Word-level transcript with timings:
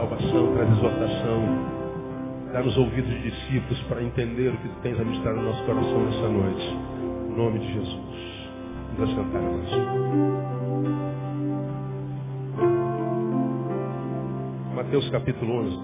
salvação, 0.00 0.54
traz 0.54 0.70
exortação. 0.70 1.70
Dá-nos 2.52 2.76
ouvidos 2.76 3.10
de 3.10 3.30
discípulos 3.30 3.80
para 3.82 4.02
entender 4.02 4.48
o 4.48 4.56
que 4.56 4.68
tu 4.68 4.74
tens 4.82 4.98
a 4.98 5.04
ministrar 5.04 5.34
no 5.34 5.42
nosso 5.42 5.62
coração 5.64 6.04
nessa 6.04 6.28
noite. 6.28 6.76
Em 7.28 7.36
nome 7.36 7.58
de 7.58 7.72
Jesus. 7.74 8.30
Cantar, 8.96 9.40
irmãos. 9.40 9.70
Mateus 14.74 15.08
capítulo 15.10 15.52
11. 15.52 15.78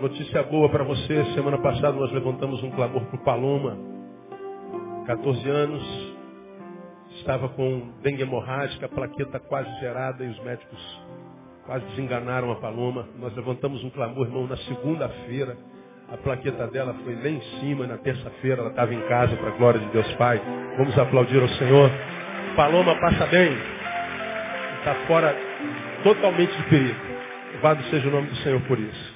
Notícia 0.00 0.42
boa 0.44 0.68
para 0.68 0.84
você. 0.84 1.24
Semana 1.34 1.58
passada 1.58 1.92
nós 1.92 2.12
levantamos 2.12 2.62
um 2.62 2.70
clamor 2.72 3.04
por 3.06 3.18
Paloma. 3.20 3.76
14 5.06 5.48
anos. 5.48 6.13
Estava 7.14 7.48
com 7.48 7.92
dengue 8.02 8.22
hemorrágica, 8.22 8.88
plaqueta 8.88 9.38
quase 9.40 9.70
gerada 9.80 10.24
e 10.24 10.28
os 10.28 10.38
médicos 10.44 11.00
quase 11.66 11.84
desenganaram 11.86 12.50
a 12.52 12.56
Paloma. 12.56 13.08
Nós 13.18 13.34
levantamos 13.34 13.82
um 13.84 13.90
clamor, 13.90 14.26
irmão, 14.26 14.46
na 14.46 14.56
segunda-feira. 14.56 15.56
A 16.10 16.16
plaqueta 16.16 16.66
dela 16.66 16.94
foi 17.04 17.14
lá 17.14 17.28
em 17.28 17.40
cima, 17.60 17.86
na 17.86 17.96
terça-feira 17.96 18.60
ela 18.60 18.70
estava 18.70 18.92
em 18.92 19.00
casa, 19.08 19.36
para 19.36 19.48
a 19.48 19.56
glória 19.56 19.80
de 19.80 19.86
Deus 19.86 20.12
Pai. 20.14 20.40
Vamos 20.76 20.98
aplaudir 20.98 21.40
ao 21.40 21.48
Senhor. 21.48 21.90
Paloma 22.56 22.94
passa 23.00 23.26
bem. 23.26 23.52
Está 24.78 24.94
fora 25.06 25.34
totalmente 26.02 26.54
de 26.56 26.62
perigo. 26.64 27.00
Louvado 27.54 27.82
seja 27.84 28.08
o 28.08 28.10
nome 28.10 28.28
do 28.28 28.36
Senhor 28.36 28.60
por 28.62 28.78
isso 28.78 29.14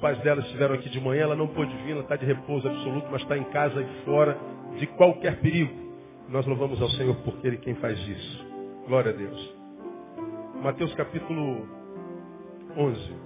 pais 0.00 0.18
dela 0.20 0.40
estiveram 0.40 0.74
aqui 0.74 0.88
de 0.88 1.00
manhã, 1.00 1.22
ela 1.22 1.36
não 1.36 1.48
pôde 1.48 1.74
vir, 1.84 1.92
ela 1.92 2.02
está 2.02 2.16
de 2.16 2.24
repouso 2.24 2.68
absoluto, 2.68 3.08
mas 3.10 3.22
está 3.22 3.36
em 3.36 3.44
casa 3.44 3.80
e 3.80 4.04
fora 4.04 4.38
de 4.78 4.86
qualquer 4.86 5.40
perigo. 5.40 5.87
Nós 6.28 6.44
louvamos 6.46 6.80
ao 6.82 6.90
Senhor 6.90 7.16
porque 7.24 7.46
Ele 7.46 7.56
quem 7.56 7.74
faz 7.76 7.98
isso. 7.98 8.46
Glória 8.86 9.12
a 9.12 9.14
Deus. 9.14 9.54
Mateus 10.62 10.94
capítulo 10.94 11.66
11. 12.76 13.16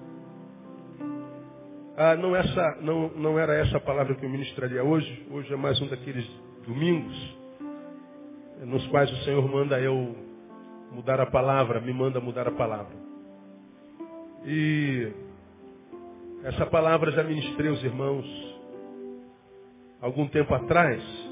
Ah, 1.96 2.16
não, 2.16 2.34
essa, 2.36 2.78
não, 2.80 3.08
não 3.10 3.38
era 3.38 3.54
essa 3.54 3.76
a 3.76 3.80
palavra 3.80 4.14
que 4.14 4.24
eu 4.24 4.30
ministraria 4.30 4.84
hoje. 4.84 5.26
Hoje 5.30 5.52
é 5.52 5.56
mais 5.56 5.80
um 5.80 5.88
daqueles 5.88 6.26
domingos 6.66 7.42
nos 8.64 8.86
quais 8.86 9.10
o 9.10 9.24
Senhor 9.24 9.46
manda 9.50 9.80
eu 9.80 10.14
mudar 10.92 11.20
a 11.20 11.26
palavra, 11.26 11.80
me 11.80 11.92
manda 11.92 12.20
mudar 12.20 12.46
a 12.46 12.52
palavra. 12.52 12.94
E 14.44 15.12
essa 16.44 16.66
palavra 16.66 17.10
já 17.10 17.24
ministrei 17.24 17.68
aos 17.68 17.82
irmãos 17.82 18.24
algum 20.00 20.28
tempo 20.28 20.54
atrás. 20.54 21.31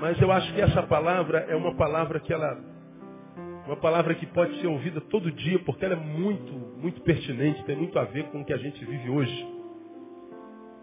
Mas 0.00 0.20
eu 0.20 0.30
acho 0.30 0.52
que 0.52 0.60
essa 0.60 0.82
palavra 0.82 1.46
é 1.48 1.56
uma 1.56 1.74
palavra 1.74 2.20
que 2.20 2.32
ela 2.32 2.72
uma 3.66 3.76
palavra 3.76 4.14
que 4.14 4.26
pode 4.26 4.60
ser 4.60 4.66
ouvida 4.66 5.00
todo 5.00 5.32
dia, 5.32 5.58
porque 5.60 5.86
ela 5.86 5.94
é 5.94 5.96
muito, 5.96 6.52
muito 6.78 7.00
pertinente, 7.00 7.64
tem 7.64 7.74
muito 7.74 7.98
a 7.98 8.04
ver 8.04 8.24
com 8.24 8.42
o 8.42 8.44
que 8.44 8.52
a 8.52 8.58
gente 8.58 8.84
vive 8.84 9.08
hoje. 9.08 9.54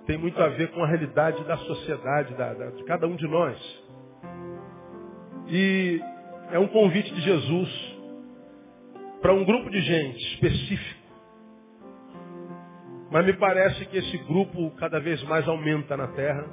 Tem 0.07 0.17
muito 0.17 0.41
a 0.41 0.47
ver 0.47 0.71
com 0.71 0.83
a 0.83 0.87
realidade 0.87 1.43
da 1.43 1.57
sociedade, 1.57 2.33
da, 2.33 2.53
da, 2.55 2.71
de 2.71 2.83
cada 2.85 3.05
um 3.05 3.15
de 3.15 3.27
nós. 3.27 3.83
E 5.47 6.01
é 6.51 6.57
um 6.57 6.67
convite 6.69 7.13
de 7.13 7.21
Jesus 7.21 7.97
para 9.21 9.31
um 9.31 9.45
grupo 9.45 9.69
de 9.69 9.79
gente 9.79 10.33
específico 10.33 11.01
mas 13.11 13.25
me 13.25 13.33
parece 13.33 13.85
que 13.87 13.97
esse 13.97 14.17
grupo 14.19 14.71
cada 14.77 14.97
vez 14.97 15.21
mais 15.23 15.45
aumenta 15.45 15.97
na 15.97 16.07
terra, 16.07 16.45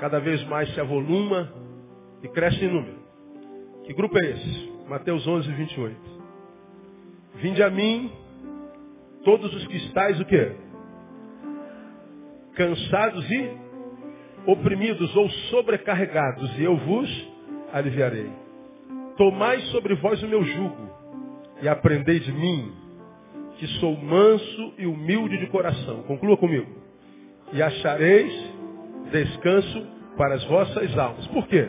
cada 0.00 0.18
vez 0.18 0.42
mais 0.48 0.68
se 0.74 0.80
avoluma 0.80 1.48
e 2.22 2.28
cresce 2.28 2.64
em 2.64 2.68
número. 2.68 2.98
Que 3.84 3.92
grupo 3.92 4.18
é 4.18 4.30
esse? 4.30 4.72
Mateus 4.88 5.26
11, 5.26 5.50
28. 5.52 5.96
Vinde 7.36 7.62
a 7.62 7.70
mim, 7.70 8.10
todos 9.24 9.54
os 9.54 9.66
que 9.66 9.76
estáis 9.76 10.18
o 10.20 10.24
quê? 10.24 10.52
Cansados 12.54 13.30
e 13.30 13.50
oprimidos 14.46 15.14
ou 15.16 15.28
sobrecarregados, 15.50 16.58
e 16.58 16.64
eu 16.64 16.76
vos 16.76 17.28
aliviarei. 17.72 18.30
Tomai 19.16 19.60
sobre 19.72 19.94
vós 19.96 20.22
o 20.22 20.28
meu 20.28 20.44
jugo 20.44 20.90
e 21.62 21.68
aprendei 21.68 22.20
de 22.20 22.32
mim, 22.32 22.72
que 23.58 23.66
sou 23.78 23.96
manso 23.96 24.74
e 24.78 24.86
humilde 24.86 25.38
de 25.38 25.46
coração. 25.46 26.02
Conclua 26.04 26.36
comigo. 26.36 26.70
E 27.52 27.62
achareis 27.62 28.32
descanso 29.10 29.86
para 30.16 30.34
as 30.34 30.44
vossas 30.44 30.98
almas. 30.98 31.26
Por 31.28 31.46
quê? 31.46 31.68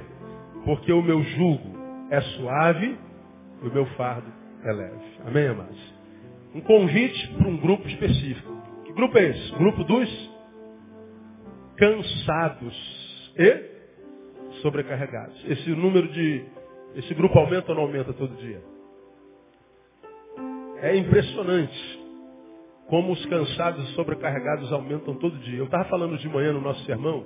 Porque 0.67 0.91
o 0.91 1.01
meu 1.01 1.23
jugo 1.23 1.77
é 2.09 2.19
suave 2.19 2.97
e 3.63 3.67
o 3.69 3.73
meu 3.73 3.85
fardo 3.95 4.29
é 4.65 4.73
leve. 4.73 5.05
Amém, 5.25 5.47
amados? 5.47 5.93
Um 6.53 6.59
convite 6.59 7.25
para 7.37 7.47
um 7.47 7.55
grupo 7.55 7.87
específico. 7.87 8.51
Que 8.83 8.91
grupo 8.91 9.17
é 9.17 9.29
esse? 9.29 9.51
Grupo 9.53 9.85
dos 9.85 10.31
cansados 11.77 13.31
e 13.37 14.57
sobrecarregados. 14.61 15.41
Esse 15.47 15.69
número 15.69 16.09
de. 16.09 16.43
Esse 16.95 17.13
grupo 17.13 17.39
aumenta 17.39 17.71
ou 17.71 17.75
não 17.77 17.83
aumenta 17.85 18.11
todo 18.11 18.35
dia? 18.35 18.61
É 20.81 20.97
impressionante 20.97 21.99
como 22.89 23.13
os 23.13 23.25
cansados 23.27 23.89
e 23.89 23.93
sobrecarregados 23.93 24.69
aumentam 24.73 25.15
todo 25.15 25.37
dia. 25.39 25.59
Eu 25.59 25.65
estava 25.65 25.85
falando 25.85 26.17
de 26.17 26.27
manhã 26.27 26.51
no 26.51 26.59
nosso 26.59 26.83
sermão. 26.83 27.23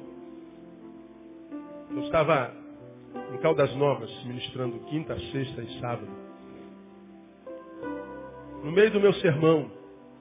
Eu 1.90 2.04
estava 2.04 2.61
em 3.34 3.38
Caldas 3.38 3.74
Novas, 3.76 4.12
ministrando 4.26 4.80
quinta, 4.86 5.18
sexta 5.32 5.62
e 5.62 5.80
sábado. 5.80 6.12
No 8.64 8.72
meio 8.72 8.92
do 8.92 9.00
meu 9.00 9.14
sermão, 9.16 9.72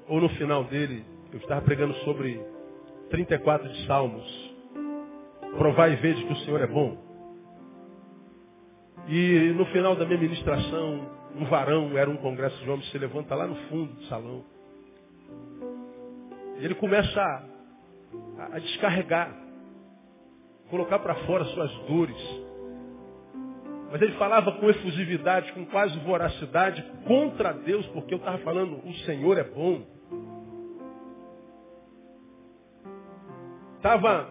ou 0.08 0.20
no 0.20 0.28
final 0.30 0.64
dele, 0.64 1.04
eu 1.32 1.38
estava 1.38 1.60
pregando 1.62 1.94
sobre 2.04 2.40
34 3.10 3.68
de 3.68 3.86
Salmos. 3.86 4.50
Provar 5.58 5.88
e 5.90 5.96
ver 5.96 6.14
que 6.14 6.32
o 6.32 6.36
Senhor 6.38 6.60
é 6.60 6.66
bom. 6.66 6.96
E 9.08 9.52
no 9.56 9.66
final 9.66 9.96
da 9.96 10.04
minha 10.06 10.18
ministração, 10.18 11.10
um 11.36 11.44
varão, 11.44 11.96
era 11.96 12.08
um 12.08 12.16
congresso 12.16 12.56
de 12.62 12.70
homens, 12.70 12.90
se 12.90 12.98
levanta 12.98 13.34
lá 13.34 13.46
no 13.46 13.56
fundo 13.68 13.92
do 13.92 14.04
salão. 14.04 14.44
E 16.58 16.64
ele 16.64 16.74
começa 16.74 17.20
a, 17.20 18.56
a 18.56 18.58
descarregar, 18.58 19.34
colocar 20.68 20.98
para 20.98 21.14
fora 21.26 21.44
suas 21.46 21.72
dores. 21.86 22.49
Mas 23.90 24.00
ele 24.00 24.12
falava 24.12 24.52
com 24.52 24.70
efusividade, 24.70 25.52
com 25.52 25.66
quase 25.66 25.98
voracidade, 26.00 26.82
contra 27.06 27.52
Deus, 27.52 27.84
porque 27.88 28.14
eu 28.14 28.18
estava 28.18 28.38
falando, 28.38 28.80
o 28.86 28.94
Senhor 29.04 29.36
é 29.36 29.44
bom. 29.44 29.82
Estava 33.76 34.28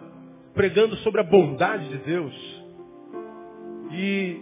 pregando 0.53 0.95
sobre 0.97 1.19
a 1.19 1.23
bondade 1.23 1.89
de 1.89 1.97
Deus. 1.97 2.63
E 3.91 4.41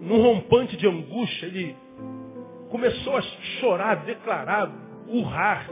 num 0.00 0.20
rompante 0.20 0.76
de 0.76 0.88
angústia, 0.88 1.46
ele 1.46 1.76
começou 2.70 3.16
a 3.16 3.22
chorar, 3.60 4.04
declarar, 4.04 4.70
urrar, 5.08 5.70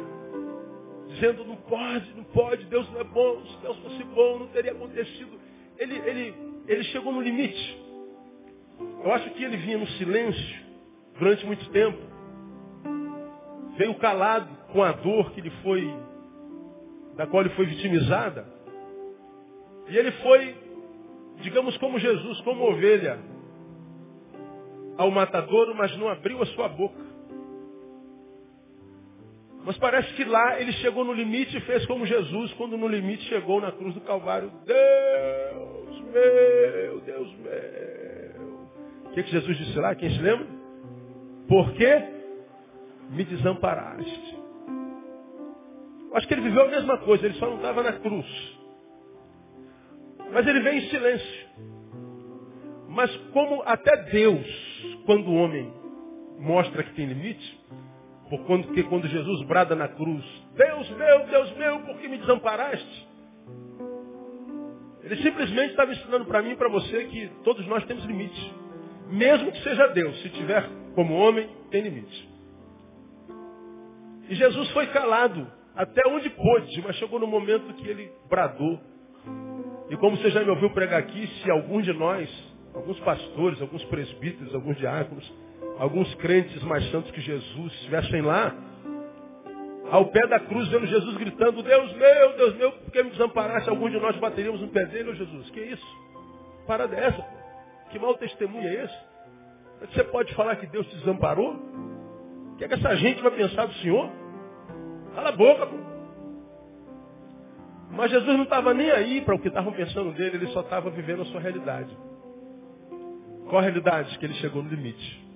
dizendo, 1.08 1.44
não 1.44 1.56
pode, 1.56 2.14
não 2.14 2.24
pode, 2.24 2.64
Deus 2.66 2.88
não 2.92 3.00
é 3.00 3.04
bom, 3.04 3.42
se 3.44 3.56
Deus 3.60 3.76
fosse 3.78 4.04
bom, 4.04 4.38
não 4.38 4.46
teria 4.48 4.70
acontecido. 4.70 5.32
Ele, 5.78 5.96
ele, 6.08 6.51
ele 6.66 6.84
chegou 6.84 7.12
no 7.12 7.20
limite. 7.20 7.82
Eu 9.04 9.12
acho 9.12 9.30
que 9.30 9.42
ele 9.42 9.56
vinha 9.56 9.78
no 9.78 9.86
silêncio 9.88 10.62
durante 11.18 11.44
muito 11.46 11.68
tempo. 11.70 11.98
Veio 13.76 13.94
calado 13.96 14.48
com 14.72 14.82
a 14.82 14.92
dor 14.92 15.32
que 15.32 15.40
ele 15.40 15.50
foi, 15.62 15.92
da 17.16 17.26
qual 17.26 17.42
ele 17.42 17.54
foi 17.54 17.66
vitimizada. 17.66 18.46
E 19.88 19.96
ele 19.96 20.12
foi, 20.12 20.56
digamos 21.40 21.76
como 21.78 21.98
Jesus, 21.98 22.40
como 22.42 22.64
ovelha, 22.64 23.18
ao 24.96 25.10
matadouro, 25.10 25.74
mas 25.74 25.96
não 25.96 26.08
abriu 26.08 26.40
a 26.42 26.46
sua 26.46 26.68
boca. 26.68 27.11
Mas 29.64 29.76
parece 29.78 30.12
que 30.14 30.24
lá 30.24 30.60
ele 30.60 30.72
chegou 30.72 31.04
no 31.04 31.12
limite 31.12 31.56
e 31.56 31.60
fez 31.60 31.86
como 31.86 32.04
Jesus, 32.04 32.52
quando 32.54 32.76
no 32.76 32.88
limite 32.88 33.22
chegou 33.28 33.60
na 33.60 33.70
cruz 33.70 33.94
do 33.94 34.00
Calvário. 34.00 34.50
Deus 34.66 36.00
meu, 36.12 37.00
Deus 37.00 37.34
meu. 37.36 38.52
O 39.04 39.10
que, 39.14 39.22
que 39.22 39.30
Jesus 39.30 39.56
disse 39.56 39.78
lá? 39.78 39.94
Quem 39.94 40.10
se 40.10 40.20
lembra? 40.20 40.46
Por 41.46 41.72
que 41.74 42.02
me 43.10 43.24
desamparaste? 43.24 44.38
Acho 46.14 46.28
que 46.28 46.34
ele 46.34 46.42
viveu 46.42 46.64
a 46.64 46.68
mesma 46.68 46.98
coisa, 46.98 47.24
ele 47.24 47.34
só 47.34 47.46
não 47.46 47.56
estava 47.56 47.82
na 47.82 47.92
cruz. 47.92 48.58
Mas 50.32 50.46
ele 50.46 50.60
veio 50.60 50.78
em 50.78 50.88
silêncio. 50.88 51.48
Mas 52.88 53.14
como 53.32 53.62
até 53.64 53.96
Deus 54.10 54.46
quando 55.06 55.28
o 55.28 55.34
homem 55.34 55.72
mostra 56.38 56.82
que 56.82 56.94
tem 56.94 57.06
limite, 57.06 57.60
porque 58.38 58.82
quando 58.84 59.06
Jesus 59.08 59.42
brada 59.46 59.74
na 59.74 59.88
cruz, 59.88 60.24
Deus 60.54 60.90
meu, 60.90 61.26
Deus 61.26 61.56
meu, 61.56 61.80
por 61.80 61.98
que 61.98 62.08
me 62.08 62.18
desamparaste? 62.18 63.08
Ele 65.02 65.16
simplesmente 65.16 65.70
estava 65.70 65.92
ensinando 65.92 66.24
para 66.24 66.40
mim 66.42 66.52
e 66.52 66.56
para 66.56 66.68
você 66.68 67.04
que 67.04 67.30
todos 67.44 67.66
nós 67.66 67.84
temos 67.84 68.04
limites. 68.04 68.50
Mesmo 69.10 69.52
que 69.52 69.62
seja 69.62 69.88
Deus, 69.88 70.22
se 70.22 70.30
tiver 70.30 70.66
como 70.94 71.14
homem, 71.14 71.48
tem 71.70 71.82
limites. 71.82 72.28
E 74.28 74.34
Jesus 74.34 74.70
foi 74.70 74.86
calado 74.86 75.46
até 75.74 76.08
onde 76.08 76.30
pôde, 76.30 76.82
mas 76.82 76.96
chegou 76.96 77.18
no 77.18 77.26
momento 77.26 77.74
que 77.74 77.88
ele 77.88 78.10
bradou. 78.30 78.80
E 79.90 79.96
como 79.96 80.16
você 80.16 80.30
já 80.30 80.42
me 80.42 80.50
ouviu 80.50 80.70
pregar 80.70 81.00
aqui, 81.00 81.26
se 81.26 81.50
algum 81.50 81.82
de 81.82 81.92
nós, 81.92 82.30
alguns 82.74 82.98
pastores, 83.00 83.60
alguns 83.60 83.84
presbíteros, 83.84 84.54
alguns 84.54 84.78
diáconos, 84.78 85.30
alguns 85.82 86.14
crentes 86.14 86.62
mais 86.62 86.88
santos 86.92 87.10
que 87.10 87.20
Jesus 87.20 87.72
estivessem 87.72 88.22
lá, 88.22 88.54
ao 89.90 90.06
pé 90.06 90.24
da 90.28 90.38
cruz, 90.38 90.68
vendo 90.68 90.86
Jesus 90.86 91.16
gritando, 91.16 91.60
Deus 91.60 91.92
meu, 91.94 92.36
Deus 92.36 92.54
meu, 92.54 92.70
por 92.70 92.92
que 92.92 93.02
me 93.02 93.10
desamparaste? 93.10 93.68
Algum 93.68 93.90
de 93.90 93.98
nós 93.98 94.16
bateríamos 94.18 94.60
no 94.60 94.68
pé 94.68 94.86
dele, 94.86 95.12
Jesus, 95.12 95.50
que 95.50 95.58
isso? 95.58 95.84
Parada 96.68 96.94
é 96.94 97.06
essa? 97.06 97.26
Que 97.90 97.98
mau 97.98 98.14
testemunho 98.14 98.68
é 98.68 98.84
esse? 98.84 98.98
Você 99.92 100.04
pode 100.04 100.32
falar 100.36 100.54
que 100.54 100.68
Deus 100.68 100.86
te 100.86 100.96
desamparou? 100.98 101.52
O 101.52 102.56
que 102.58 102.64
é 102.64 102.68
que 102.68 102.74
essa 102.74 102.94
gente 102.94 103.20
vai 103.20 103.32
pensar 103.32 103.66
do 103.66 103.74
Senhor? 103.74 104.08
Cala 105.16 105.30
a 105.30 105.32
boca, 105.32 105.66
pô. 105.66 105.76
Mas 107.90 108.08
Jesus 108.08 108.36
não 108.36 108.44
estava 108.44 108.72
nem 108.72 108.88
aí 108.92 109.20
para 109.20 109.34
o 109.34 109.38
que 109.40 109.48
estavam 109.48 109.72
pensando 109.72 110.12
dele, 110.12 110.36
ele 110.36 110.46
só 110.52 110.60
estava 110.60 110.90
vivendo 110.90 111.22
a 111.22 111.26
sua 111.26 111.40
realidade. 111.40 111.90
Qual 113.48 113.58
a 113.58 113.62
realidade? 113.62 114.16
Que 114.16 114.26
ele 114.26 114.34
chegou 114.34 114.62
no 114.62 114.70
limite. 114.70 115.31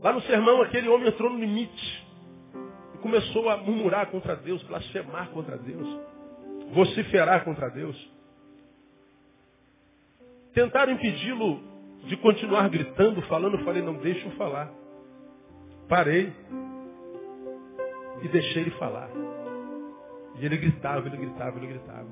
Lá 0.00 0.12
no 0.12 0.20
sermão, 0.22 0.62
aquele 0.62 0.88
homem 0.88 1.08
entrou 1.08 1.30
no 1.30 1.38
limite. 1.38 2.06
E 2.94 2.98
começou 2.98 3.48
a 3.48 3.56
murmurar 3.56 4.06
contra 4.06 4.36
Deus, 4.36 4.62
blasfemar 4.64 5.30
contra 5.30 5.56
Deus, 5.56 6.00
vociferar 6.72 7.44
contra 7.44 7.68
Deus. 7.70 7.96
Tentaram 10.52 10.92
impedi-lo 10.92 11.60
de 12.04 12.16
continuar 12.16 12.68
gritando, 12.68 13.20
falando. 13.22 13.58
Falei, 13.64 13.82
não, 13.82 13.94
deixa 13.94 14.26
eu 14.26 14.32
falar. 14.32 14.72
Parei 15.88 16.32
e 18.22 18.28
deixei 18.28 18.62
ele 18.62 18.70
falar. 18.72 19.10
E 20.38 20.44
ele 20.44 20.56
gritava, 20.56 21.06
ele 21.06 21.16
gritava, 21.16 21.58
ele 21.58 21.66
gritava. 21.66 22.06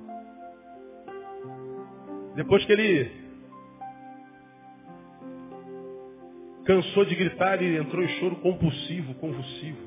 Depois 2.35 2.65
que 2.65 2.73
ele 2.73 3.24
cansou 6.65 7.05
de 7.05 7.15
gritar, 7.15 7.63
ele 7.63 7.79
entrou 7.79 8.03
em 8.03 8.09
choro 8.21 8.37
compulsivo, 8.37 9.15
convulsivo. 9.15 9.79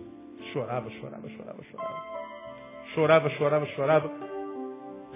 Chorava, 0.53 0.89
chorava, 0.91 1.29
chorava, 1.29 1.63
chorava. 1.63 2.03
Chorava, 2.93 3.29
chorava, 3.31 3.65
chorava. 3.67 4.11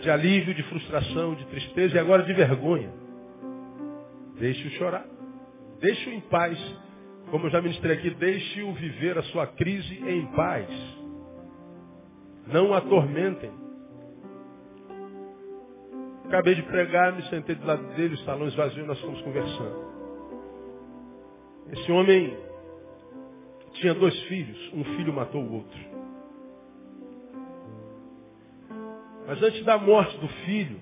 De 0.01 0.09
alívio, 0.09 0.53
de 0.53 0.63
frustração, 0.63 1.35
de 1.35 1.45
tristeza 1.45 1.95
e 1.95 1.99
agora 1.99 2.23
de 2.23 2.33
vergonha. 2.33 2.91
Deixe-o 4.39 4.71
chorar. 4.71 5.05
Deixe-o 5.79 6.13
em 6.13 6.21
paz. 6.21 6.57
Como 7.29 7.45
eu 7.45 7.51
já 7.51 7.61
ministrei 7.61 7.97
aqui, 7.97 8.09
deixe-o 8.09 8.73
viver 8.73 9.17
a 9.17 9.23
sua 9.23 9.47
crise 9.47 10.03
em 10.07 10.25
paz. 10.27 10.67
Não 12.47 12.71
o 12.71 12.73
atormentem. 12.73 13.51
Acabei 16.25 16.55
de 16.55 16.63
pregar, 16.63 17.13
me 17.13 17.23
sentei 17.23 17.55
do 17.55 17.65
lado 17.65 17.83
dele, 17.95 18.15
o 18.15 18.19
salão 18.19 18.47
esvaziou, 18.47 18.87
nós 18.87 18.99
fomos 19.01 19.21
conversando. 19.21 19.90
Esse 21.71 21.91
homem 21.91 22.37
tinha 23.73 23.93
dois 23.93 24.17
filhos, 24.23 24.73
um 24.73 24.83
filho 24.83 25.13
matou 25.13 25.41
o 25.41 25.53
outro. 25.53 25.79
Mas 29.25 29.41
antes 29.41 29.63
da 29.63 29.77
morte 29.77 30.17
do 30.17 30.27
filho, 30.27 30.79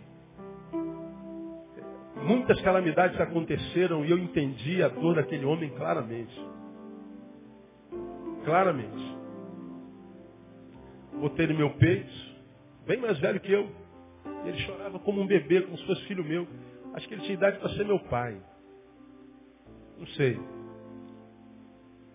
muitas 2.24 2.60
calamidades 2.62 3.20
aconteceram 3.22 4.04
e 4.04 4.10
eu 4.10 4.18
entendi 4.18 4.82
a 4.82 4.88
dor 4.88 5.16
daquele 5.16 5.46
homem 5.46 5.70
claramente. 5.70 6.36
Claramente. 8.44 9.18
Botei 11.20 11.46
no 11.48 11.54
meu 11.54 11.70
peito, 11.72 12.12
bem 12.88 12.98
mais 12.98 13.20
velho 13.20 13.40
que 13.40 13.52
eu. 13.52 13.70
E 14.46 14.50
ele 14.50 14.58
chorava 14.60 14.98
como 15.00 15.22
um 15.22 15.28
bebê, 15.28 15.62
como 15.62 15.78
se 15.78 15.86
fosse 15.86 16.04
filho 16.06 16.24
meu. 16.24 16.48
Acho 16.94 17.08
que 17.08 17.14
ele 17.14 17.22
tinha 17.22 17.36
idade 17.36 17.60
para 17.60 17.70
ser 17.70 17.86
meu 17.86 18.00
pai. 18.00 18.36
Não 19.98 20.08
sei. 20.08 20.40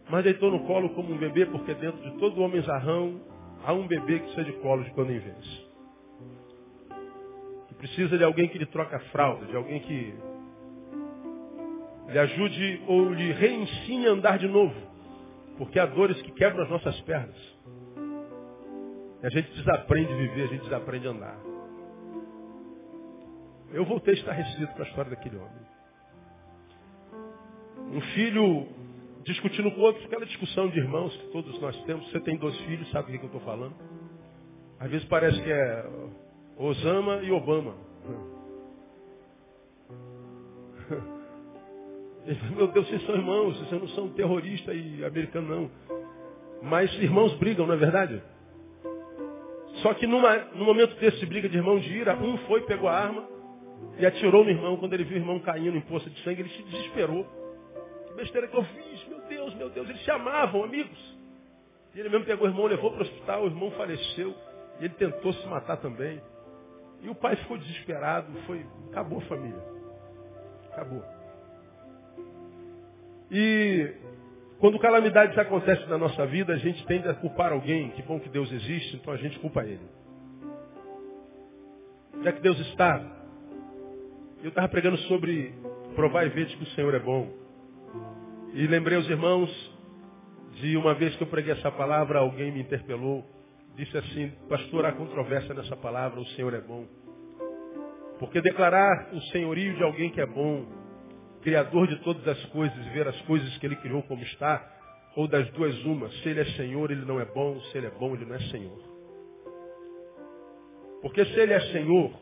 Mas 0.08 0.24
deitou 0.24 0.50
no 0.50 0.60
colo 0.66 0.90
como 0.90 1.12
um 1.12 1.18
bebê, 1.18 1.46
porque 1.46 1.74
dentro 1.74 2.00
de 2.02 2.18
todo 2.18 2.42
homem 2.42 2.60
zarrão 2.62 3.20
há 3.64 3.72
um 3.72 3.86
bebê 3.86 4.18
que 4.18 4.26
precisa 4.26 4.44
de 4.44 4.52
colo 4.60 4.84
de 4.84 4.90
quando 4.90 5.10
em 5.10 5.18
vez. 5.18 5.68
Que 7.68 7.74
precisa 7.74 8.18
de 8.18 8.24
alguém 8.24 8.48
que 8.48 8.58
lhe 8.58 8.66
troca 8.66 8.96
a 8.96 9.00
fralda, 9.10 9.46
de 9.46 9.56
alguém 9.56 9.80
que 9.80 10.14
lhe 12.08 12.18
ajude 12.18 12.82
ou 12.86 13.10
lhe 13.12 13.32
reensine 13.32 14.06
a 14.06 14.10
andar 14.10 14.38
de 14.38 14.46
novo. 14.46 14.74
Porque 15.56 15.78
há 15.78 15.86
dores 15.86 16.20
que 16.20 16.32
quebram 16.32 16.64
as 16.64 16.70
nossas 16.70 17.00
pernas. 17.02 17.36
E 19.22 19.26
a 19.26 19.30
gente 19.30 19.50
desaprende 19.52 20.12
a 20.12 20.16
viver, 20.16 20.42
a 20.42 20.48
gente 20.48 20.64
desaprende 20.64 21.06
a 21.06 21.10
andar. 21.10 21.38
Eu 23.72 23.84
voltei 23.84 24.14
estarrecido 24.14 24.68
para 24.68 24.84
a 24.84 24.88
história 24.88 25.10
daquele 25.10 25.36
homem. 25.36 25.74
Um 27.92 28.00
filho 28.00 28.68
discutindo 29.24 29.70
com 29.72 29.80
outro, 29.80 30.04
aquela 30.04 30.26
discussão 30.26 30.68
de 30.68 30.78
irmãos 30.78 31.16
que 31.16 31.26
todos 31.28 31.58
nós 31.60 31.76
temos. 31.84 32.08
Você 32.10 32.20
tem 32.20 32.36
dois 32.36 32.56
filhos, 32.60 32.90
sabe 32.90 33.14
o 33.14 33.18
que 33.18 33.24
eu 33.24 33.26
estou 33.26 33.40
falando? 33.40 33.74
Às 34.78 34.90
vezes 34.90 35.06
parece 35.08 35.40
que 35.42 35.50
é 35.50 35.86
Osama 36.56 37.22
e 37.22 37.30
Obama. 37.30 37.74
Meu 42.56 42.68
Deus, 42.68 42.86
vocês 42.88 43.04
são 43.04 43.14
irmãos, 43.14 43.58
vocês 43.58 43.80
não 43.80 43.88
são 43.88 44.08
terrorista 44.10 44.72
e 44.72 45.04
americano, 45.04 45.48
não. 45.48 45.70
Mas 46.62 46.92
irmãos 46.94 47.34
brigam, 47.34 47.66
não 47.66 47.74
é 47.74 47.78
verdade? 47.78 48.22
Só 49.82 49.92
que 49.94 50.06
numa, 50.06 50.36
no 50.54 50.64
momento 50.64 50.98
desse 50.98 51.26
briga 51.26 51.48
de 51.48 51.56
irmão 51.56 51.78
de 51.78 51.92
ira, 51.92 52.16
um 52.16 52.38
foi, 52.46 52.62
pegou 52.62 52.88
a 52.88 52.96
arma 52.96 53.28
e 53.98 54.06
atirou 54.06 54.44
no 54.44 54.50
irmão. 54.50 54.76
Quando 54.76 54.94
ele 54.94 55.04
viu 55.04 55.16
o 55.16 55.20
irmão 55.20 55.38
caindo 55.40 55.76
em 55.76 55.80
poça 55.82 56.08
de 56.08 56.22
sangue, 56.22 56.42
ele 56.42 56.50
se 56.50 56.62
desesperou. 56.62 57.26
Besteira 58.16 58.48
que 58.48 58.56
eu 58.56 58.64
fiz, 58.64 59.08
meu 59.08 59.20
Deus, 59.22 59.54
meu 59.54 59.70
Deus. 59.70 59.88
Eles 59.88 60.04
se 60.04 60.10
amavam, 60.10 60.64
amigos. 60.64 61.18
E 61.94 62.00
ele 62.00 62.08
mesmo 62.08 62.26
pegou 62.26 62.46
o 62.46 62.50
irmão, 62.50 62.66
levou 62.66 62.90
para 62.90 63.00
o 63.00 63.02
hospital, 63.02 63.42
o 63.42 63.46
irmão 63.46 63.70
faleceu. 63.72 64.34
E 64.80 64.84
ele 64.84 64.94
tentou 64.94 65.32
se 65.32 65.46
matar 65.46 65.76
também. 65.78 66.20
E 67.02 67.08
o 67.08 67.14
pai 67.14 67.36
ficou 67.36 67.58
desesperado, 67.58 68.32
foi, 68.46 68.64
acabou 68.90 69.18
a 69.18 69.22
família. 69.22 69.62
Acabou. 70.72 71.02
E 73.30 73.94
quando 74.58 74.78
calamidades 74.78 75.36
acontecem 75.36 75.86
na 75.88 75.98
nossa 75.98 76.24
vida, 76.26 76.54
a 76.54 76.56
gente 76.56 76.84
tende 76.86 77.08
a 77.08 77.14
culpar 77.14 77.52
alguém. 77.52 77.90
Que 77.90 78.02
bom 78.02 78.18
que 78.18 78.28
Deus 78.28 78.50
existe, 78.50 78.96
então 78.96 79.12
a 79.12 79.16
gente 79.16 79.38
culpa 79.38 79.62
Ele. 79.64 79.86
Onde 82.14 82.28
é 82.28 82.32
que 82.32 82.40
Deus 82.40 82.58
está? 82.60 83.04
Eu 84.42 84.48
estava 84.48 84.68
pregando 84.68 84.96
sobre 84.98 85.52
provar 85.94 86.26
e 86.26 86.30
ver 86.30 86.46
que 86.46 86.62
o 86.62 86.66
Senhor 86.68 86.94
é 86.94 86.98
bom. 86.98 87.43
E 88.54 88.66
lembrei 88.66 88.96
aos 88.96 89.08
irmãos 89.08 89.50
de 90.54 90.76
uma 90.76 90.94
vez 90.94 91.14
que 91.16 91.22
eu 91.22 91.26
preguei 91.26 91.52
essa 91.52 91.70
palavra, 91.70 92.20
alguém 92.20 92.52
me 92.52 92.60
interpelou, 92.60 93.24
disse 93.76 93.98
assim, 93.98 94.30
pastor, 94.48 94.86
há 94.86 94.92
controvérsia 94.92 95.52
nessa 95.52 95.76
palavra, 95.76 96.20
o 96.20 96.26
Senhor 96.28 96.54
é 96.54 96.60
bom. 96.60 96.86
Porque 98.18 98.40
declarar 98.40 99.12
o 99.12 99.20
senhorio 99.32 99.74
de 99.74 99.82
alguém 99.82 100.10
que 100.10 100.20
é 100.20 100.26
bom 100.26 100.64
Criador 101.44 101.86
de 101.88 101.96
todas 101.96 102.26
as 102.26 102.42
coisas, 102.46 102.86
ver 102.86 103.06
as 103.06 103.20
coisas 103.22 103.54
que 103.58 103.66
ele 103.66 103.76
criou 103.76 104.02
como 104.04 104.22
está, 104.22 104.66
ou 105.14 105.28
das 105.28 105.46
duas 105.50 105.78
uma, 105.84 106.08
se 106.08 106.28
ele 106.30 106.40
é 106.40 106.44
Senhor, 106.56 106.90
ele 106.90 107.04
não 107.04 107.20
é 107.20 107.26
bom, 107.26 107.60
se 107.60 107.76
ele 107.76 107.86
é 107.86 107.90
bom, 107.90 108.14
ele 108.14 108.24
não 108.24 108.34
é 108.34 108.40
Senhor. 108.50 108.78
Porque 111.02 111.22
se 111.22 111.38
ele 111.38 111.52
é 111.52 111.60
Senhor, 111.72 112.12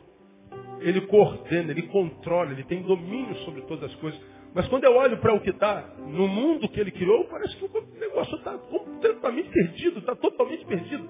ele 0.81 1.03
coordena, 1.03 1.71
ele 1.71 1.83
controla, 1.83 2.51
ele 2.51 2.65
tem 2.65 2.83
domínio 2.83 3.37
sobre 3.45 3.61
todas 3.63 3.93
as 3.93 3.97
coisas. 4.01 4.21
Mas 4.55 4.69
quando 4.69 4.85
eu 4.85 4.95
olho 4.95 5.17
para 5.19 5.35
o 5.35 5.41
que 5.41 5.51
está 5.51 5.83
no 5.99 6.29
mundo 6.29 6.69
que 6.69 6.79
ele 6.79 6.91
criou, 6.91 7.25
parece 7.25 7.57
que 7.57 7.65
o 7.65 7.99
negócio 7.99 8.37
está 8.37 8.57
completamente 8.59 9.49
perdido, 9.49 9.99
está 9.99 10.15
totalmente 10.15 10.65
perdido. 10.67 11.09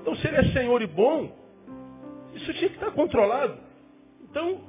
Então 0.00 0.16
se 0.16 0.26
ele 0.26 0.36
é 0.36 0.44
Senhor 0.52 0.82
e 0.82 0.86
bom, 0.86 1.32
isso 2.34 2.52
tinha 2.54 2.68
que 2.68 2.76
estar 2.76 2.90
controlado. 2.90 3.58
Então, 4.30 4.60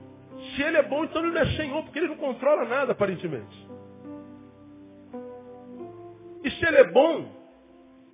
se 0.55 0.61
ele 0.61 0.77
é 0.77 0.83
bom, 0.83 1.03
então 1.03 1.21
ele 1.21 1.33
não 1.33 1.41
é 1.41 1.57
Senhor, 1.57 1.83
porque 1.83 1.99
ele 1.99 2.07
não 2.07 2.17
controla 2.17 2.65
nada, 2.65 2.93
aparentemente. 2.93 3.67
E 6.43 6.51
se 6.51 6.65
ele 6.65 6.77
é 6.77 6.91
bom, 6.91 7.29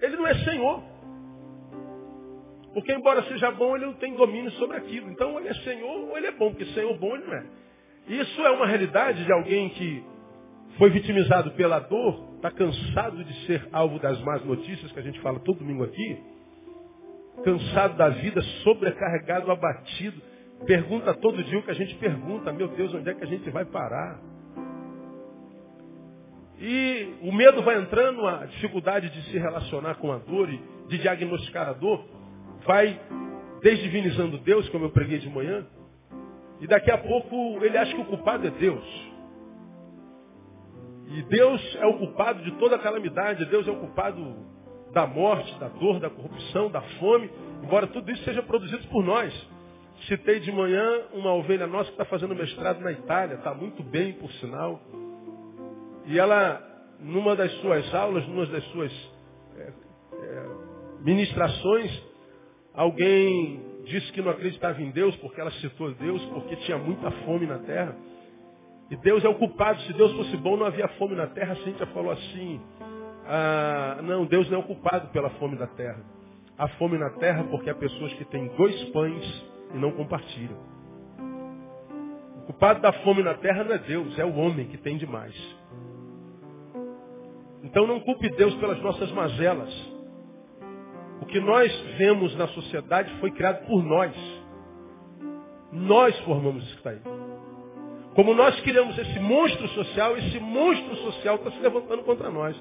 ele 0.01 0.15
não 0.15 0.25
é 0.25 0.33
Senhor. 0.43 0.83
Porque 2.73 2.91
embora 2.91 3.21
seja 3.23 3.51
bom, 3.51 3.75
ele 3.75 3.85
não 3.85 3.93
tem 3.93 4.15
domínio 4.15 4.49
sobre 4.51 4.77
aquilo. 4.77 5.11
Então, 5.11 5.37
ele 5.39 5.49
é 5.49 5.53
Senhor 5.55 6.09
ou 6.09 6.17
ele 6.17 6.27
é 6.27 6.31
bom, 6.31 6.49
porque 6.49 6.65
Senhor 6.73 6.97
bom 6.97 7.15
ele 7.15 7.25
não 7.25 7.33
é. 7.33 7.45
Isso 8.07 8.41
é 8.41 8.51
uma 8.51 8.67
realidade 8.67 9.23
de 9.23 9.31
alguém 9.31 9.69
que 9.69 10.03
foi 10.77 10.89
vitimizado 10.89 11.51
pela 11.51 11.79
dor, 11.79 12.35
está 12.35 12.51
cansado 12.51 13.23
de 13.23 13.45
ser 13.45 13.67
alvo 13.71 13.99
das 13.99 14.19
más 14.21 14.43
notícias 14.43 14.91
que 14.91 14.99
a 14.99 15.03
gente 15.03 15.19
fala 15.21 15.39
todo 15.39 15.59
domingo 15.59 15.83
aqui, 15.83 16.17
cansado 17.43 17.95
da 17.95 18.09
vida, 18.09 18.41
sobrecarregado, 18.63 19.51
abatido, 19.51 20.21
pergunta 20.65 21.13
todo 21.13 21.43
dia 21.43 21.59
o 21.59 21.63
que 21.63 21.71
a 21.71 21.75
gente 21.75 21.95
pergunta. 21.95 22.51
Meu 22.51 22.67
Deus, 22.69 22.93
onde 22.93 23.09
é 23.09 23.13
que 23.13 23.23
a 23.23 23.27
gente 23.27 23.49
vai 23.49 23.65
parar? 23.65 24.19
E 26.59 27.15
o 27.21 27.31
medo 27.31 27.61
vai 27.61 27.79
entrando, 27.79 28.25
a 28.25 28.45
dificuldade 28.45 29.09
de 29.09 29.21
se 29.31 29.37
relacionar 29.37 29.95
com 29.95 30.11
a 30.11 30.17
dor 30.17 30.49
e 30.49 30.61
de 30.87 30.97
diagnosticar 30.97 31.67
a 31.67 31.73
dor, 31.73 32.05
vai 32.65 32.99
desdivinizando 33.61 34.37
Deus, 34.39 34.67
como 34.69 34.85
eu 34.85 34.91
preguei 34.91 35.19
de 35.19 35.29
manhã, 35.29 35.65
e 36.63 36.67
daqui 36.67 36.89
a 36.89 36.97
pouco 36.97 37.35
ele 37.61 37.77
acha 37.77 37.93
que 37.93 37.99
o 37.99 38.05
culpado 38.05 38.47
é 38.47 38.49
Deus. 38.49 39.11
E 41.07 41.21
Deus 41.23 41.77
é 41.81 41.85
o 41.85 41.97
culpado 41.97 42.41
de 42.41 42.51
toda 42.53 42.77
a 42.77 42.79
calamidade, 42.79 43.45
Deus 43.47 43.67
é 43.67 43.71
o 43.71 43.75
culpado 43.75 44.33
da 44.93 45.05
morte, 45.05 45.53
da 45.59 45.67
dor, 45.67 45.99
da 45.99 46.09
corrupção, 46.09 46.71
da 46.71 46.81
fome, 46.81 47.29
embora 47.61 47.85
tudo 47.87 48.09
isso 48.09 48.23
seja 48.23 48.41
produzido 48.41 48.87
por 48.87 49.03
nós. 49.03 49.33
Citei 50.07 50.39
de 50.39 50.53
manhã 50.53 51.01
uma 51.11 51.33
ovelha 51.33 51.67
nossa 51.67 51.87
que 51.87 51.95
está 51.95 52.05
fazendo 52.05 52.33
mestrado 52.33 52.79
na 52.79 52.93
Itália, 52.93 53.35
está 53.35 53.53
muito 53.53 53.83
bem, 53.83 54.13
por 54.13 54.31
sinal. 54.33 54.79
E 56.05 56.17
ela, 56.17 56.61
numa 56.97 57.35
das 57.35 57.51
suas 57.59 57.93
aulas, 57.93 58.25
numa 58.25 58.45
das 58.45 58.63
suas 58.67 58.91
é, 59.57 59.73
é, 60.13 60.49
ministrações, 61.01 62.03
alguém 62.73 63.72
disse 63.83 64.11
que 64.11 64.21
não 64.21 64.31
acreditava 64.31 64.81
em 64.81 64.91
Deus, 64.91 65.15
porque 65.17 65.39
ela 65.39 65.51
citou 65.51 65.91
Deus, 65.93 66.23
porque 66.27 66.55
tinha 66.57 66.77
muita 66.77 67.11
fome 67.25 67.45
na 67.45 67.59
terra. 67.59 67.95
E 68.89 68.95
Deus 68.97 69.23
é 69.23 69.29
o 69.29 69.35
culpado. 69.35 69.81
Se 69.81 69.93
Deus 69.93 70.11
fosse 70.13 70.37
bom, 70.37 70.57
não 70.57 70.65
havia 70.65 70.87
fome 70.99 71.15
na 71.15 71.27
terra. 71.27 71.53
A 71.53 71.55
Cíntia 71.57 71.85
falou 71.87 72.11
assim, 72.11 72.61
ah, 73.25 73.99
não, 74.03 74.25
Deus 74.25 74.49
não 74.49 74.57
é 74.57 74.61
o 74.61 74.63
culpado 74.63 75.07
pela 75.09 75.29
fome 75.31 75.55
da 75.57 75.67
terra. 75.67 76.03
Há 76.57 76.67
fome 76.69 76.97
na 76.97 77.09
terra 77.11 77.43
porque 77.45 77.69
há 77.69 77.75
pessoas 77.75 78.13
que 78.13 78.25
têm 78.25 78.47
dois 78.55 78.83
pães 78.89 79.45
e 79.73 79.77
não 79.77 79.91
compartilham. 79.91 80.57
O 82.37 82.45
culpado 82.45 82.81
da 82.81 82.91
fome 82.91 83.23
na 83.23 83.33
terra 83.35 83.63
não 83.63 83.73
é 83.73 83.77
Deus, 83.77 84.19
é 84.19 84.25
o 84.25 84.35
homem 84.35 84.67
que 84.67 84.77
tem 84.77 84.97
demais. 84.97 85.33
Então 87.63 87.87
não 87.87 88.01
culpe 88.01 88.29
Deus 88.29 88.53
pelas 88.55 88.79
nossas 88.81 89.11
mazelas. 89.11 89.92
O 91.21 91.25
que 91.25 91.39
nós 91.39 91.71
vemos 91.97 92.35
na 92.35 92.47
sociedade 92.49 93.13
foi 93.19 93.31
criado 93.31 93.65
por 93.65 93.83
nós. 93.83 94.13
Nós 95.71 96.17
formamos 96.19 96.63
isso 96.63 96.73
que 96.73 96.77
está 96.79 96.89
aí. 96.91 97.01
Como 98.15 98.33
nós 98.33 98.59
criamos 98.61 98.97
esse 98.97 99.19
monstro 99.19 99.67
social, 99.69 100.15
esse 100.17 100.39
monstro 100.39 100.95
social 100.97 101.35
está 101.35 101.51
se 101.51 101.59
levantando 101.59 102.03
contra 102.03 102.29
nós. 102.29 102.55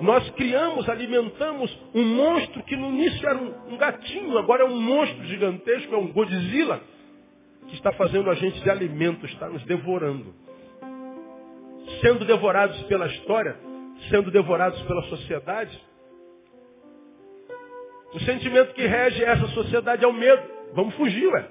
Nós 0.00 0.28
criamos, 0.30 0.86
alimentamos 0.88 1.74
um 1.94 2.04
monstro 2.04 2.62
que 2.64 2.76
no 2.76 2.88
início 2.88 3.26
era 3.26 3.38
um, 3.38 3.76
gatinho, 3.78 4.36
agora 4.36 4.64
é 4.64 4.66
um 4.66 4.78
monstro 4.78 5.24
gigantesco, 5.24 5.94
é 5.94 5.98
um 5.98 6.12
Godzilla, 6.12 6.82
que 7.66 7.74
está 7.74 7.90
fazendo 7.92 8.28
a 8.28 8.34
gente 8.34 8.60
de 8.60 8.68
alimento, 8.68 9.24
está 9.24 9.48
nos 9.48 9.64
devorando. 9.64 10.34
Sendo 12.02 12.26
devorados 12.26 12.78
pela 12.82 13.06
história, 13.06 13.56
sendo 14.10 14.30
devorados 14.30 14.80
pela 14.82 15.02
sociedade. 15.04 15.80
O 18.16 18.20
sentimento 18.20 18.72
que 18.72 18.86
rege 18.86 19.22
essa 19.22 19.46
sociedade 19.48 20.02
é 20.02 20.08
o 20.08 20.12
medo. 20.12 20.42
Vamos 20.72 20.94
fugir, 20.94 21.26
ué. 21.26 21.46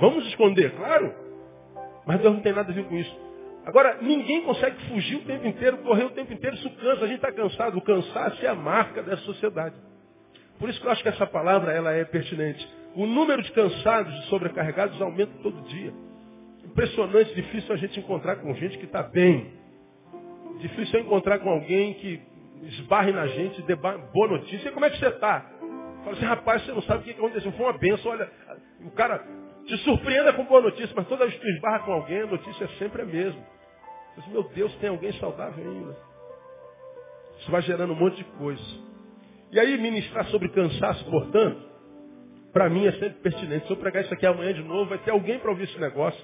Vamos 0.00 0.24
esconder, 0.28 0.70
claro. 0.76 1.12
Mas 2.06 2.20
Deus 2.20 2.32
não 2.32 2.42
tem 2.42 2.52
nada 2.52 2.70
a 2.70 2.74
ver 2.74 2.84
com 2.84 2.94
isso. 2.96 3.18
Agora, 3.66 3.98
ninguém 4.00 4.42
consegue 4.42 4.76
fugir 4.86 5.16
o 5.16 5.24
tempo 5.24 5.44
inteiro, 5.48 5.78
correr 5.78 6.04
o 6.04 6.10
tempo 6.10 6.32
inteiro, 6.32 6.54
isso 6.54 6.70
cansa, 6.76 7.04
a 7.04 7.08
gente 7.08 7.16
está 7.16 7.32
cansado. 7.32 7.76
O 7.76 7.80
cansaço 7.80 8.46
é 8.46 8.48
a 8.48 8.54
marca 8.54 9.02
dessa 9.02 9.22
sociedade. 9.22 9.74
Por 10.60 10.68
isso 10.68 10.80
que 10.80 10.86
eu 10.86 10.92
acho 10.92 11.02
que 11.02 11.08
essa 11.08 11.26
palavra 11.26 11.72
ela 11.72 11.90
é 11.90 12.04
pertinente. 12.04 12.64
O 12.94 13.04
número 13.04 13.42
de 13.42 13.50
cansados, 13.50 14.14
de 14.14 14.26
sobrecarregados, 14.28 15.02
aumenta 15.02 15.32
todo 15.42 15.60
dia. 15.62 15.92
Impressionante, 16.64 17.34
difícil 17.34 17.74
a 17.74 17.76
gente 17.76 17.98
encontrar 17.98 18.36
com 18.36 18.54
gente 18.54 18.78
que 18.78 18.84
está 18.84 19.02
bem. 19.02 19.50
Difícil 20.60 21.00
é 21.00 21.02
encontrar 21.02 21.40
com 21.40 21.50
alguém 21.50 21.94
que 21.94 22.20
esbarre 22.62 23.10
na 23.10 23.26
gente, 23.26 23.60
dê 23.62 23.74
boa 23.74 24.28
notícia. 24.28 24.68
E 24.68 24.72
como 24.72 24.86
é 24.86 24.90
que 24.90 24.98
você 24.98 25.08
está? 25.08 25.50
Fala 26.04 26.16
assim, 26.16 26.26
rapaz, 26.26 26.64
você 26.64 26.72
não 26.72 26.82
sabe 26.82 27.00
o 27.00 27.02
que 27.02 27.10
aconteceu. 27.12 27.50
Foi 27.52 27.66
uma 27.66 27.78
benção, 27.78 28.12
olha, 28.12 28.30
o 28.84 28.90
cara 28.90 29.24
te 29.66 29.76
surpreenda 29.78 30.34
com 30.34 30.44
boa 30.44 30.60
notícia, 30.60 30.92
mas 30.94 31.08
toda 31.08 31.24
vez 31.24 31.34
que 31.34 31.40
tu 31.40 31.48
esbarra 31.48 31.80
com 31.80 31.92
alguém, 31.92 32.20
a 32.22 32.26
notícia 32.26 32.64
é 32.64 32.68
sempre 32.78 33.02
a 33.02 33.06
mesma. 33.06 33.42
Diz, 34.16 34.28
meu 34.28 34.42
Deus, 34.44 34.74
tem 34.76 34.90
alguém 34.90 35.12
saudável 35.14 35.64
ainda. 35.64 35.96
Isso 37.38 37.50
vai 37.50 37.62
gerando 37.62 37.94
um 37.94 37.96
monte 37.96 38.16
de 38.16 38.24
coisa. 38.24 38.62
E 39.50 39.58
aí, 39.58 39.78
ministrar 39.78 40.26
sobre 40.26 40.50
cansaço, 40.50 41.04
portanto, 41.10 41.62
para 42.52 42.68
mim 42.68 42.86
é 42.86 42.92
sempre 42.92 43.20
pertinente. 43.20 43.66
Se 43.66 43.72
eu 43.72 43.76
pregar 43.76 44.04
isso 44.04 44.12
aqui 44.12 44.26
amanhã 44.26 44.52
de 44.52 44.62
novo, 44.62 44.90
vai 44.90 44.98
ter 44.98 45.10
alguém 45.10 45.38
para 45.38 45.50
ouvir 45.50 45.64
esse 45.64 45.78
negócio. 45.78 46.22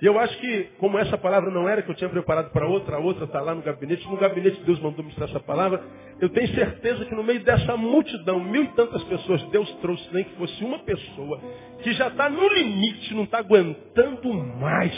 E 0.00 0.04
eu 0.04 0.18
acho 0.18 0.38
que, 0.38 0.64
como 0.78 0.98
essa 0.98 1.16
palavra 1.16 1.50
não 1.50 1.66
era 1.66 1.80
que 1.80 1.90
eu 1.90 1.94
tinha 1.94 2.10
preparado 2.10 2.50
para 2.50 2.66
outra, 2.66 2.96
a 2.96 2.98
outra 2.98 3.24
está 3.24 3.40
lá 3.40 3.54
no 3.54 3.62
gabinete, 3.62 4.06
no 4.06 4.16
gabinete 4.18 4.60
Deus 4.62 4.78
mandou 4.78 5.02
ministrar 5.02 5.28
essa 5.28 5.40
palavra, 5.40 5.82
eu 6.20 6.28
tenho 6.28 6.48
certeza 6.54 7.06
que 7.06 7.14
no 7.14 7.24
meio 7.24 7.40
dessa 7.42 7.76
multidão, 7.78 8.38
mil 8.38 8.64
e 8.64 8.68
tantas 8.68 9.02
pessoas, 9.04 9.42
Deus 9.44 9.70
trouxe 9.76 10.06
nem 10.12 10.24
que 10.24 10.36
fosse 10.36 10.62
uma 10.62 10.80
pessoa 10.80 11.40
que 11.82 11.92
já 11.94 12.08
está 12.08 12.28
no 12.28 12.46
limite, 12.46 13.14
não 13.14 13.24
está 13.24 13.38
aguentando 13.38 14.34
mais. 14.34 14.94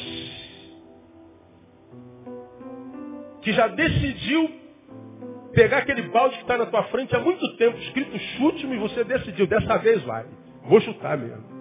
Que 3.42 3.52
já 3.52 3.68
decidiu 3.68 4.50
pegar 5.52 5.78
aquele 5.78 6.02
balde 6.08 6.36
que 6.36 6.42
está 6.42 6.58
na 6.58 6.66
tua 6.66 6.82
frente 6.84 7.14
há 7.14 7.20
muito 7.20 7.56
tempo, 7.56 7.78
escrito 7.78 8.18
chute-me, 8.18 8.74
e 8.74 8.78
você 8.78 9.04
decidiu, 9.04 9.46
dessa 9.46 9.76
vez 9.78 10.02
vai. 10.02 10.26
Vou 10.64 10.80
chutar 10.80 11.16
mesmo. 11.16 11.57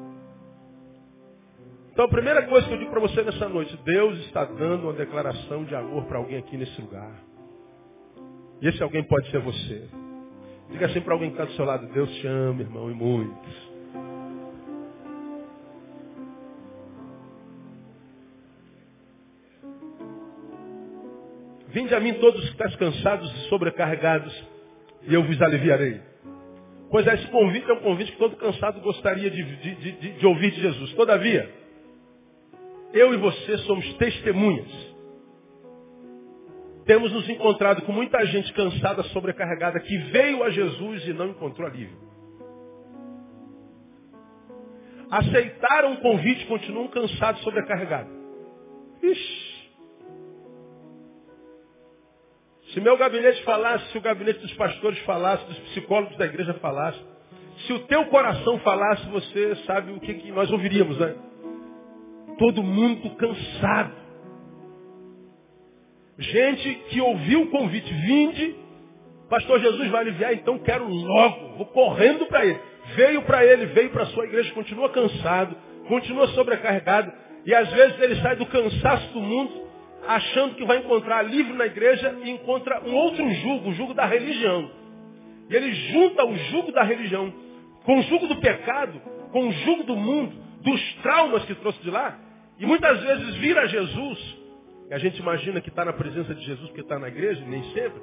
Então 1.98 2.06
a 2.06 2.10
primeira 2.10 2.44
coisa 2.44 2.68
que 2.68 2.74
eu 2.76 2.78
digo 2.78 2.92
para 2.92 3.00
você 3.00 3.24
nessa 3.24 3.50
noite, 3.50 3.76
Deus 3.84 4.20
está 4.26 4.46
dando 4.46 4.84
uma 4.84 4.94
declaração 4.94 5.64
de 5.64 5.74
amor 5.74 6.06
para 6.06 6.20
alguém 6.20 6.38
aqui 6.38 6.56
nesse 6.56 6.80
lugar. 6.80 7.12
E 8.62 8.68
esse 8.68 8.84
alguém 8.84 9.04
pode 9.04 9.28
ser 9.32 9.40
você. 9.40 9.90
Diga 10.70 10.86
assim 10.86 11.02
para 11.02 11.14
alguém 11.16 11.32
que 11.32 11.34
está 11.34 11.46
do 11.46 11.54
seu 11.54 11.66
lado, 11.66 11.92
Deus 11.92 12.08
te 12.18 12.28
ama, 12.28 12.62
irmão, 12.62 12.92
e 12.92 12.94
muitos. 12.94 13.72
Vinde 21.70 21.96
a 21.96 22.00
mim 22.00 22.14
todos 22.20 22.40
que 22.42 22.52
estáis 22.52 22.76
cansados 22.76 23.32
e 23.32 23.50
sobrecarregados, 23.50 24.48
e 25.02 25.16
eu 25.16 25.24
vos 25.24 25.42
aliviarei. 25.42 26.00
Pois 26.92 27.08
esse 27.08 27.26
convite 27.32 27.68
é 27.68 27.74
um 27.74 27.80
convite 27.80 28.12
que 28.12 28.20
todo 28.20 28.36
cansado 28.36 28.82
gostaria 28.82 29.32
de, 29.32 29.44
de, 29.44 29.76
de, 29.94 30.12
de 30.20 30.28
ouvir 30.28 30.52
de 30.52 30.62
Jesus. 30.62 30.94
Todavia, 30.94 31.66
eu 32.94 33.14
e 33.14 33.18
você 33.18 33.58
somos 33.60 33.94
testemunhas. 33.96 34.88
Temos 36.86 37.12
nos 37.12 37.28
encontrado 37.30 37.82
com 37.82 37.92
muita 37.92 38.26
gente 38.26 38.52
cansada, 38.54 39.04
sobrecarregada, 39.04 39.80
que 39.82 39.98
veio 39.98 40.42
a 40.44 40.50
Jesus 40.50 41.06
e 41.06 41.14
não 41.14 41.28
encontrou 41.28 41.68
alívio. 41.68 41.98
Aceitaram 45.12 45.94
o 45.94 46.02
convite 46.02 46.44
e 46.44 46.48
continuam 46.48 46.88
cansados, 46.88 47.42
sobrecarregados. 47.42 48.12
Ixi. 49.04 49.48
Se 52.74 52.82
meu 52.82 52.98
gabinete 52.98 53.44
falasse, 53.44 53.92
se 53.92 53.98
o 53.98 54.02
gabinete 54.02 54.40
dos 54.40 54.54
pastores 54.54 55.00
falasse, 55.00 55.46
dos 55.46 55.60
psicólogos 55.70 56.18
da 56.18 56.26
igreja 56.26 56.54
falasse, 56.56 57.00
se 57.66 57.74
o 57.74 57.80
teu 57.80 58.06
coração 58.06 58.60
falasse, 58.60 59.08
você 59.10 59.56
sabe 59.66 59.92
o 59.92 60.00
que, 60.00 60.14
que 60.14 60.32
nós 60.32 60.52
ouviríamos, 60.52 60.98
né? 61.00 61.16
Todo 62.38 62.64
mundo 62.64 63.10
cansado. 63.16 63.94
Gente 66.18 66.74
que 66.90 67.00
ouviu 67.00 67.44
o 67.44 67.48
convite, 67.48 67.94
vinde, 67.94 68.56
pastor 69.30 69.60
Jesus 69.60 69.90
vai 69.90 70.02
aliviar, 70.02 70.34
então 70.34 70.58
quero 70.60 70.88
logo, 70.88 71.58
vou 71.58 71.66
correndo 71.68 72.26
para 72.26 72.46
ele. 72.46 72.60
Veio 72.96 73.22
para 73.24 73.46
ele, 73.46 73.66
veio 73.68 73.90
para 73.90 74.04
a 74.04 74.08
sua 74.08 74.26
igreja, 74.26 74.54
continua 74.54 74.90
cansado, 74.90 75.56
continua 75.88 76.28
sobrecarregado, 76.30 77.12
e 77.46 77.54
às 77.54 77.70
vezes 77.70 78.00
ele 78.02 78.16
sai 78.22 78.36
do 78.36 78.46
cansaço 78.46 79.14
do 79.14 79.22
mundo, 79.22 79.68
achando 80.08 80.56
que 80.56 80.66
vai 80.66 80.78
encontrar 80.78 81.20
alívio 81.20 81.54
na 81.56 81.66
igreja 81.66 82.18
e 82.24 82.30
encontra 82.30 82.82
um 82.86 82.96
outro 82.96 83.30
jugo, 83.30 83.70
o 83.70 83.74
jugo 83.74 83.94
da 83.94 84.06
religião. 84.06 84.72
E 85.50 85.56
ele 85.56 85.72
junta 85.74 86.26
o 86.26 86.36
jugo 86.36 86.72
da 86.72 86.84
religião 86.84 87.34
com 87.84 88.00
o 88.00 88.02
jugo 88.04 88.28
do 88.28 88.36
pecado, 88.38 89.00
com 89.32 89.48
o 89.48 89.52
jugo 89.52 89.84
do 89.84 89.96
mundo, 89.96 90.36
dos 90.62 90.94
traumas 90.96 91.46
que 91.46 91.56
trouxe 91.56 91.82
de 91.82 91.90
lá, 91.90 92.20
e 92.60 92.66
muitas 92.66 93.00
vezes 93.02 93.36
vira 93.36 93.68
Jesus, 93.68 94.38
e 94.90 94.94
a 94.94 94.98
gente 94.98 95.20
imagina 95.20 95.62
que 95.62 95.70
está 95.70 95.84
na 95.84 95.94
presença 95.94 96.34
de 96.34 96.44
Jesus 96.44 96.68
porque 96.68 96.82
está 96.82 96.98
na 96.98 97.08
igreja, 97.08 97.44
nem 97.46 97.64
sempre. 97.74 98.02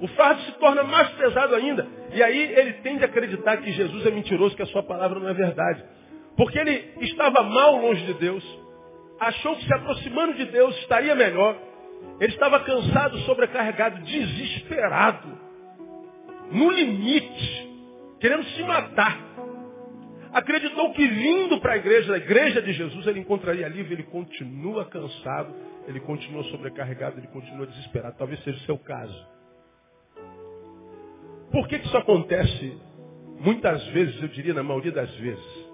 O 0.00 0.08
fardo 0.08 0.40
se 0.42 0.52
torna 0.52 0.82
mais 0.84 1.08
pesado 1.10 1.54
ainda. 1.54 1.86
E 2.12 2.22
aí 2.22 2.52
ele 2.54 2.72
tende 2.74 3.02
a 3.02 3.06
acreditar 3.06 3.56
que 3.58 3.72
Jesus 3.72 4.06
é 4.06 4.10
mentiroso, 4.10 4.56
que 4.56 4.62
a 4.62 4.66
sua 4.66 4.82
palavra 4.82 5.18
não 5.20 5.28
é 5.28 5.34
verdade. 5.34 5.84
Porque 6.36 6.58
ele 6.58 6.92
estava 7.00 7.42
mal 7.42 7.76
longe 7.76 8.06
de 8.06 8.14
Deus, 8.14 8.44
achou 9.20 9.56
que 9.56 9.64
se 9.64 9.74
aproximando 9.74 10.34
de 10.34 10.46
Deus 10.46 10.76
estaria 10.78 11.14
melhor. 11.14 11.56
Ele 12.20 12.32
estava 12.32 12.60
cansado, 12.60 13.18
sobrecarregado, 13.20 14.02
desesperado, 14.02 15.28
no 16.52 16.70
limite, 16.70 17.68
querendo 18.20 18.44
se 18.44 18.62
matar. 18.62 19.27
Acreditou 20.32 20.92
que 20.92 21.06
vindo 21.06 21.60
para 21.60 21.74
a 21.74 21.76
igreja, 21.76 22.14
a 22.14 22.18
igreja 22.18 22.62
de 22.62 22.72
Jesus, 22.72 23.06
ele 23.06 23.20
encontraria 23.20 23.66
alívio, 23.66 23.94
ele 23.94 24.04
continua 24.04 24.84
cansado, 24.86 25.54
ele 25.86 26.00
continua 26.00 26.44
sobrecarregado, 26.44 27.18
ele 27.18 27.28
continua 27.28 27.66
desesperado. 27.66 28.16
Talvez 28.18 28.42
seja 28.44 28.58
o 28.58 28.62
seu 28.62 28.78
caso. 28.78 29.26
Por 31.50 31.66
que, 31.66 31.78
que 31.78 31.86
isso 31.86 31.96
acontece 31.96 32.78
muitas 33.40 33.84
vezes, 33.88 34.20
eu 34.20 34.28
diria 34.28 34.52
na 34.52 34.62
maioria 34.62 34.92
das 34.92 35.10
vezes? 35.16 35.68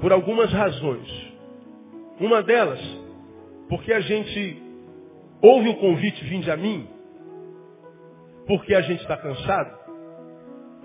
Por 0.00 0.12
algumas 0.12 0.52
razões. 0.52 1.08
Uma 2.20 2.42
delas, 2.42 2.80
porque 3.68 3.92
a 3.92 4.00
gente 4.00 4.62
ouve 5.40 5.68
o 5.68 5.76
convite, 5.76 6.24
vinde 6.24 6.50
a 6.50 6.56
mim, 6.56 6.88
porque 8.46 8.74
a 8.74 8.80
gente 8.80 9.00
está 9.02 9.16
cansado, 9.16 9.77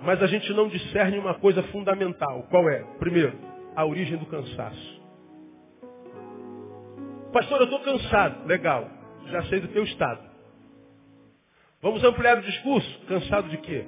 mas 0.03 0.21
a 0.21 0.27
gente 0.27 0.51
não 0.53 0.67
discerne 0.67 1.17
uma 1.17 1.35
coisa 1.35 1.63
fundamental. 1.63 2.43
Qual 2.49 2.69
é? 2.69 2.83
Primeiro, 2.99 3.37
a 3.75 3.85
origem 3.85 4.17
do 4.17 4.25
cansaço. 4.25 5.01
Pastor, 7.31 7.59
eu 7.61 7.65
estou 7.65 7.79
cansado. 7.79 8.45
Legal. 8.45 8.89
Já 9.27 9.43
sei 9.45 9.61
do 9.61 9.69
teu 9.69 9.83
estado. 9.83 10.21
Vamos 11.81 12.03
ampliar 12.03 12.37
o 12.37 12.41
discurso? 12.41 12.99
Cansado 13.07 13.49
de 13.49 13.57
quê? 13.57 13.85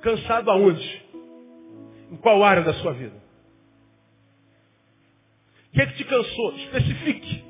Cansado 0.00 0.50
aonde? 0.50 1.06
Em 2.10 2.16
qual 2.16 2.42
área 2.42 2.62
da 2.62 2.74
sua 2.74 2.92
vida? 2.92 3.20
O 5.68 5.72
que, 5.72 5.82
é 5.82 5.86
que 5.86 5.96
te 5.96 6.04
cansou? 6.04 6.56
Especifique. 6.56 7.44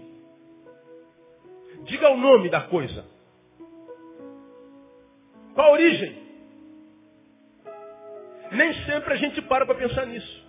Diga 1.84 2.10
o 2.10 2.16
nome 2.16 2.50
da 2.50 2.62
coisa. 2.62 3.19
Qual 5.60 5.68
a 5.68 5.72
origem? 5.72 6.16
Nem 8.50 8.72
sempre 8.86 9.12
a 9.12 9.16
gente 9.16 9.42
para 9.42 9.66
para 9.66 9.74
pensar 9.74 10.06
nisso. 10.06 10.48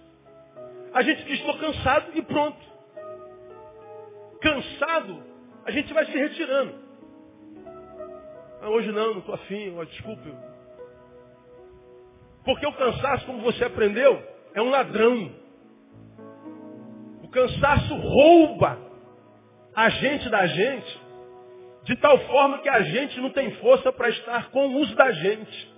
A 0.93 1.01
gente 1.01 1.25
diz, 1.25 1.37
estou 1.37 1.57
cansado 1.57 2.11
e 2.15 2.21
pronto. 2.21 2.65
Cansado, 4.41 5.21
a 5.65 5.71
gente 5.71 5.93
vai 5.93 6.05
se 6.05 6.13
retirando. 6.13 6.75
Ah, 8.61 8.69
hoje 8.69 8.89
não, 8.93 9.11
não 9.11 9.19
estou 9.19 9.35
afim, 9.35 9.75
oh, 9.77 9.83
desculpe. 9.83 10.33
Porque 12.45 12.65
o 12.65 12.73
cansaço, 12.73 13.25
como 13.25 13.41
você 13.41 13.65
aprendeu, 13.65 14.17
é 14.53 14.61
um 14.61 14.69
ladrão. 14.69 15.29
O 17.21 17.27
cansaço 17.27 17.93
rouba 17.95 18.79
a 19.75 19.89
gente 19.89 20.29
da 20.29 20.47
gente 20.47 21.01
de 21.83 21.95
tal 21.97 22.17
forma 22.27 22.59
que 22.59 22.69
a 22.69 22.81
gente 22.81 23.19
não 23.19 23.31
tem 23.31 23.51
força 23.55 23.91
para 23.91 24.09
estar 24.09 24.51
com 24.51 24.81
os 24.81 24.95
da 24.95 25.11
gente. 25.11 25.71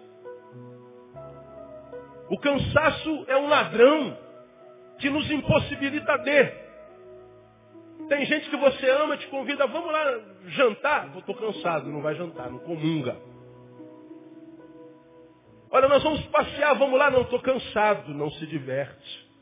O 2.30 2.38
cansaço 2.40 3.26
é 3.28 3.38
um 3.38 3.48
ladrão 3.48 4.18
que 5.00 5.10
nos 5.10 5.30
impossibilita 5.30 6.18
de. 6.18 6.64
Tem 8.10 8.26
gente 8.26 8.50
que 8.50 8.58
você 8.58 8.90
ama, 8.90 9.18
te 9.18 9.28
convida, 9.28 9.66
vamos 9.68 9.92
lá 9.92 10.20
jantar. 10.48 11.10
Eu 11.14 11.20
estou 11.20 11.36
cansado, 11.36 11.90
não 11.90 12.02
vai 12.02 12.16
jantar, 12.16 12.50
não 12.50 12.60
comunga. 12.60 13.16
Olha, 15.72 15.88
nós 15.88 16.04
vamos 16.04 16.24
passear, 16.28 16.76
vamos 16.76 17.00
lá, 17.00 17.10
não 17.10 17.22
estou 17.22 17.40
cansado, 17.40 18.14
não 18.14 18.30
se 18.32 18.46
diverte. 18.46 19.33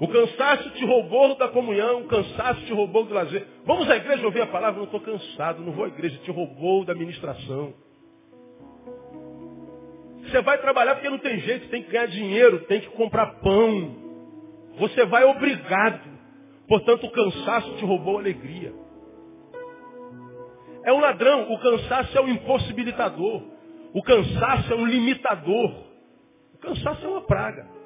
O 0.00 0.08
cansaço 0.08 0.70
te 0.70 0.84
roubou 0.86 1.36
da 1.36 1.48
comunhão, 1.48 2.00
o 2.00 2.06
cansaço 2.06 2.62
te 2.62 2.72
roubou 2.72 3.04
do 3.04 3.12
lazer. 3.12 3.46
Vamos 3.66 3.88
à 3.90 3.96
igreja 3.96 4.24
ouvir 4.24 4.40
a 4.40 4.46
palavra, 4.46 4.78
não 4.78 4.86
estou 4.86 5.00
cansado, 5.00 5.60
não 5.60 5.72
vou 5.72 5.84
à 5.84 5.88
igreja, 5.88 6.16
te 6.24 6.30
roubou 6.30 6.86
da 6.86 6.94
ministração. 6.94 7.74
Você 10.22 10.40
vai 10.40 10.56
trabalhar 10.56 10.94
porque 10.94 11.10
não 11.10 11.18
tem 11.18 11.38
jeito, 11.40 11.68
tem 11.68 11.82
que 11.82 11.90
ganhar 11.90 12.06
dinheiro, 12.06 12.60
tem 12.60 12.80
que 12.80 12.88
comprar 12.90 13.40
pão. 13.40 13.94
Você 14.78 15.04
vai 15.04 15.24
obrigado. 15.24 16.08
Portanto, 16.66 17.04
o 17.06 17.10
cansaço 17.10 17.76
te 17.76 17.84
roubou 17.84 18.16
a 18.16 18.20
alegria. 18.20 18.72
É 20.82 20.92
um 20.94 21.00
ladrão, 21.00 21.52
o 21.52 21.58
cansaço 21.58 22.16
é 22.16 22.20
um 22.22 22.28
impossibilitador. 22.28 23.42
O 23.92 24.02
cansaço 24.02 24.72
é 24.72 24.76
um 24.76 24.86
limitador. 24.86 25.74
O 26.54 26.58
cansaço 26.58 27.04
é 27.04 27.08
uma 27.08 27.20
praga. 27.22 27.79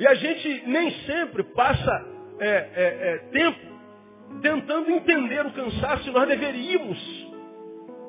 E 0.00 0.08
a 0.08 0.14
gente 0.14 0.62
nem 0.66 0.90
sempre 1.04 1.42
passa 1.42 2.06
é, 2.40 2.48
é, 2.48 2.68
é, 2.74 3.18
tempo 3.32 3.58
tentando 4.40 4.90
entender 4.90 5.44
o 5.44 5.52
cansaço 5.52 6.08
e 6.08 6.10
nós 6.10 6.26
deveríamos 6.26 6.98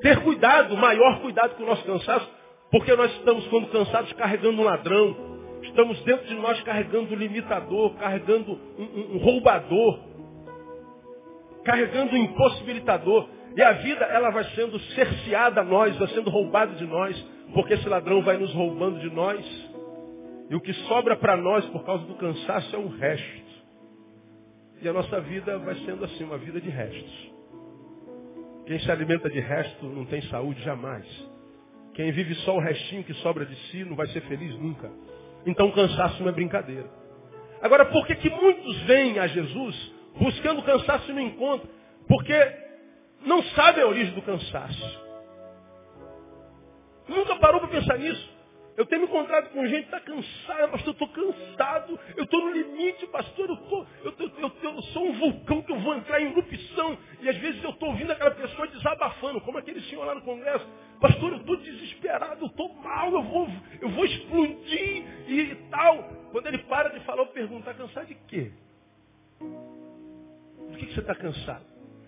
ter 0.00 0.18
cuidado, 0.22 0.74
maior 0.74 1.20
cuidado 1.20 1.54
com 1.54 1.64
o 1.64 1.66
nosso 1.66 1.84
cansaço, 1.84 2.26
porque 2.70 2.96
nós 2.96 3.12
estamos, 3.12 3.46
quando 3.48 3.68
cansados, 3.68 4.10
carregando 4.14 4.62
um 4.62 4.64
ladrão, 4.64 5.14
estamos 5.64 6.02
dentro 6.04 6.26
de 6.26 6.34
nós 6.36 6.58
carregando 6.62 7.12
um 7.12 7.18
limitador, 7.18 7.94
carregando 7.96 8.58
um, 8.78 8.82
um, 8.82 9.16
um 9.16 9.18
roubador, 9.18 10.00
carregando 11.62 12.14
um 12.14 12.16
impossibilitador. 12.16 13.28
E 13.54 13.60
a 13.60 13.72
vida, 13.72 14.06
ela 14.06 14.30
vai 14.30 14.44
sendo 14.54 14.80
cerceada 14.80 15.60
a 15.60 15.64
nós, 15.64 15.94
vai 15.98 16.08
sendo 16.08 16.30
roubada 16.30 16.74
de 16.74 16.86
nós, 16.86 17.22
porque 17.52 17.74
esse 17.74 17.86
ladrão 17.86 18.22
vai 18.22 18.38
nos 18.38 18.54
roubando 18.54 18.98
de 18.98 19.10
nós. 19.14 19.71
E 20.52 20.54
o 20.54 20.60
que 20.60 20.74
sobra 20.86 21.16
para 21.16 21.34
nós 21.34 21.64
por 21.70 21.82
causa 21.82 22.04
do 22.04 22.14
cansaço 22.16 22.76
é 22.76 22.78
um 22.78 22.88
resto. 22.88 23.52
E 24.82 24.86
a 24.86 24.92
nossa 24.92 25.18
vida 25.22 25.58
vai 25.60 25.74
sendo 25.76 26.04
assim, 26.04 26.24
uma 26.24 26.36
vida 26.36 26.60
de 26.60 26.68
restos. 26.68 27.32
Quem 28.66 28.78
se 28.80 28.90
alimenta 28.90 29.30
de 29.30 29.40
resto 29.40 29.86
não 29.86 30.04
tem 30.04 30.20
saúde 30.24 30.62
jamais. 30.62 31.06
Quem 31.94 32.12
vive 32.12 32.34
só 32.44 32.54
o 32.54 32.60
restinho 32.60 33.02
que 33.02 33.14
sobra 33.14 33.46
de 33.46 33.56
si 33.70 33.82
não 33.82 33.96
vai 33.96 34.06
ser 34.08 34.20
feliz 34.24 34.54
nunca. 34.58 34.90
Então 35.46 35.68
o 35.68 35.72
cansaço 35.72 36.22
não 36.22 36.28
é 36.28 36.32
brincadeira. 36.32 36.90
Agora, 37.62 37.86
por 37.86 38.06
que, 38.06 38.14
que 38.16 38.28
muitos 38.28 38.82
vêm 38.82 39.18
a 39.20 39.28
Jesus 39.28 39.92
buscando 40.18 40.62
cansaço 40.64 41.10
e 41.10 41.14
não 41.14 41.22
encontram? 41.22 41.70
Porque 42.06 42.34
não 43.24 43.42
sabem 43.54 43.84
a 43.84 43.86
origem 43.86 44.12
do 44.12 44.20
cansaço. 44.20 45.02
Nunca 47.08 47.36
parou 47.36 47.58
para 47.58 47.70
pensar 47.70 47.98
nisso. 47.98 48.41
Eu 48.76 48.86
tenho 48.86 49.02
me 49.02 49.08
encontrado 49.08 49.50
com 49.50 49.66
gente 49.66 49.86
que 49.88 49.94
está 49.94 50.00
cansada, 50.00 50.68
pastor, 50.68 50.88
eu 50.88 50.92
estou 50.92 51.08
cansado, 51.08 52.00
eu 52.16 52.24
estou 52.24 52.40
no 52.40 52.52
limite, 52.52 53.06
pastor, 53.08 53.50
eu, 53.50 53.56
tô, 53.56 53.86
eu, 54.02 54.14
eu, 54.38 54.52
eu, 54.62 54.82
sou 54.84 55.08
um 55.08 55.12
vulcão 55.12 55.62
que 55.62 55.72
eu 55.72 55.78
vou 55.80 55.94
entrar 55.94 56.20
em 56.20 56.30
erupção. 56.30 56.98
E 57.20 57.28
às 57.28 57.36
vezes 57.36 57.62
eu 57.62 57.70
estou 57.70 57.90
ouvindo 57.90 58.10
aquela 58.10 58.30
pessoa 58.30 58.66
desabafando, 58.68 59.40
como 59.42 59.58
aquele 59.58 59.80
senhor 59.82 60.06
lá 60.06 60.14
no 60.14 60.22
Congresso. 60.22 60.66
Pastor, 61.00 61.32
eu 61.32 61.38
estou 61.38 61.56
desesperado, 61.58 62.44
eu 62.44 62.46
estou 62.46 62.72
mal, 62.76 63.12
eu 63.12 63.22
vou, 63.22 63.48
eu 63.80 63.88
vou 63.90 64.04
explodir 64.06 65.04
e 65.28 65.54
tal. 65.70 66.04
Quando 66.30 66.46
ele 66.46 66.58
para 66.58 66.88
de 66.88 67.00
falar, 67.00 67.22
eu 67.22 67.26
pergunto, 67.26 67.68
está 67.68 67.74
cansado 67.74 68.06
de 68.06 68.14
quê? 68.14 68.52
Do 69.38 70.78
que, 70.78 70.86
que 70.86 70.94
você 70.94 71.00
está 71.00 71.14
cansado? 71.14 71.66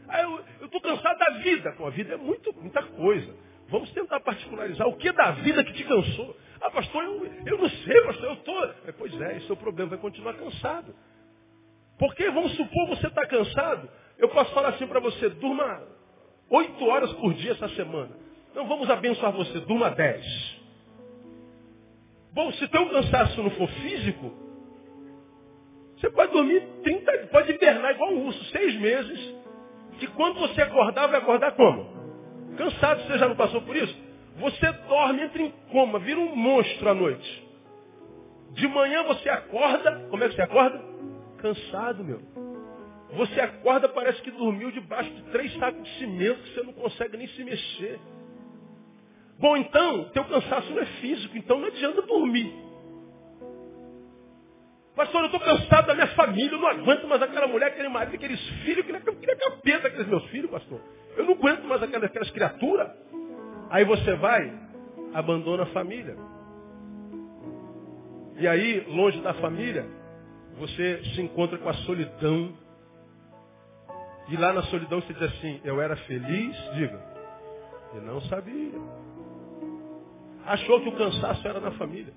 Ah, 0.08 0.22
eu 0.22 0.44
estou 0.62 0.80
cansado 0.80 1.18
da 1.18 1.30
vida. 1.40 1.72
Com 1.72 1.86
a 1.86 1.90
vida 1.90 2.14
é 2.14 2.16
muito, 2.16 2.54
muita 2.54 2.82
coisa. 2.82 3.34
Vamos 3.68 3.90
tentar 3.92 4.20
particularizar. 4.20 4.86
O 4.86 4.96
que 4.96 5.10
da 5.12 5.32
vida 5.32 5.64
que 5.64 5.72
te 5.72 5.84
cansou? 5.84 6.36
Ah, 6.64 6.70
pastor, 6.70 7.04
eu, 7.04 7.26
eu 7.44 7.58
não 7.58 7.68
sei, 7.68 8.00
pastor, 8.04 8.24
eu 8.24 8.32
estou. 8.32 8.74
Pois 8.96 9.20
é, 9.20 9.36
esse 9.36 9.50
é 9.50 9.52
o 9.52 9.56
problema, 9.56 9.90
vai 9.90 9.98
continuar 9.98 10.32
cansado. 10.32 10.94
Porque, 11.98 12.30
vamos 12.30 12.56
supor, 12.56 12.88
você 12.88 13.06
está 13.06 13.26
cansado, 13.26 13.86
eu 14.16 14.30
posso 14.30 14.50
falar 14.54 14.70
assim 14.70 14.86
para 14.86 14.98
você, 14.98 15.28
durma 15.28 15.86
oito 16.48 16.82
horas 16.86 17.12
por 17.12 17.34
dia 17.34 17.52
essa 17.52 17.68
semana. 17.70 18.16
Não 18.54 18.66
vamos 18.66 18.88
abençoar 18.88 19.30
você, 19.32 19.60
durma 19.60 19.90
dez. 19.90 20.24
Bom, 22.32 22.50
se 22.52 22.66
teu 22.68 22.88
cansaço 22.88 23.42
não 23.42 23.50
for 23.50 23.68
físico, 23.68 24.32
você 25.98 26.08
pode 26.10 26.32
dormir 26.32 26.62
30, 26.82 27.26
pode 27.26 27.52
hibernar 27.52 27.92
igual 27.92 28.10
um 28.10 28.24
urso, 28.26 28.42
seis 28.46 28.74
meses, 28.80 29.34
que 29.98 30.06
quando 30.08 30.40
você 30.40 30.62
acordar, 30.62 31.08
vai 31.08 31.20
acordar 31.20 31.52
como? 31.52 31.92
Cansado, 32.56 33.02
você 33.02 33.18
já 33.18 33.28
não 33.28 33.36
passou 33.36 33.60
por 33.60 33.76
isso? 33.76 34.03
Você 34.36 34.72
dorme, 34.88 35.22
entra 35.22 35.42
em 35.42 35.50
coma, 35.70 35.98
vira 35.98 36.18
um 36.18 36.34
monstro 36.34 36.88
à 36.88 36.94
noite. 36.94 37.44
De 38.50 38.66
manhã 38.68 39.02
você 39.04 39.28
acorda, 39.28 40.06
como 40.10 40.22
é 40.22 40.28
que 40.28 40.34
você 40.34 40.42
acorda? 40.42 40.80
Cansado, 41.38 42.04
meu. 42.04 42.20
Você 43.14 43.40
acorda, 43.40 43.88
parece 43.88 44.20
que 44.22 44.30
dormiu 44.30 44.72
debaixo 44.72 45.10
de 45.10 45.22
três 45.30 45.52
sacos 45.56 45.82
de 45.84 45.98
cimento, 45.98 46.42
que 46.42 46.54
você 46.54 46.62
não 46.62 46.72
consegue 46.72 47.16
nem 47.16 47.28
se 47.28 47.44
mexer. 47.44 48.00
Bom, 49.38 49.56
então, 49.56 50.04
teu 50.10 50.24
cansaço 50.24 50.72
não 50.72 50.80
é 50.80 50.86
físico, 50.86 51.36
então 51.36 51.58
não 51.58 51.68
adianta 51.68 52.02
dormir. 52.02 52.52
Pastor, 54.96 55.22
eu 55.22 55.26
estou 55.26 55.40
cansado 55.40 55.86
da 55.88 55.94
minha 55.94 56.06
família, 56.08 56.52
eu 56.52 56.58
não 56.58 56.68
aguento 56.68 57.06
mais 57.08 57.20
aquela 57.20 57.48
mulher, 57.48 57.66
aquele 57.66 57.88
marido, 57.88 58.14
aqueles 58.14 58.40
filhos, 58.64 58.86
eu 58.88 59.16
queria 59.16 59.36
capeta 59.36 59.88
aqueles 59.88 60.06
meus 60.06 60.24
filhos, 60.26 60.50
pastor. 60.50 60.80
Eu 61.16 61.24
não 61.24 61.34
aguento 61.34 61.64
mais 61.64 61.82
aquelas, 61.82 62.04
aquelas 62.04 62.30
criaturas. 62.30 62.90
Aí 63.74 63.84
você 63.84 64.14
vai, 64.14 64.52
abandona 65.12 65.64
a 65.64 65.66
família. 65.66 66.16
E 68.36 68.46
aí, 68.46 68.86
longe 68.86 69.20
da 69.20 69.34
família, 69.34 69.84
você 70.60 71.02
se 71.12 71.20
encontra 71.20 71.58
com 71.58 71.68
a 71.68 71.74
solidão. 71.78 72.56
E 74.28 74.36
lá 74.36 74.52
na 74.52 74.62
solidão 74.62 75.00
você 75.00 75.12
diz 75.12 75.22
assim, 75.22 75.60
eu 75.64 75.82
era 75.82 75.96
feliz, 75.96 76.56
diga. 76.76 77.00
E 77.96 78.00
não 78.02 78.20
sabia. 78.20 78.78
achou 80.46 80.80
que 80.80 80.90
o 80.90 80.96
cansaço 80.96 81.48
era 81.48 81.58
na 81.58 81.72
família. 81.72 82.14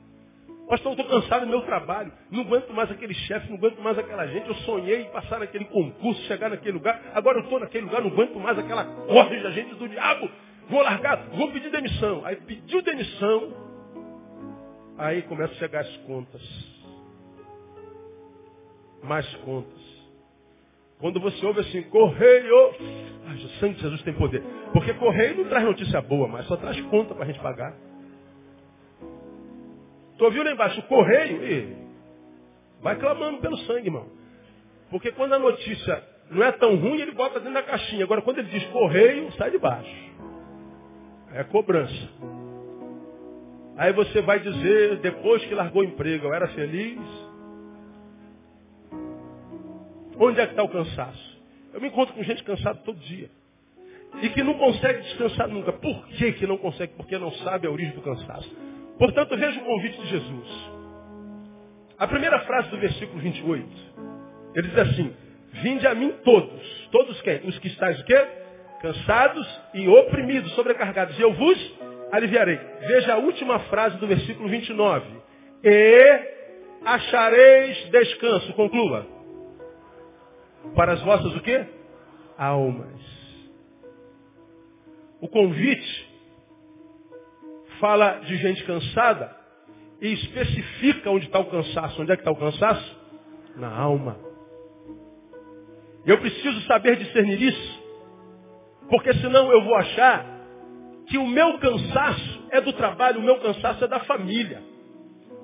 Pastor, 0.70 0.92
eu 0.92 1.02
estou 1.02 1.22
cansado 1.22 1.48
do 1.48 1.50
meu 1.50 1.64
trabalho. 1.64 2.14
Não 2.30 2.42
aguento 2.42 2.72
mais 2.72 2.92
aquele 2.92 3.16
chefe, 3.16 3.50
não 3.50 3.58
aguento 3.58 3.82
mais 3.82 3.98
aquela 3.98 4.28
gente. 4.28 4.48
Eu 4.48 4.56
sonhei 4.58 5.02
em 5.02 5.12
passar 5.12 5.40
naquele 5.40 5.66
concurso, 5.66 6.22
chegar 6.28 6.52
naquele 6.52 6.74
lugar. 6.74 7.02
Agora 7.16 7.40
eu 7.40 7.46
estou 7.46 7.60
naquele 7.60 7.86
lugar, 7.86 8.04
não 8.04 8.12
aguento 8.12 8.40
mais 8.40 8.60
aquela 8.60 8.86
corda 8.86 9.36
de 9.36 9.52
gente 9.54 9.74
do 9.74 9.90
diabo. 9.90 10.30
Vou 10.70 10.82
largar, 10.82 11.28
vou 11.30 11.52
pedir 11.52 11.70
demissão. 11.72 12.26
Aí 12.26 12.36
pediu 12.36 12.82
demissão. 12.82 13.54
Aí 14.98 15.22
começa 15.24 15.54
a 15.54 15.58
chegar 15.58 15.82
as 15.82 15.98
contas. 15.98 16.42
Mais 19.04 19.28
contas. 19.38 19.88
Quando 21.00 21.20
você 21.20 21.46
ouve 21.46 21.62
assim, 21.62 21.84
correio. 21.84 22.76
Ai, 23.28 23.36
o 23.36 23.50
sangue 23.60 23.76
de 23.76 23.82
Jesus 23.82 24.02
tem 24.02 24.14
poder. 24.14 24.44
Porque 24.74 24.94
correio 24.96 25.38
não 25.38 25.46
traz 25.46 25.64
notícia 25.64 26.02
boa, 26.02 26.28
mas 26.28 26.46
só 26.48 26.58
traz 26.58 26.80
conta 26.82 27.14
para 27.14 27.24
a 27.24 27.28
gente 27.28 27.40
pagar. 27.40 27.74
Tu 30.18 30.26
ouviu 30.26 30.44
lá 30.44 30.52
embaixo, 30.52 30.80
o 30.80 30.84
correio? 30.84 31.44
E 31.44 31.78
vai 32.82 32.96
clamando 32.96 33.40
pelo 33.40 33.58
sangue, 33.60 33.88
irmão. 33.88 34.08
Porque 34.90 35.12
quando 35.12 35.34
a 35.34 35.40
notícia 35.40 36.04
não 36.32 36.44
é 36.44 36.52
tão 36.54 36.76
ruim, 36.76 37.00
ele 37.00 37.12
bota 37.12 37.40
dentro 37.40 37.54
da 37.54 37.64
caixinha. 37.64 38.04
Agora, 38.04 38.22
quando 38.24 38.40
ele 38.40 38.50
diz 38.50 38.66
correio, 38.68 39.32
sai 39.34 39.52
de 39.52 39.60
baixo. 39.60 39.96
É 41.34 41.44
cobrança. 41.44 42.10
Aí 43.78 43.94
você 43.94 44.22
vai 44.22 44.40
dizer, 44.40 44.98
depois 44.98 45.44
que 45.46 45.54
largou 45.54 45.82
o 45.82 45.86
emprego, 45.86 46.28
eu 46.28 46.34
era 46.34 46.48
feliz. 46.50 47.00
Onde 50.20 50.40
é 50.40 50.46
que 50.46 50.54
está 50.54 50.64
o 50.64 50.70
cansaço? 50.70 51.38
Eu 51.74 51.80
me 51.80 51.88
encontro 51.90 52.16
com 52.16 52.24
gente 52.24 52.44
cansada 52.44 52.80
todo 52.80 52.98
dia. 53.00 53.30
E 54.22 54.30
que 54.30 54.42
não 54.42 54.56
consegue 54.56 55.02
descansar 55.04 55.48
nunca. 55.48 55.72
Por 55.74 56.08
que, 56.08 56.32
que 56.34 56.48
não 56.48 56.58
consegue? 56.58 56.94
Porque 56.94 57.18
não 57.20 57.32
sabe 57.34 57.68
a 57.68 57.72
origem 57.72 57.94
do 57.94 58.02
cansaço. 58.02 58.50
Portanto, 58.98 59.38
veja 59.38 59.62
o 59.62 59.66
convite 59.66 60.02
de 60.02 60.08
Jesus. 60.08 60.72
A 62.00 62.08
primeira 62.08 62.40
frase 62.40 62.70
do 62.70 62.78
versículo 62.78 63.20
28. 63.20 63.68
Ele 64.56 64.68
diz 64.70 64.78
assim, 64.80 65.14
Vinde 65.62 65.88
a 65.88 65.96
mim 65.96 66.14
todos. 66.24 66.88
Todos 66.92 67.22
quem? 67.22 67.42
Os 67.48 67.58
que 67.60 67.68
estáis 67.68 68.00
o 68.00 68.06
quê? 68.06 68.28
Cansados 68.82 69.62
e 69.74 69.88
oprimidos, 69.88 70.52
sobrecargados. 70.54 71.18
E 71.18 71.22
eu 71.22 71.34
vos 71.34 71.76
aliviarei. 72.12 72.58
Veja 72.80 73.14
a 73.14 73.18
última 73.18 73.60
frase 73.62 73.98
do 73.98 74.08
versículo 74.08 74.48
29. 74.50 75.06
E 75.64 76.22
achareis 76.86 77.90
descanso. 77.90 78.54
Conclua. 78.54 79.08
Para 80.76 80.94
as 80.94 81.02
vossas 81.02 81.36
o 81.36 81.42
quê? 81.42 81.66
Almas. 82.38 83.02
O 85.20 85.28
convite 85.28 86.08
fala 87.80 88.20
de 88.20 88.38
gente 88.38 88.64
cansada 88.64 89.36
e 90.00 90.14
especifica 90.14 91.10
onde 91.10 91.26
está 91.26 91.40
o 91.40 91.50
cansaço. 91.50 92.02
Onde 92.02 92.12
é 92.12 92.16
que 92.16 92.22
está 92.22 92.32
o 92.32 92.36
cansaço? 92.36 92.98
Na 93.56 93.76
alma. 93.76 94.20
Eu 96.06 96.18
preciso 96.20 96.62
saber 96.62 96.96
discernir 96.96 97.42
isso, 97.42 97.84
porque 98.90 99.14
senão 99.16 99.52
eu 99.52 99.62
vou 99.64 99.76
achar 99.76 100.26
que 101.08 101.18
o 101.18 101.28
meu 101.28 101.58
cansaço 101.60 102.48
é 102.52 102.62
do 102.62 102.74
trabalho, 102.74 103.20
o 103.20 103.24
meu 103.24 103.40
cansaço 103.40 103.84
é 103.84 103.88
da 103.88 104.00
família. 104.02 104.62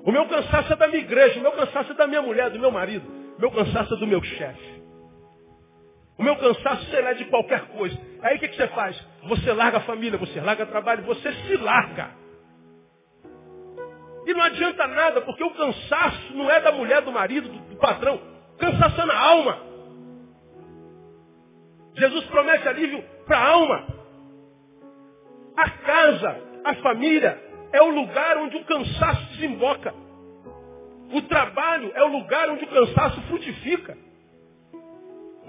O 0.04 0.12
meu 0.12 0.26
cansaço 0.28 0.72
é 0.72 0.76
da 0.76 0.86
minha 0.86 1.00
igreja, 1.00 1.38
o 1.38 1.42
meu 1.42 1.52
cansaço 1.52 1.92
é 1.92 1.94
da 1.94 2.06
minha 2.06 2.22
mulher, 2.22 2.50
do 2.50 2.58
meu 2.58 2.70
marido, 2.70 3.06
o 3.36 3.40
meu 3.40 3.50
cansaço 3.50 3.94
é 3.94 3.96
do 3.96 4.06
meu 4.06 4.22
chefe. 4.22 4.82
O 6.18 6.22
meu 6.22 6.36
cansaço, 6.36 6.84
sei 6.90 7.02
lá, 7.02 7.12
de 7.12 7.24
qualquer 7.24 7.68
coisa. 7.68 7.98
Aí 8.22 8.36
o 8.36 8.38
que, 8.38 8.48
que 8.48 8.56
você 8.56 8.68
faz? 8.68 8.96
Você 9.24 9.52
larga 9.52 9.78
a 9.78 9.80
família, 9.80 10.18
você 10.18 10.40
larga 10.40 10.64
o 10.64 10.68
trabalho, 10.68 11.02
você 11.04 11.32
se 11.32 11.56
larga. 11.56 12.10
E 14.26 14.32
não 14.32 14.42
adianta 14.42 14.86
nada, 14.86 15.20
porque 15.22 15.42
o 15.42 15.50
cansaço 15.50 16.34
não 16.34 16.50
é 16.50 16.60
da 16.60 16.72
mulher, 16.72 17.02
do 17.02 17.12
marido, 17.12 17.48
do, 17.48 17.58
do 17.58 17.76
patrão. 17.76 18.20
Cansaço 18.58 19.00
é 19.00 19.06
na 19.06 19.18
alma. 19.18 19.58
Jesus 21.96 22.24
promete 22.26 22.68
alívio 22.68 23.04
para 23.26 23.38
a 23.38 23.48
alma. 23.50 23.86
A 25.56 25.70
casa, 25.70 26.42
a 26.64 26.74
família, 26.76 27.40
é 27.72 27.82
o 27.82 27.90
lugar 27.90 28.36
onde 28.38 28.56
o 28.56 28.64
cansaço 28.64 29.24
desemboca. 29.32 29.94
O 31.12 31.22
trabalho 31.22 31.92
é 31.94 32.02
o 32.02 32.08
lugar 32.08 32.48
onde 32.50 32.64
o 32.64 32.68
cansaço 32.68 33.20
frutifica. 33.22 33.96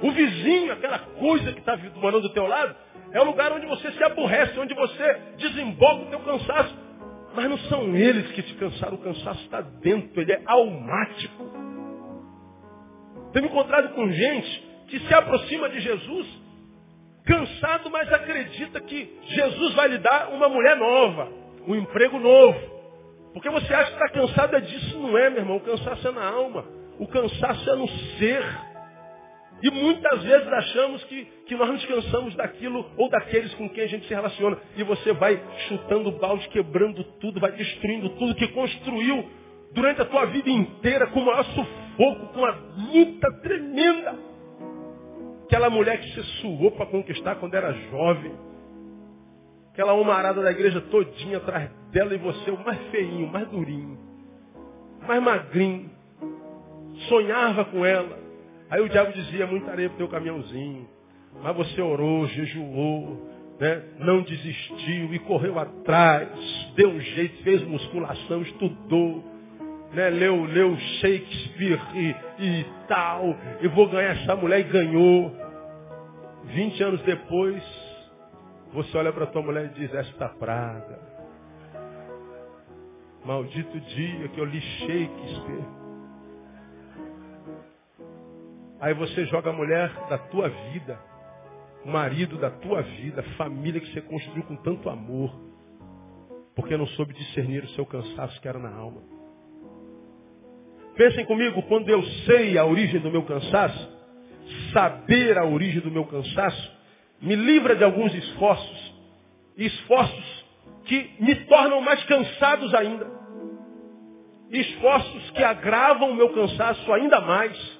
O 0.02 0.12
vizinho, 0.12 0.74
aquela 0.74 1.00
coisa 1.00 1.54
que 1.54 1.60
está 1.60 1.78
morando 1.96 2.24
do 2.24 2.34
teu 2.34 2.46
lado, 2.46 2.76
é 3.12 3.22
o 3.22 3.24
lugar 3.24 3.52
onde 3.54 3.66
você 3.66 3.92
se 3.92 4.04
aborrece, 4.04 4.60
onde 4.60 4.74
você 4.74 5.14
desemboca 5.38 6.04
o 6.04 6.10
teu 6.10 6.20
cansaço. 6.20 6.78
Mas 7.34 7.50
não 7.50 7.58
são 7.60 7.96
eles 7.96 8.32
que 8.32 8.42
te 8.42 8.54
cansaram, 8.56 8.96
o 8.96 9.02
cansaço 9.02 9.42
está 9.44 9.62
dentro, 9.62 10.22
ele 10.22 10.34
é 10.34 10.42
almático. 10.46 11.44
Tenho 13.34 13.48
encontrado 13.48 13.94
com 13.94 14.10
gente 14.10 14.64
que 14.88 15.00
se 15.00 15.14
aproxima 15.14 15.70
de 15.70 15.80
Jesus, 15.80 16.28
cansado, 17.26 17.90
mas 17.90 18.12
acredita 18.12 18.80
que 18.82 19.20
Jesus 19.24 19.74
vai 19.74 19.88
lhe 19.88 19.98
dar 19.98 20.30
uma 20.30 20.48
mulher 20.48 20.78
nova, 20.78 21.30
um 21.68 21.76
emprego 21.76 22.20
novo. 22.20 22.76
Porque 23.34 23.50
você 23.50 23.74
acha 23.74 23.92
que 23.92 24.04
está 24.04 24.10
cansado 24.10 24.56
é 24.56 24.62
disso, 24.62 24.98
não 24.98 25.18
é, 25.18 25.30
meu 25.30 25.40
irmão. 25.40 25.58
O 25.58 25.62
cansaço 25.62 26.08
é 26.08 26.12
na 26.12 26.26
alma. 26.26 26.66
O 26.98 27.08
cansaço 27.08 27.70
é 27.70 27.76
no 27.76 27.88
ser. 28.18 28.44
E 29.62 29.70
muitas 29.72 30.24
vezes 30.24 30.48
achamos 30.48 31.04
que, 31.06 31.26
que 31.48 31.56
nós 31.56 31.70
nos 31.70 31.86
cansamos 31.86 32.36
daquilo 32.36 32.90
ou 32.98 33.10
daqueles 33.10 33.54
com 33.56 33.68
quem 33.70 33.84
a 33.84 33.88
gente 33.88 34.08
se 34.08 34.14
relaciona. 34.14 34.58
E 34.78 34.84
você 34.84 35.12
vai 35.14 35.42
chutando 35.68 36.12
balde, 36.14 36.48
quebrando 36.50 37.04
tudo, 37.20 37.40
vai 37.40 37.52
destruindo 37.52 38.10
tudo 38.12 38.36
que 38.36 38.48
construiu 38.50 39.30
durante 39.74 40.02
a 40.02 40.06
tua 40.06 40.26
vida 40.28 40.50
inteira 40.50 41.08
com 41.08 41.20
o 41.20 41.26
maior 41.26 41.44
sufoco, 41.44 42.28
com 42.34 42.40
uma 42.40 42.58
luta 42.94 43.32
tremenda. 43.42 44.16
Aquela 45.46 45.70
mulher 45.70 46.00
que 46.00 46.14
se 46.14 46.24
suou 46.42 46.72
para 46.72 46.86
conquistar 46.86 47.36
quando 47.36 47.54
era 47.54 47.72
jovem. 47.72 48.34
Aquela 49.72 49.94
homarada 49.94 50.42
da 50.42 50.52
igreja 50.52 50.82
todinha 50.82 51.38
atrás 51.38 51.70
dela 51.92 52.14
e 52.14 52.18
você 52.18 52.52
o 52.52 52.64
mais 52.64 52.80
feinho, 52.92 53.28
mais 53.28 53.48
durinho, 53.48 53.98
mais 55.08 55.22
magrinho. 55.22 55.90
Sonhava 57.08 57.66
com 57.66 57.86
ela 57.86 58.26
Aí 58.70 58.82
o 58.82 58.90
diabo 58.90 59.14
dizia, 59.14 59.46
muita 59.46 59.72
areia 59.72 59.90
para 59.90 59.96
o 59.96 59.98
teu 60.00 60.08
caminhãozinho. 60.08 60.88
Mas 61.42 61.56
você 61.56 61.82
orou, 61.82 62.26
jejuou, 62.28 63.30
né? 63.60 63.84
não 64.00 64.22
desistiu 64.22 65.14
e 65.14 65.20
correu 65.20 65.60
atrás, 65.60 66.30
deu 66.76 66.90
um 66.90 67.00
jeito, 67.00 67.44
fez 67.44 67.62
musculação, 67.64 68.42
estudou, 68.42 69.24
né? 69.96 70.10
leu, 70.10 70.44
leu 70.44 70.78
Shakespeare 70.78 71.80
e, 71.96 72.16
e 72.40 72.66
tal, 72.88 73.36
e 73.62 73.68
vou 73.70 73.90
ganhar 73.90 74.18
essa 74.18 74.36
mulher 74.36 74.60
e 74.60 74.64
ganhou. 74.64 75.32
20 76.44 76.84
anos 76.84 77.02
depois, 77.04 77.64
você 78.74 78.96
olha 78.98 79.12
para 79.12 79.26
tua 79.28 79.42
mulher 79.42 79.66
e 79.66 79.80
diz, 79.80 79.94
esta 79.94 80.30
praga. 80.30 81.00
Maldito 83.24 83.80
dia 83.80 84.28
que 84.28 84.40
eu 84.40 84.46
li 84.46 84.62
Shakespeare. 84.62 85.66
Aí 88.80 88.94
você 88.94 89.26
joga 89.26 89.50
a 89.50 89.54
mulher 89.54 89.92
da 90.10 90.18
tua 90.18 90.50
vida, 90.50 91.00
o 91.84 91.90
marido 91.90 92.38
da 92.38 92.52
tua 92.52 92.82
vida, 92.82 93.22
a 93.22 93.36
família 93.36 93.80
que 93.80 93.92
você 93.92 94.02
construiu 94.02 94.44
com 94.44 94.58
tanto 94.58 94.90
amor, 94.90 95.34
porque 96.54 96.78
não 96.78 96.86
soube 96.88 97.14
discernir 97.14 97.64
o 97.64 97.70
seu 97.70 97.86
cansaço 97.86 98.40
que 98.42 98.48
era 98.48 98.60
na 98.60 98.76
alma. 98.76 99.15
Pensem 100.96 101.26
comigo, 101.26 101.62
quando 101.64 101.90
eu 101.90 102.02
sei 102.26 102.58
a 102.58 102.66
origem 102.66 103.00
do 103.02 103.12
meu 103.12 103.24
cansaço, 103.24 103.90
saber 104.72 105.38
a 105.38 105.46
origem 105.46 105.82
do 105.82 105.92
meu 105.92 106.06
cansaço, 106.06 106.72
me 107.22 107.36
livra 107.36 107.76
de 107.76 107.84
alguns 107.84 108.14
esforços, 108.14 108.94
esforços 109.58 110.46
que 110.86 111.12
me 111.20 111.36
tornam 111.48 111.82
mais 111.82 112.04
cansados 112.06 112.74
ainda, 112.74 113.08
esforços 114.52 115.32
que 115.32 115.44
agravam 115.44 116.12
o 116.12 116.16
meu 116.16 116.30
cansaço 116.30 116.94
ainda 116.94 117.20
mais 117.20 117.76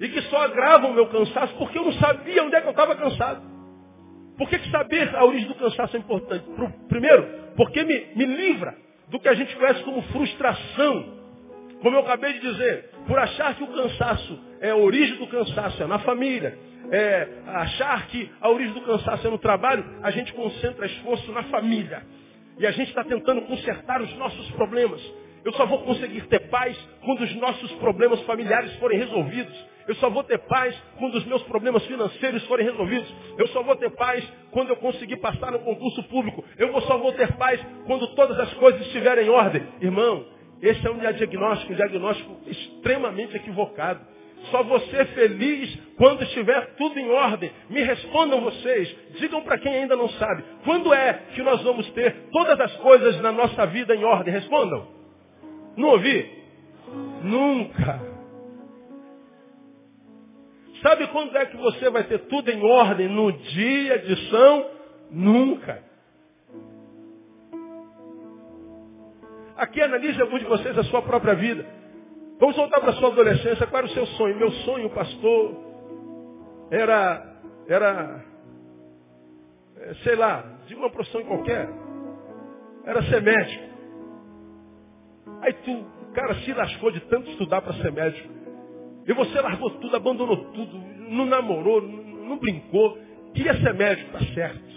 e 0.00 0.08
que 0.08 0.22
só 0.22 0.42
agravam 0.42 0.90
o 0.90 0.94
meu 0.94 1.06
cansaço 1.08 1.54
porque 1.58 1.78
eu 1.78 1.84
não 1.84 1.92
sabia 1.94 2.42
onde 2.44 2.56
é 2.56 2.60
que 2.60 2.66
eu 2.66 2.72
estava 2.72 2.96
cansado. 2.96 3.42
Por 4.38 4.48
que, 4.48 4.58
que 4.58 4.70
saber 4.70 5.14
a 5.14 5.24
origem 5.24 5.48
do 5.48 5.54
cansaço 5.54 5.96
é 5.96 6.00
importante? 6.00 6.44
Primeiro, 6.88 7.52
porque 7.56 7.84
me, 7.84 8.06
me 8.16 8.24
livra 8.24 8.74
do 9.08 9.20
que 9.20 9.28
a 9.28 9.34
gente 9.34 9.54
conhece 9.54 9.82
como 9.84 10.02
frustração. 10.02 11.21
Como 11.82 11.96
eu 11.96 12.00
acabei 12.00 12.32
de 12.34 12.40
dizer, 12.40 12.90
por 13.06 13.18
achar 13.18 13.56
que 13.56 13.64
o 13.64 13.66
cansaço 13.66 14.38
é 14.60 14.70
a 14.70 14.76
origem 14.76 15.16
do 15.16 15.26
cansaço, 15.26 15.82
é 15.82 15.86
na 15.86 15.98
família, 15.98 16.56
é 16.92 17.28
achar 17.46 18.06
que 18.06 18.30
a 18.40 18.48
origem 18.48 18.72
do 18.72 18.82
cansaço 18.82 19.26
é 19.26 19.30
no 19.30 19.38
trabalho, 19.38 19.84
a 20.00 20.10
gente 20.12 20.32
concentra 20.32 20.86
esforço 20.86 21.32
na 21.32 21.42
família. 21.44 22.04
E 22.58 22.66
a 22.66 22.70
gente 22.70 22.88
está 22.88 23.02
tentando 23.02 23.42
consertar 23.42 24.00
os 24.00 24.14
nossos 24.16 24.48
problemas. 24.52 25.00
Eu 25.44 25.52
só 25.54 25.66
vou 25.66 25.80
conseguir 25.80 26.20
ter 26.28 26.48
paz 26.50 26.78
quando 27.04 27.22
os 27.22 27.34
nossos 27.34 27.72
problemas 27.72 28.20
familiares 28.22 28.72
forem 28.76 28.98
resolvidos. 28.98 29.72
Eu 29.88 29.96
só 29.96 30.08
vou 30.08 30.22
ter 30.22 30.38
paz 30.38 30.80
quando 30.98 31.16
os 31.16 31.24
meus 31.24 31.42
problemas 31.42 31.84
financeiros 31.86 32.44
forem 32.44 32.64
resolvidos. 32.64 33.12
Eu 33.36 33.48
só 33.48 33.60
vou 33.64 33.74
ter 33.74 33.90
paz 33.90 34.24
quando 34.52 34.68
eu 34.68 34.76
conseguir 34.76 35.16
passar 35.16 35.50
no 35.50 35.58
concurso 35.58 36.04
público. 36.04 36.44
Eu 36.56 36.80
só 36.82 36.96
vou 36.98 37.12
ter 37.14 37.32
paz 37.32 37.60
quando 37.86 38.06
todas 38.14 38.38
as 38.38 38.54
coisas 38.54 38.80
estiverem 38.82 39.26
em 39.26 39.30
ordem. 39.30 39.66
Irmão, 39.80 40.24
esse 40.62 40.86
é 40.86 40.90
um 40.90 40.98
diagnóstico, 40.98 41.72
um 41.72 41.76
diagnóstico 41.76 42.40
extremamente 42.46 43.36
equivocado. 43.36 44.00
Só 44.50 44.62
ser 44.80 45.06
feliz 45.08 45.78
quando 45.96 46.22
estiver 46.22 46.74
tudo 46.76 46.98
em 46.98 47.10
ordem. 47.10 47.50
Me 47.68 47.82
respondam 47.82 48.40
vocês. 48.40 48.96
Digam 49.18 49.42
para 49.42 49.58
quem 49.58 49.72
ainda 49.72 49.96
não 49.96 50.08
sabe. 50.10 50.44
Quando 50.64 50.92
é 50.92 51.12
que 51.34 51.42
nós 51.42 51.62
vamos 51.62 51.88
ter 51.90 52.28
todas 52.32 52.58
as 52.60 52.76
coisas 52.76 53.20
na 53.20 53.32
nossa 53.32 53.66
vida 53.66 53.94
em 53.94 54.04
ordem? 54.04 54.32
Respondam. 54.32 54.86
Não 55.76 55.88
ouvi? 55.90 56.30
Nunca. 57.22 58.00
Sabe 60.82 61.06
quando 61.08 61.36
é 61.36 61.46
que 61.46 61.56
você 61.56 61.90
vai 61.90 62.04
ter 62.04 62.18
tudo 62.26 62.50
em 62.50 62.62
ordem? 62.64 63.08
No 63.08 63.32
dia 63.32 63.98
de 64.00 64.30
São? 64.30 64.70
Nunca. 65.10 65.91
Aqui 69.56 69.80
analise 69.80 70.20
alguns 70.20 70.40
de 70.40 70.46
vocês 70.46 70.76
a 70.78 70.84
sua 70.84 71.02
própria 71.02 71.34
vida. 71.34 71.64
Vamos 72.38 72.56
voltar 72.56 72.80
para 72.80 72.90
a 72.90 72.94
sua 72.94 73.08
adolescência. 73.08 73.66
Qual 73.66 73.78
era 73.78 73.86
o 73.86 73.94
seu 73.94 74.06
sonho? 74.06 74.36
Meu 74.36 74.50
sonho, 74.50 74.90
pastor, 74.90 75.56
era, 76.70 77.36
era, 77.68 78.24
é, 79.76 79.94
sei 80.02 80.16
lá, 80.16 80.42
de 80.66 80.74
uma 80.74 80.90
profissão 80.90 81.22
qualquer. 81.24 81.68
Era 82.84 83.02
ser 83.04 83.22
médico. 83.22 83.72
Aí 85.42 85.52
tu, 85.52 85.70
o 85.72 86.12
cara 86.12 86.34
se 86.36 86.52
lascou 86.52 86.90
de 86.90 87.00
tanto 87.00 87.30
estudar 87.30 87.62
para 87.62 87.74
ser 87.74 87.92
médico. 87.92 88.28
E 89.06 89.12
você 89.12 89.40
largou 89.40 89.70
tudo, 89.70 89.96
abandonou 89.96 90.36
tudo, 90.52 90.78
não 91.08 91.26
namorou, 91.26 91.82
não 91.82 92.38
brincou, 92.38 92.98
queria 93.34 93.54
ser 93.60 93.74
médico, 93.74 94.12
tá 94.12 94.20
certo. 94.34 94.71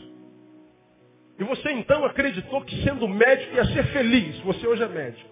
E 1.38 1.44
você 1.44 1.72
então 1.72 2.06
acreditou 2.06 2.62
que 2.62 2.84
sendo 2.84 3.08
médico 3.08 3.56
ia 3.56 3.66
ser 3.66 3.84
feliz. 3.88 4.40
Você 4.40 4.68
hoje 4.68 4.84
é 4.84 4.88
médico. 4.88 5.30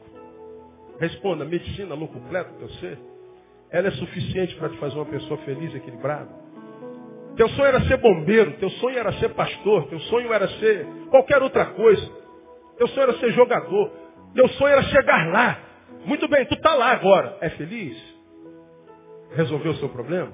Responda, 1.00 1.46
medicina 1.46 1.96
no 1.96 2.08
completo 2.08 2.54
teu 2.58 2.70
ser? 2.70 3.00
Ela 3.70 3.88
é 3.88 3.92
suficiente 3.92 4.56
para 4.56 4.70
te 4.70 4.78
fazer 4.78 4.96
uma 4.96 5.06
pessoa 5.06 5.38
feliz 5.39 5.74
e 5.74 5.78
equilibrada? 5.78 6.30
Teu 7.36 7.50
sonho 7.50 7.68
era 7.68 7.82
ser 7.88 7.98
bombeiro, 7.98 8.52
teu 8.54 8.70
sonho 8.70 8.98
era 8.98 9.12
ser 9.13 9.30
pastor, 9.30 9.88
teu 9.88 10.00
sonho 10.02 10.32
era 10.32 10.48
ser 10.60 10.86
qualquer 11.10 11.42
outra 11.42 11.66
coisa. 11.68 12.12
Teu 12.78 12.88
sonho 12.89 13.04
era 13.04 13.18
ser 13.18 13.32
jogador, 13.32 13.92
teu 14.36 14.48
sonho 14.50 14.74
era 14.74 14.84
chegar 14.84 15.32
lá. 15.32 15.60
Muito 16.06 16.28
bem, 16.28 16.46
tu 16.46 16.54
está 16.54 16.76
lá 16.76 16.92
agora. 16.92 17.38
É 17.42 17.50
feliz? 17.52 18.13
resolveu 19.36 19.72
o 19.72 19.76
seu 19.76 19.89
problema? 19.89 20.32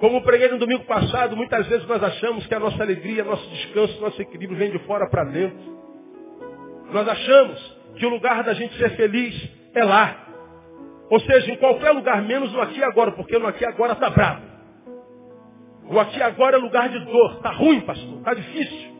Como 0.00 0.22
preguei 0.22 0.48
no 0.48 0.58
domingo 0.58 0.84
passado, 0.84 1.36
muitas 1.36 1.66
vezes 1.66 1.86
nós 1.86 2.02
achamos 2.02 2.46
que 2.46 2.54
a 2.54 2.60
nossa 2.60 2.82
alegria, 2.82 3.24
nosso 3.24 3.48
descanso, 3.50 4.00
nosso 4.00 4.20
equilíbrio 4.22 4.58
vem 4.58 4.70
de 4.70 4.78
fora 4.80 5.08
para 5.08 5.24
dentro. 5.24 5.78
Nós 6.92 7.08
achamos 7.08 7.78
que 7.96 8.06
o 8.06 8.08
lugar 8.08 8.44
da 8.44 8.54
gente 8.54 8.76
ser 8.78 8.90
feliz 8.96 9.50
é 9.74 9.84
lá. 9.84 10.26
Ou 11.10 11.20
seja, 11.20 11.50
em 11.50 11.56
qualquer 11.56 11.90
lugar, 11.90 12.22
menos 12.22 12.52
no 12.52 12.60
aqui 12.60 12.78
e 12.78 12.84
agora, 12.84 13.12
porque 13.12 13.38
no 13.38 13.46
aqui 13.46 13.64
e 13.64 13.66
agora 13.66 13.94
está 13.94 14.10
bravo. 14.10 14.42
O 15.90 15.98
aqui 15.98 16.18
e 16.18 16.22
agora 16.22 16.56
é 16.56 16.60
lugar 16.60 16.88
de 16.88 16.98
dor. 17.04 17.32
Está 17.36 17.50
ruim, 17.50 17.80
pastor. 17.80 18.18
Está 18.18 18.34
difícil. 18.34 18.98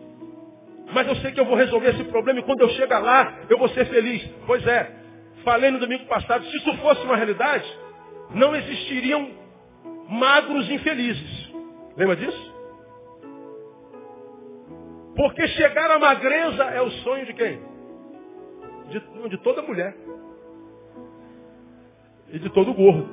Mas 0.93 1.07
eu 1.07 1.17
sei 1.17 1.33
que 1.33 1.41
eu 1.41 1.45
vou 1.45 1.55
resolver 1.55 1.91
esse 1.91 2.05
problema 2.05 2.41
e 2.41 2.43
quando 2.43 2.63
eu 2.63 2.69
chegar 2.71 2.99
lá, 2.99 3.41
eu 3.49 3.59
vou 3.59 3.69
ser 3.69 3.85
feliz. 3.87 4.27
Pois 4.47 4.67
é, 4.67 4.99
Falei 5.45 5.71
no 5.71 5.79
domingo 5.79 6.05
passado, 6.07 6.45
se 6.45 6.57
isso 6.57 6.77
fosse 6.79 7.03
uma 7.05 7.17
realidade, 7.17 7.65
não 8.35 8.55
existiriam 8.55 9.31
magros 10.09 10.71
infelizes. 10.71 11.53
Lembra 11.97 12.17
disso? 12.17 12.55
Porque 15.17 15.47
chegar 15.49 15.91
à 15.91 15.99
magreza 15.99 16.65
é 16.65 16.81
o 16.81 16.91
sonho 16.91 17.27
de 17.27 17.35
quem? 17.35 17.61
De, 18.89 19.29
de 19.31 19.39
toda 19.39 19.63
mulher. 19.63 19.95
E 22.31 22.39
de 22.39 22.49
todo 22.51 22.73
gordo. 22.73 23.09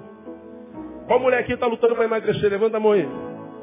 Qual 1.07 1.19
mulher 1.19 1.39
aqui 1.39 1.53
está 1.53 1.65
lutando 1.65 1.95
para 1.95 2.05
emagrecer? 2.05 2.49
Levanta 2.49 2.77
a 2.77 2.79
mão 2.79 2.91
aí. 2.91 3.07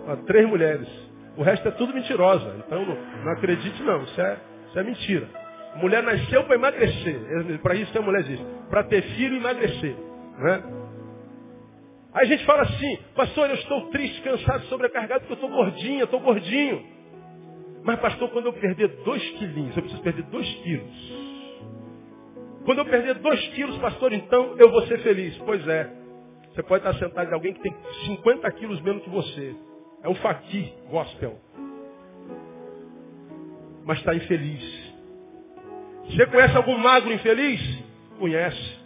Ah, 0.09 0.17
três 0.27 0.49
mulheres. 0.49 0.89
O 1.37 1.43
resto 1.43 1.69
é 1.69 1.71
tudo 1.73 1.95
mentirosa. 1.95 2.57
Então 2.67 2.85
não, 2.85 2.97
não 3.25 3.33
acredite 3.33 3.83
não. 3.83 4.03
Isso 4.03 4.21
é, 4.21 4.37
isso 4.69 4.79
é 4.79 4.83
mentira. 4.83 5.29
Mulher 5.77 6.03
nasceu 6.03 6.45
para 6.45 6.57
emagrecer. 6.57 7.61
Para 7.63 7.75
isso 7.75 7.93
que 7.93 7.99
a 7.99 8.03
mulher 8.03 8.21
existe. 8.21 8.45
Para 8.69 8.85
ter 8.85 9.03
filho 9.03 9.35
e 9.35 9.39
emagrecer. 9.39 9.97
Né? 10.39 10.63
Aí 12.15 12.27
a 12.27 12.29
gente 12.29 12.45
fala 12.45 12.63
assim, 12.63 12.99
pastor, 13.15 13.49
eu 13.49 13.57
estou 13.57 13.89
triste, 13.89 14.21
cansado, 14.21 14.65
sobrecargado, 14.65 15.21
porque 15.21 15.33
eu 15.33 15.47
estou 15.47 15.51
gordinho, 15.51 16.01
eu 16.01 16.05
estou 16.05 16.21
gordinho. 16.21 16.85
Mas 17.85 17.99
pastor, 18.01 18.31
quando 18.31 18.47
eu 18.47 18.53
perder 18.53 18.89
dois 19.03 19.23
quilinhos, 19.31 19.77
eu 19.77 19.83
preciso 19.83 20.03
perder 20.03 20.23
dois 20.25 20.49
quilos. 20.57 21.33
Quando 22.65 22.79
eu 22.79 22.85
perder 22.85 23.15
dois 23.15 23.41
quilos, 23.49 23.77
pastor, 23.79 24.13
então 24.13 24.57
eu 24.59 24.71
vou 24.71 24.83
ser 24.87 24.99
feliz. 24.99 25.37
Pois 25.39 25.67
é. 25.67 25.91
Você 26.53 26.63
pode 26.63 26.87
estar 26.87 26.99
sentado 27.03 27.29
de 27.29 27.35
alguém 27.35 27.55
que 27.55 27.63
tem 27.63 27.75
50 28.07 28.51
quilos 28.53 28.81
menos 28.83 29.03
que 29.03 29.11
você. 29.11 29.57
É 30.03 30.09
um 30.09 30.15
faqui 30.17 30.73
gospel. 30.91 31.41
Mas 33.85 33.99
está 33.99 34.15
infeliz. 34.15 34.93
Você 36.05 36.27
conhece 36.27 36.57
algum 36.57 36.77
magro 36.77 37.13
infeliz? 37.13 37.61
Conhece. 38.19 38.81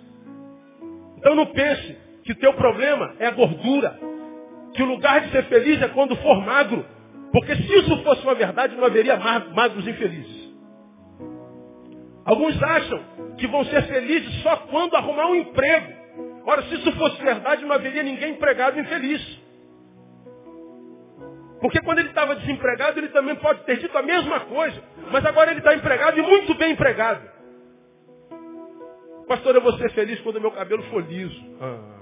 Então 1.19 1.35
não 1.35 1.47
pense 1.47 2.06
que 2.27 2.35
teu 2.35 2.53
problema 2.55 3.15
é 3.21 3.27
a 3.29 3.31
gordura. 3.31 3.99
Que 4.75 4.83
o 4.83 4.87
lugar 4.87 5.21
de 5.23 5.31
ser 5.31 5.45
feliz 5.45 5.81
é 5.81 5.89
quando 5.89 6.17
for 6.17 6.45
magro. 6.45 6.85
Porque 7.33 7.55
se 7.55 7.63
isso 7.63 8.03
fosse 8.03 8.23
uma 8.23 8.35
verdade, 8.35 8.75
não 8.77 8.85
haveria 8.85 9.17
magros 9.17 9.87
infelizes. 9.87 10.47
Alguns 12.25 12.61
acham 12.61 13.01
que 13.39 13.47
vão 13.47 13.65
ser 13.67 13.83
felizes 13.85 14.43
só 14.43 14.57
quando 14.69 14.97
arrumar 14.97 15.29
um 15.29 15.37
emprego. 15.37 15.93
Ora, 16.45 16.63
se 16.63 16.75
isso 16.75 16.93
fosse 16.93 17.23
verdade, 17.23 17.65
não 17.65 17.75
haveria 17.75 18.03
ninguém 18.03 18.33
empregado 18.33 18.81
infeliz. 18.81 19.23
Porque 21.61 21.81
quando 21.81 22.01
ele 22.01 22.09
estava 22.09 22.35
desempregado, 22.35 22.99
ele 22.99 23.09
também 23.09 23.37
pode 23.37 23.63
ter 23.63 23.79
dito 23.79 23.97
a 23.97 24.03
mesma 24.03 24.41
coisa. 24.41 24.83
Mas 25.13 25.25
agora 25.25 25.53
ele 25.53 25.61
está 25.61 25.75
empregado 25.75 26.19
e 26.19 26.23
muito 26.23 26.55
bem 26.55 26.73
empregado. 26.73 27.23
Pastor, 29.29 29.55
eu 29.55 29.63
vou 29.63 29.73
ser 29.79 29.91
feliz 29.93 30.21
quando 30.21 30.41
meu 30.41 30.51
cabelo 30.51 30.83
for 30.85 31.03
liso. 31.05 31.57
Ah. 31.61 31.96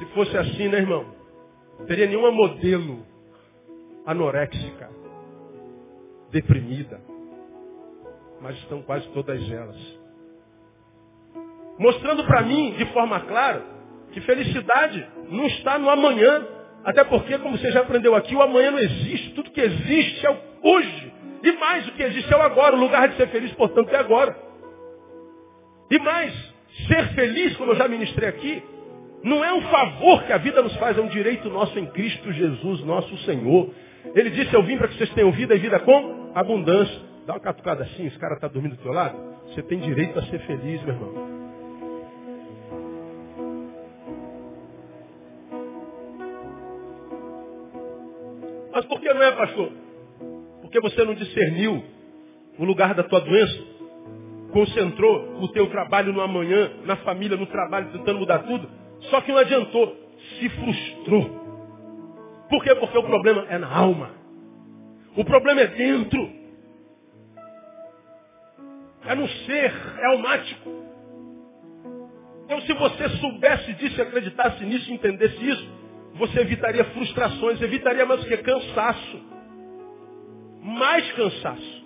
Se 0.00 0.06
fosse 0.06 0.34
assim, 0.34 0.68
né, 0.68 0.78
irmão? 0.78 1.04
Teria 1.86 2.06
nenhuma 2.06 2.30
modelo 2.30 3.04
anoréxica, 4.06 4.88
deprimida. 6.30 6.98
Mas 8.40 8.56
estão 8.56 8.80
quase 8.80 9.06
todas 9.08 9.38
elas. 9.50 9.76
Mostrando 11.78 12.24
para 12.24 12.40
mim, 12.42 12.72
de 12.78 12.86
forma 12.94 13.20
clara, 13.20 13.62
que 14.12 14.22
felicidade 14.22 15.06
não 15.28 15.46
está 15.48 15.78
no 15.78 15.90
amanhã. 15.90 16.46
Até 16.82 17.04
porque, 17.04 17.38
como 17.38 17.58
você 17.58 17.70
já 17.70 17.80
aprendeu 17.80 18.14
aqui, 18.14 18.34
o 18.34 18.40
amanhã 18.40 18.70
não 18.70 18.78
existe. 18.78 19.34
Tudo 19.34 19.50
que 19.50 19.60
existe 19.60 20.26
é 20.26 20.30
o 20.30 20.38
hoje. 20.62 21.12
E 21.42 21.52
mais, 21.52 21.86
o 21.86 21.92
que 21.92 22.02
existe 22.02 22.32
é 22.32 22.36
o 22.38 22.40
agora. 22.40 22.74
O 22.74 22.80
lugar 22.80 23.06
de 23.06 23.16
ser 23.16 23.28
feliz, 23.28 23.52
portanto, 23.52 23.90
é 23.90 23.96
agora. 23.96 24.34
E 25.90 25.98
mais, 25.98 26.32
ser 26.86 27.14
feliz, 27.14 27.54
como 27.58 27.72
eu 27.72 27.76
já 27.76 27.86
ministrei 27.86 28.30
aqui, 28.30 28.62
não 29.22 29.44
é 29.44 29.52
um 29.52 29.62
favor 29.62 30.22
que 30.24 30.32
a 30.32 30.38
vida 30.38 30.62
nos 30.62 30.74
faz, 30.76 30.96
é 30.96 31.00
um 31.00 31.08
direito 31.08 31.48
nosso 31.50 31.78
em 31.78 31.86
Cristo 31.86 32.32
Jesus, 32.32 32.82
nosso 32.84 33.16
Senhor. 33.18 33.70
Ele 34.14 34.30
disse, 34.30 34.54
eu 34.54 34.62
vim 34.62 34.78
para 34.78 34.88
que 34.88 34.96
vocês 34.96 35.12
tenham 35.12 35.30
vida 35.32 35.54
e 35.54 35.58
vida 35.58 35.78
com 35.80 36.32
abundância. 36.34 36.98
Dá 37.26 37.34
uma 37.34 37.40
catucada 37.40 37.84
assim, 37.84 38.06
esse 38.06 38.18
cara 38.18 38.34
está 38.34 38.48
dormindo 38.48 38.76
do 38.76 38.82
teu 38.82 38.92
lado. 38.92 39.16
Você 39.48 39.62
tem 39.62 39.78
direito 39.78 40.18
a 40.18 40.22
ser 40.22 40.38
feliz, 40.40 40.82
meu 40.82 40.94
irmão. 40.94 41.40
Mas 48.72 48.84
por 48.86 49.00
que 49.00 49.12
não 49.12 49.22
é, 49.22 49.32
pastor? 49.32 49.70
Porque 50.62 50.80
você 50.80 51.04
não 51.04 51.14
discerniu 51.14 51.84
o 52.58 52.64
lugar 52.64 52.94
da 52.94 53.02
tua 53.02 53.20
doença. 53.20 53.58
Concentrou 54.50 55.42
o 55.42 55.48
teu 55.48 55.68
trabalho 55.68 56.12
no 56.12 56.22
amanhã, 56.22 56.70
na 56.86 56.96
família, 56.96 57.36
no 57.36 57.46
trabalho, 57.46 57.90
tentando 57.92 58.18
mudar 58.20 58.38
tudo. 58.40 58.79
Só 59.02 59.20
que 59.20 59.32
não 59.32 59.38
adiantou. 59.38 59.96
Se 60.38 60.48
frustrou. 60.48 61.40
Por 62.48 62.62
quê? 62.62 62.74
Porque 62.74 62.98
o 62.98 63.02
problema 63.04 63.46
é 63.48 63.58
na 63.58 63.74
alma. 63.74 64.10
O 65.16 65.24
problema 65.24 65.62
é 65.62 65.66
dentro. 65.68 66.32
É 69.06 69.14
no 69.14 69.28
ser, 69.28 69.72
é 69.98 70.06
almático. 70.06 70.70
Então 72.44 72.60
se 72.62 72.72
você 72.74 73.08
soubesse 73.20 73.72
disso, 73.74 74.02
acreditasse 74.02 74.64
nisso, 74.64 74.92
entendesse 74.92 75.48
isso, 75.48 75.68
você 76.14 76.40
evitaria 76.40 76.84
frustrações, 76.86 77.60
evitaria 77.62 78.04
mais 78.04 78.22
o 78.22 78.26
que? 78.26 78.36
Cansaço. 78.38 79.20
mais 80.62 81.10
cansaço. 81.12 81.84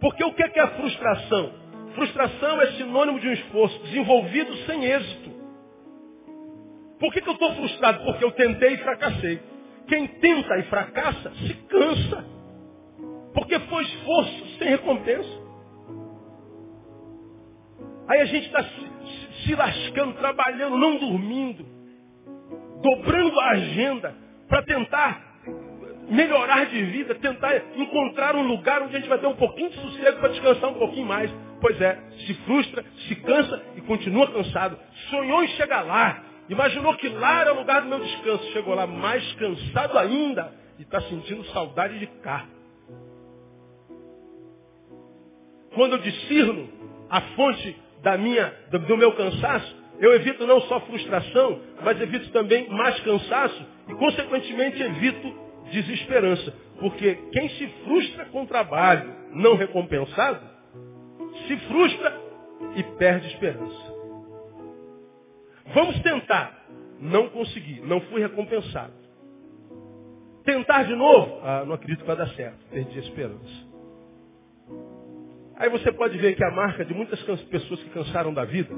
Porque 0.00 0.24
o 0.24 0.32
que 0.32 0.42
é, 0.42 0.48
que 0.48 0.60
é 0.60 0.62
a 0.62 0.68
frustração? 0.76 1.52
Frustração 1.94 2.60
é 2.62 2.72
sinônimo 2.72 3.20
de 3.20 3.28
um 3.28 3.32
esforço 3.32 3.78
desenvolvido 3.84 4.56
sem 4.66 4.84
êxito. 4.84 5.37
Por 6.98 7.12
que, 7.12 7.20
que 7.20 7.28
eu 7.28 7.34
estou 7.34 7.54
frustrado? 7.54 8.04
Porque 8.04 8.24
eu 8.24 8.32
tentei 8.32 8.74
e 8.74 8.78
fracassei. 8.78 9.40
Quem 9.86 10.06
tenta 10.06 10.58
e 10.58 10.62
fracassa 10.64 11.30
se 11.46 11.54
cansa. 11.68 12.24
Porque 13.32 13.58
foi 13.60 13.84
esforço 13.84 14.46
sem 14.58 14.68
recompensa. 14.68 15.48
Aí 18.08 18.20
a 18.20 18.24
gente 18.24 18.46
está 18.46 18.64
se, 18.64 19.44
se 19.44 19.54
lascando, 19.54 20.14
trabalhando, 20.14 20.76
não 20.76 20.96
dormindo, 20.96 21.64
dobrando 22.82 23.38
a 23.38 23.50
agenda 23.50 24.14
para 24.48 24.62
tentar 24.62 25.28
melhorar 26.08 26.64
de 26.66 26.82
vida, 26.84 27.14
tentar 27.16 27.54
encontrar 27.76 28.34
um 28.34 28.46
lugar 28.46 28.82
onde 28.82 28.96
a 28.96 28.98
gente 28.98 29.08
vai 29.08 29.18
ter 29.18 29.26
um 29.26 29.36
pouquinho 29.36 29.70
de 29.70 29.76
sossego 29.76 30.20
para 30.20 30.30
descansar 30.30 30.70
um 30.70 30.78
pouquinho 30.78 31.06
mais. 31.06 31.30
Pois 31.60 31.80
é, 31.80 31.98
se 32.26 32.34
frustra, 32.44 32.84
se 33.06 33.14
cansa 33.16 33.62
e 33.76 33.80
continua 33.82 34.26
cansado. 34.32 34.78
Sonhou 35.10 35.44
em 35.44 35.48
chegar 35.48 35.82
lá. 35.82 36.24
Imaginou 36.48 36.96
que 36.96 37.08
lá 37.08 37.42
era 37.42 37.52
o 37.52 37.58
lugar 37.58 37.82
do 37.82 37.88
meu 37.88 38.00
descanso. 38.00 38.44
Chegou 38.52 38.74
lá 38.74 38.86
mais 38.86 39.32
cansado 39.34 39.98
ainda 39.98 40.52
e 40.78 40.82
está 40.82 41.00
sentindo 41.02 41.44
saudade 41.46 41.98
de 41.98 42.06
cá. 42.22 42.46
Quando 45.74 45.92
eu 45.92 45.98
discerno 45.98 46.68
a 47.10 47.20
fonte 47.20 47.76
da 48.02 48.16
minha, 48.16 48.52
do, 48.70 48.96
meu 48.96 49.12
cansaço, 49.12 49.76
eu 49.98 50.14
evito 50.14 50.46
não 50.46 50.60
só 50.62 50.80
frustração, 50.80 51.60
mas 51.82 52.00
evito 52.00 52.30
também 52.30 52.68
mais 52.68 52.98
cansaço 53.00 53.66
e, 53.88 53.94
consequentemente, 53.94 54.82
evito 54.82 55.34
desesperança. 55.70 56.54
Porque 56.80 57.14
quem 57.32 57.48
se 57.50 57.66
frustra 57.84 58.24
com 58.26 58.46
trabalho 58.46 59.12
não 59.32 59.56
recompensado, 59.56 60.40
se 61.46 61.56
frustra 61.68 62.16
e 62.76 62.82
perde 62.82 63.26
esperança. 63.28 63.97
Vamos 65.74 66.00
tentar. 66.00 66.66
Não 67.00 67.28
consegui, 67.28 67.80
não 67.82 68.00
fui 68.02 68.20
recompensado. 68.20 68.92
Tentar 70.44 70.84
de 70.84 70.96
novo? 70.96 71.40
Ah, 71.42 71.64
não 71.64 71.74
acredito 71.74 72.00
que 72.00 72.06
vai 72.06 72.16
dar 72.16 72.28
certo. 72.30 72.58
Perdi 72.70 72.98
a 72.98 73.02
esperança. 73.02 73.68
Aí 75.56 75.68
você 75.70 75.92
pode 75.92 76.16
ver 76.18 76.34
que 76.36 76.44
a 76.44 76.50
marca 76.50 76.84
de 76.84 76.94
muitas 76.94 77.20
pessoas 77.20 77.82
que 77.82 77.90
cansaram 77.90 78.32
da 78.32 78.44
vida, 78.44 78.74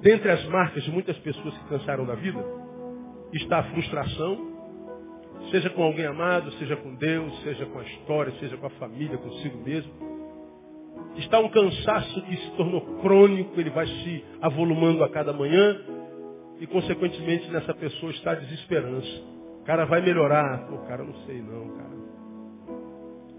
dentre 0.00 0.30
as 0.30 0.44
marcas 0.46 0.82
de 0.84 0.90
muitas 0.90 1.16
pessoas 1.18 1.56
que 1.58 1.64
cansaram 1.68 2.06
da 2.06 2.14
vida, 2.14 2.38
está 3.32 3.58
a 3.58 3.62
frustração, 3.64 4.52
seja 5.50 5.70
com 5.70 5.82
alguém 5.82 6.06
amado, 6.06 6.52
seja 6.52 6.76
com 6.76 6.94
Deus, 6.94 7.42
seja 7.42 7.66
com 7.66 7.78
a 7.78 7.82
história, 7.82 8.32
seja 8.38 8.56
com 8.56 8.66
a 8.66 8.70
família, 8.70 9.18
consigo 9.18 9.58
mesmo. 9.58 10.11
Está 11.16 11.38
um 11.40 11.48
cansaço 11.48 12.22
que 12.22 12.36
se 12.36 12.50
tornou 12.52 12.80
crônico, 13.00 13.58
ele 13.60 13.70
vai 13.70 13.86
se 13.86 14.24
avolumando 14.40 15.04
a 15.04 15.08
cada 15.08 15.32
manhã 15.32 15.78
e, 16.58 16.66
consequentemente, 16.66 17.50
nessa 17.50 17.74
pessoa 17.74 18.12
está 18.12 18.32
a 18.32 18.36
desesperança. 18.36 19.22
O 19.60 19.64
cara 19.64 19.84
vai 19.84 20.00
melhorar. 20.00 20.66
Pô, 20.66 20.78
cara, 20.86 21.04
não 21.04 21.14
sei 21.26 21.40
não, 21.42 21.68
cara. 21.76 21.92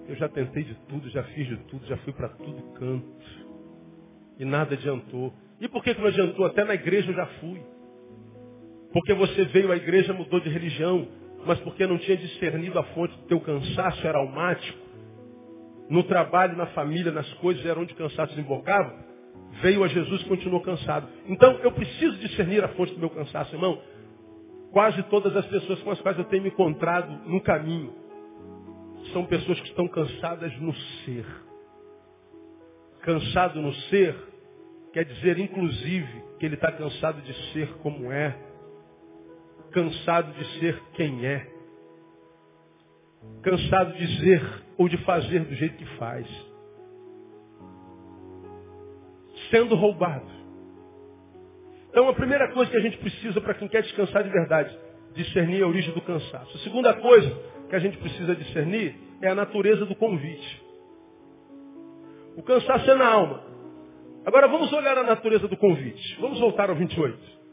Eu 0.08 0.16
já 0.16 0.30
tentei 0.30 0.64
de 0.64 0.76
tudo, 0.88 1.10
já 1.10 1.24
fiz 1.24 1.48
de 1.48 1.58
tudo, 1.66 1.86
já 1.86 1.98
fui 1.98 2.14
para 2.14 2.30
tudo 2.30 2.62
canto. 2.74 3.08
E 4.38 4.46
nada 4.46 4.76
adiantou. 4.76 5.34
E 5.60 5.68
por 5.68 5.84
que, 5.84 5.96
que 5.96 6.02
não 6.02 6.08
adiantou? 6.08 6.46
Até 6.46 6.64
na 6.64 6.76
igreja 6.76 7.10
eu 7.10 7.16
já 7.16 7.26
fui. 7.40 7.62
Porque 8.92 9.14
você 9.14 9.46
veio 9.46 9.72
à 9.72 9.78
igreja, 9.78 10.14
mudou 10.14 10.40
de 10.40 10.50
religião, 10.50 11.08
mas 11.46 11.60
porque 11.62 11.88
não 11.88 11.98
tinha 11.98 12.18
discernido 12.18 12.78
a 12.78 12.84
fonte 12.84 13.16
do 13.18 13.24
teu 13.24 13.40
cansaço, 13.40 14.06
era 14.06 14.20
almático. 14.20 14.83
No 15.90 16.04
trabalho, 16.04 16.58
na 16.58 16.68
família, 16.68 17.12
nas 17.12 17.32
coisas, 17.36 17.66
era 17.66 17.80
onde 17.80 17.94
o 17.94 17.98
cansaço 17.98 18.36
desembocava. 18.36 18.94
Veio 19.62 19.84
a 19.84 19.88
Jesus 19.88 20.22
e 20.22 20.26
continuou 20.26 20.62
cansado. 20.62 21.08
Então, 21.28 21.60
eu 21.60 21.72
preciso 21.72 22.18
discernir 22.18 22.64
a 22.64 22.70
fonte 22.70 22.94
do 22.94 23.00
meu 23.00 23.10
cansaço, 23.10 23.54
irmão. 23.56 23.80
Quase 24.72 25.04
todas 25.04 25.36
as 25.36 25.46
pessoas 25.46 25.82
com 25.82 25.92
as 25.92 26.02
quais 26.02 26.18
eu 26.18 26.26
tenho 26.26 26.44
me 26.44 26.50
encontrado 26.50 27.30
no 27.30 27.42
caminho 27.42 27.94
são 29.12 29.26
pessoas 29.26 29.60
que 29.60 29.68
estão 29.68 29.88
cansadas 29.88 30.58
no 30.60 30.74
ser. 30.74 31.26
Cansado 33.02 33.62
no 33.62 33.74
ser 33.74 34.16
quer 34.94 35.06
dizer, 35.06 35.40
inclusive, 35.40 36.24
que 36.40 36.46
ele 36.46 36.56
está 36.56 36.72
cansado 36.72 37.22
de 37.22 37.34
ser 37.52 37.68
como 37.80 38.12
é, 38.12 38.38
cansado 39.72 40.32
de 40.34 40.60
ser 40.60 40.80
quem 40.94 41.26
é, 41.26 41.52
cansado 43.42 43.94
de 43.94 44.06
dizer 44.06 44.63
ou 44.78 44.90
de 44.90 44.98
fazer 45.00 45.40
do 45.46 45.56
jeito 45.56 45.78
que 45.78 45.86
faz, 45.98 46.28
sendo 49.50 49.76
roubado. 49.76 50.32
Então, 51.90 52.10
a 52.10 52.14
primeira 52.14 52.52
coisa 52.52 52.72
que 52.72 52.78
a 52.78 52.82
gente 52.82 52.98
precisa 52.98 53.40
para 53.40 53.54
quem 53.54 53.68
quer 53.68 53.84
descansar 53.84 54.24
de 54.24 54.30
verdade, 54.30 54.76
discernir 55.14 55.62
a 55.62 55.68
origem 55.68 55.94
do 55.94 56.02
cansaço. 56.02 56.58
A 56.58 56.60
segunda 56.62 56.94
coisa 56.96 57.40
que 57.70 57.76
a 57.76 57.80
gente 57.80 57.98
precisa 57.98 58.36
discernir 58.36 58.96
é 59.22 59.30
a 59.30 59.36
natureza 59.36 59.86
do 59.86 59.96
convite. 59.96 60.64
O 62.36 62.42
cansaço 62.42 62.90
é 62.90 62.96
na 62.96 63.08
alma. 63.08 63.44
Agora 64.26 64.48
vamos 64.48 64.74
olhar 64.74 64.98
a 64.98 65.04
natureza 65.04 65.48
do 65.48 65.56
convite. 65.56 66.18
Vamos 66.20 66.40
voltar 66.40 66.70
ao 66.70 66.76
28. 66.76 67.44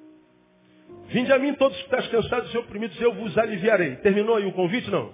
Vinde 1.09 1.33
a 1.33 1.39
mim 1.39 1.53
todos 1.55 1.77
que 1.77 1.85
estás 1.85 2.07
cansados 2.09 2.55
e 2.55 2.59
oprimidos, 2.59 2.99
eu 3.01 3.13
vos 3.13 3.37
aliviarei. 3.37 3.97
Terminou 3.97 4.37
aí 4.37 4.47
o 4.47 4.53
convite? 4.53 4.89
Não. 4.91 5.13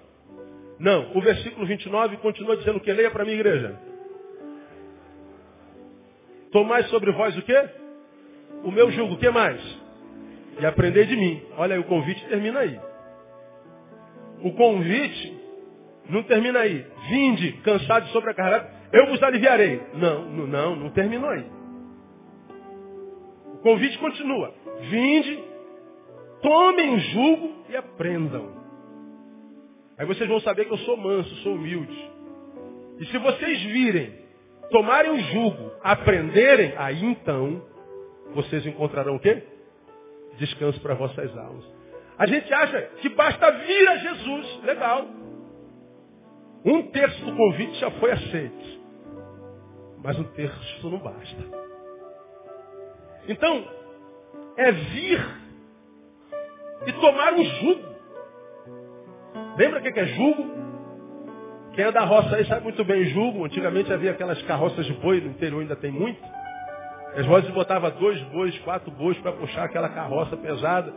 Não. 0.78 1.16
O 1.16 1.20
versículo 1.20 1.66
29 1.66 2.16
continua 2.18 2.56
dizendo 2.56 2.80
que 2.80 2.92
leia 2.92 3.10
para 3.10 3.24
mim, 3.24 3.32
igreja. 3.32 3.78
Tomai 6.52 6.84
sobre 6.84 7.12
vós 7.12 7.36
o 7.36 7.42
quê? 7.42 7.68
O 8.64 8.70
meu 8.70 8.90
jugo. 8.90 9.14
O 9.14 9.18
que 9.18 9.30
mais? 9.30 9.60
E 10.60 10.66
aprender 10.66 11.06
de 11.06 11.16
mim. 11.16 11.42
Olha 11.56 11.74
aí, 11.74 11.80
o 11.80 11.84
convite 11.84 12.24
termina 12.28 12.60
aí. 12.60 12.80
O 14.42 14.52
convite 14.52 15.36
não 16.08 16.22
termina 16.22 16.60
aí. 16.60 16.86
Vinde, 17.08 17.52
cansado 17.64 18.06
e 18.06 18.12
sobrecarregado, 18.12 18.68
eu 18.92 19.06
vos 19.06 19.22
aliviarei. 19.22 19.80
Não, 19.94 20.24
não, 20.24 20.76
não 20.76 20.90
terminou 20.90 21.28
aí. 21.30 21.44
O 23.54 23.58
convite 23.58 23.98
continua. 23.98 24.54
Vinde, 24.88 25.44
tomem 26.42 26.98
jugo 26.98 27.64
e 27.68 27.76
aprendam. 27.76 28.65
Aí 29.98 30.06
vocês 30.06 30.28
vão 30.28 30.40
saber 30.40 30.66
que 30.66 30.72
eu 30.72 30.78
sou 30.78 30.96
manso, 30.96 31.35
sou 31.37 31.54
humilde. 31.54 32.11
E 32.98 33.06
se 33.06 33.18
vocês 33.18 33.62
virem, 33.62 34.12
tomarem 34.70 35.11
o 35.11 35.18
jugo, 35.18 35.72
aprenderem, 35.82 36.74
aí 36.76 37.04
então 37.04 37.62
vocês 38.35 38.66
encontrarão 38.66 39.16
o 39.16 39.20
quê? 39.20 39.42
Descanso 40.38 40.80
para 40.80 40.94
vossas 40.94 41.37
almas. 41.37 41.64
A 42.18 42.26
gente 42.26 42.53
acha 42.53 42.80
que 43.01 43.09
basta 43.11 43.51
vir 43.51 43.88
a 43.88 43.97
Jesus. 43.97 44.64
Legal. 44.64 45.07
Um 46.64 46.82
terço 46.90 47.24
do 47.24 47.36
convite 47.36 47.78
já 47.78 47.90
foi 47.92 48.11
aceito. 48.11 48.80
Mas 50.03 50.18
um 50.18 50.24
terço 50.24 50.90
não 50.90 50.99
basta. 50.99 51.66
Então, 53.28 53.68
é 54.57 54.72
vir 54.72 55.20
e 56.86 56.92
tomar 56.94 57.34
um 57.34 57.44
jugo. 57.44 57.86
Lembra 59.57 59.80
o 59.80 59.82
que 59.82 60.00
é 60.00 60.07
jugo? 60.07 60.66
Quem 61.74 61.84
é 61.84 61.92
da 61.92 62.04
roça 62.04 62.36
aí 62.36 62.46
sabe 62.46 62.64
muito 62.64 62.84
bem 62.84 63.04
jugo. 63.07 63.44
Antigamente 63.44 63.92
havia 63.92 64.11
aquelas 64.11 64.40
carroças 64.42 64.84
de 64.86 64.92
boi, 64.94 65.20
no 65.20 65.28
interior 65.28 65.61
ainda 65.61 65.76
tem 65.76 65.90
muito. 65.90 66.20
As 67.16 67.24
vozes 67.24 67.50
botavam 67.50 67.90
dois 67.92 68.20
bois, 68.24 68.59
quatro 68.61 68.90
bois 68.90 69.16
para 69.18 69.32
puxar 69.32 69.64
aquela 69.64 69.88
carroça 69.88 70.36
pesada. 70.36 70.92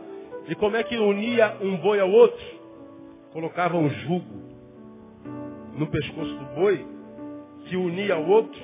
E 0.46 0.54
como 0.54 0.76
é 0.76 0.82
que 0.82 0.96
unia 0.96 1.56
um 1.60 1.76
boi 1.76 2.00
ao 2.00 2.10
outro? 2.10 2.44
Colocava 3.32 3.76
um 3.76 3.88
jugo 3.88 4.50
no 5.76 5.86
pescoço 5.86 6.34
do 6.34 6.44
boi 6.54 6.86
que 7.66 7.76
unia 7.76 8.14
ao 8.14 8.26
outro, 8.26 8.60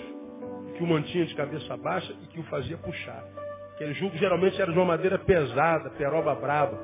que 0.77 0.83
o 0.83 0.87
mantinha 0.87 1.25
de 1.25 1.35
cabeça 1.35 1.77
baixa 1.77 2.13
e 2.23 2.27
que 2.27 2.41
o 2.41 2.43
fazia 2.45 2.77
puxar. 2.77 3.25
Aquele 3.75 3.95
jugo 3.95 4.17
geralmente 4.17 4.61
era 4.61 4.73
de 4.73 4.79
uma 4.79 4.87
madeira 4.87 5.19
pesada, 5.19 5.91
peroba 5.91 6.35
braba. 6.35 6.79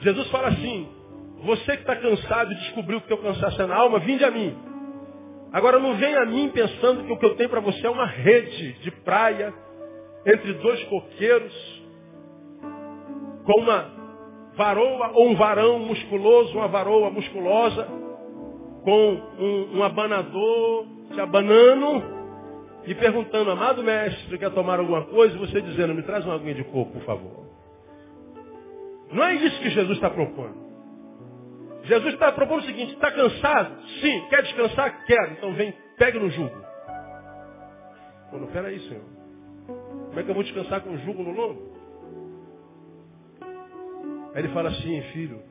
Jesus 0.00 0.28
fala 0.30 0.48
assim, 0.48 0.99
você 1.42 1.76
que 1.76 1.82
está 1.82 1.96
cansado 1.96 2.52
e 2.52 2.56
descobriu 2.56 3.00
que 3.00 3.08
teu 3.08 3.18
cansaço 3.18 3.60
é 3.62 3.66
na 3.66 3.76
alma, 3.76 3.98
vinde 4.00 4.24
a 4.24 4.30
mim. 4.30 4.56
Agora 5.52 5.78
não 5.78 5.96
venha 5.96 6.22
a 6.22 6.26
mim 6.26 6.50
pensando 6.50 7.04
que 7.04 7.12
o 7.12 7.18
que 7.18 7.26
eu 7.26 7.34
tenho 7.36 7.48
para 7.48 7.60
você 7.60 7.86
é 7.86 7.90
uma 7.90 8.06
rede 8.06 8.74
de 8.80 8.90
praia 8.90 9.52
entre 10.26 10.52
dois 10.54 10.82
coqueiros 10.84 11.80
com 13.44 13.60
uma 13.60 13.90
varoa 14.54 15.10
ou 15.14 15.30
um 15.30 15.34
varão 15.34 15.78
musculoso, 15.80 16.56
uma 16.56 16.68
varoa 16.68 17.10
musculosa, 17.10 17.88
com 18.84 19.22
um, 19.38 19.78
um 19.78 19.82
abanador 19.82 20.86
te 21.12 21.20
abanando 21.20 22.20
e 22.86 22.94
perguntando, 22.94 23.50
amado 23.50 23.82
mestre, 23.82 24.38
quer 24.38 24.50
tomar 24.50 24.78
alguma 24.78 25.04
coisa? 25.06 25.34
E 25.34 25.38
você 25.38 25.60
dizendo, 25.60 25.94
me 25.94 26.02
traz 26.02 26.24
uma 26.24 26.34
aguinha 26.34 26.54
de 26.54 26.64
coco, 26.64 26.92
por 26.92 27.02
favor. 27.02 27.46
Não 29.12 29.24
é 29.24 29.34
isso 29.34 29.60
que 29.60 29.70
Jesus 29.70 29.96
está 29.96 30.08
propondo. 30.08 30.69
Jesus 31.84 32.14
está 32.14 32.30
propondo 32.32 32.60
o 32.60 32.66
seguinte, 32.66 32.94
está 32.94 33.10
cansado? 33.10 33.82
Sim. 34.00 34.26
Quer 34.28 34.42
descansar? 34.42 35.04
Quero. 35.06 35.32
Então 35.32 35.52
vem, 35.54 35.72
pegue 35.96 36.18
no 36.18 36.30
jugo. 36.30 36.54
Pô, 38.30 38.38
não, 38.38 38.46
peraí, 38.48 38.78
Senhor. 38.88 39.04
Como 39.66 40.20
é 40.20 40.22
que 40.22 40.30
eu 40.30 40.34
vou 40.34 40.42
descansar 40.42 40.80
com 40.82 40.90
o 40.90 40.98
jugo 40.98 41.22
no 41.22 41.32
lombo? 41.32 41.70
Aí 44.34 44.42
ele 44.42 44.52
fala 44.52 44.70
assim, 44.70 45.02
filho, 45.12 45.42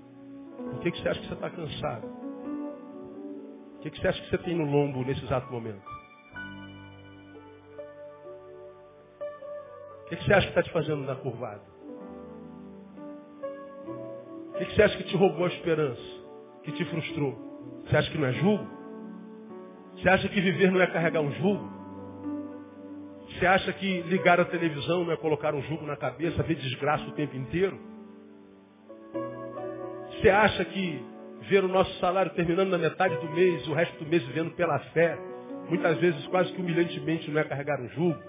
por 0.72 0.80
que, 0.82 0.92
que 0.92 1.02
você 1.02 1.10
acha 1.10 1.20
que 1.20 1.28
você 1.28 1.34
está 1.34 1.50
cansado? 1.50 2.08
O 3.76 3.80
que, 3.82 3.90
que 3.90 4.00
você 4.00 4.08
acha 4.08 4.22
que 4.22 4.30
você 4.30 4.38
tem 4.40 4.56
no 4.56 4.66
lombo 4.66 5.04
nesse 5.04 5.24
exato 5.24 5.52
momento? 5.52 5.84
O 10.02 10.06
que, 10.10 10.16
que 10.16 10.24
você 10.26 10.34
acha 10.34 10.48
que 10.48 10.52
está 10.52 10.64
te 10.64 10.72
fazendo 10.72 11.04
na 11.04 11.16
curvada? 11.16 11.64
O 14.50 14.58
que, 14.58 14.66
que 14.66 14.76
você 14.76 14.84
acha 14.84 14.98
que 14.98 15.04
te 15.04 15.16
roubou 15.16 15.46
a 15.46 15.50
esperança? 15.50 16.19
Que 16.64 16.72
te 16.72 16.86
frustrou? 16.86 17.82
Você 17.86 17.98
acha 17.98 18.12
que 18.12 18.18
não 18.18 18.28
é 18.28 18.34
julgo? 18.34 18.68
Você 19.96 20.10
acha 20.10 20.30
que 20.30 20.40
viver 20.40 20.72
não 20.72 20.82
é 20.82 20.88
carregar 20.88 21.22
um 21.22 21.32
julgo? 21.34 21.80
Você 23.30 23.46
acha 23.46 23.72
que 23.74 24.02
ligar 24.04 24.40
a 24.40 24.46
televisão 24.46 25.06
não 25.06 25.12
é 25.12 25.18
colocar 25.18 25.54
um 25.54 25.62
jugo 25.62 25.86
na 25.86 25.96
cabeça, 25.96 26.42
ver 26.44 26.56
desgraça 26.56 27.06
o 27.06 27.12
tempo 27.12 27.36
inteiro? 27.36 27.80
Você 30.12 30.30
acha 30.30 30.66
que 30.66 31.04
ver 31.50 31.64
o 31.64 31.68
nosso 31.68 31.92
salário 32.00 32.32
terminando 32.34 32.70
na 32.70 32.78
metade 32.78 33.16
do 33.18 33.30
mês, 33.32 33.68
o 33.68 33.74
resto 33.74 34.04
do 34.04 34.10
mês 34.10 34.24
vivendo 34.24 34.52
pela 34.52 34.80
fé, 34.80 35.18
muitas 35.70 35.98
vezes 36.00 36.26
quase 36.28 36.52
que 36.54 36.62
humilhantemente 36.62 37.30
não 37.32 37.40
é 37.40 37.44
carregar 37.44 37.80
um 37.80 37.90
jugo? 37.90 38.20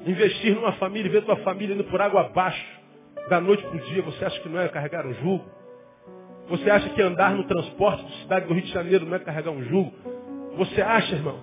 Investir 0.00 0.54
numa 0.54 0.72
família 0.74 1.08
e 1.08 1.12
ver 1.12 1.24
tua 1.24 1.36
família 1.36 1.74
indo 1.74 1.84
por 1.84 2.00
água 2.00 2.26
abaixo, 2.26 2.82
da 3.28 3.40
noite 3.40 3.62
para 3.62 3.76
o 3.76 3.80
dia, 3.80 4.02
você 4.02 4.24
acha 4.24 4.38
que 4.40 4.48
não 4.48 4.60
é 4.60 4.68
carregar 4.68 5.06
um 5.06 5.14
jugo? 5.14 5.53
Você 6.48 6.70
acha 6.70 6.88
que 6.90 7.02
andar 7.02 7.34
no 7.34 7.44
transporte 7.44 8.04
de 8.04 8.22
cidade 8.22 8.46
do 8.46 8.54
Rio 8.54 8.62
de 8.62 8.72
Janeiro 8.72 9.06
não 9.06 9.16
é 9.16 9.18
carregar 9.18 9.50
um 9.50 9.62
jugo? 9.62 9.92
Você 10.56 10.82
acha, 10.82 11.14
irmão, 11.14 11.38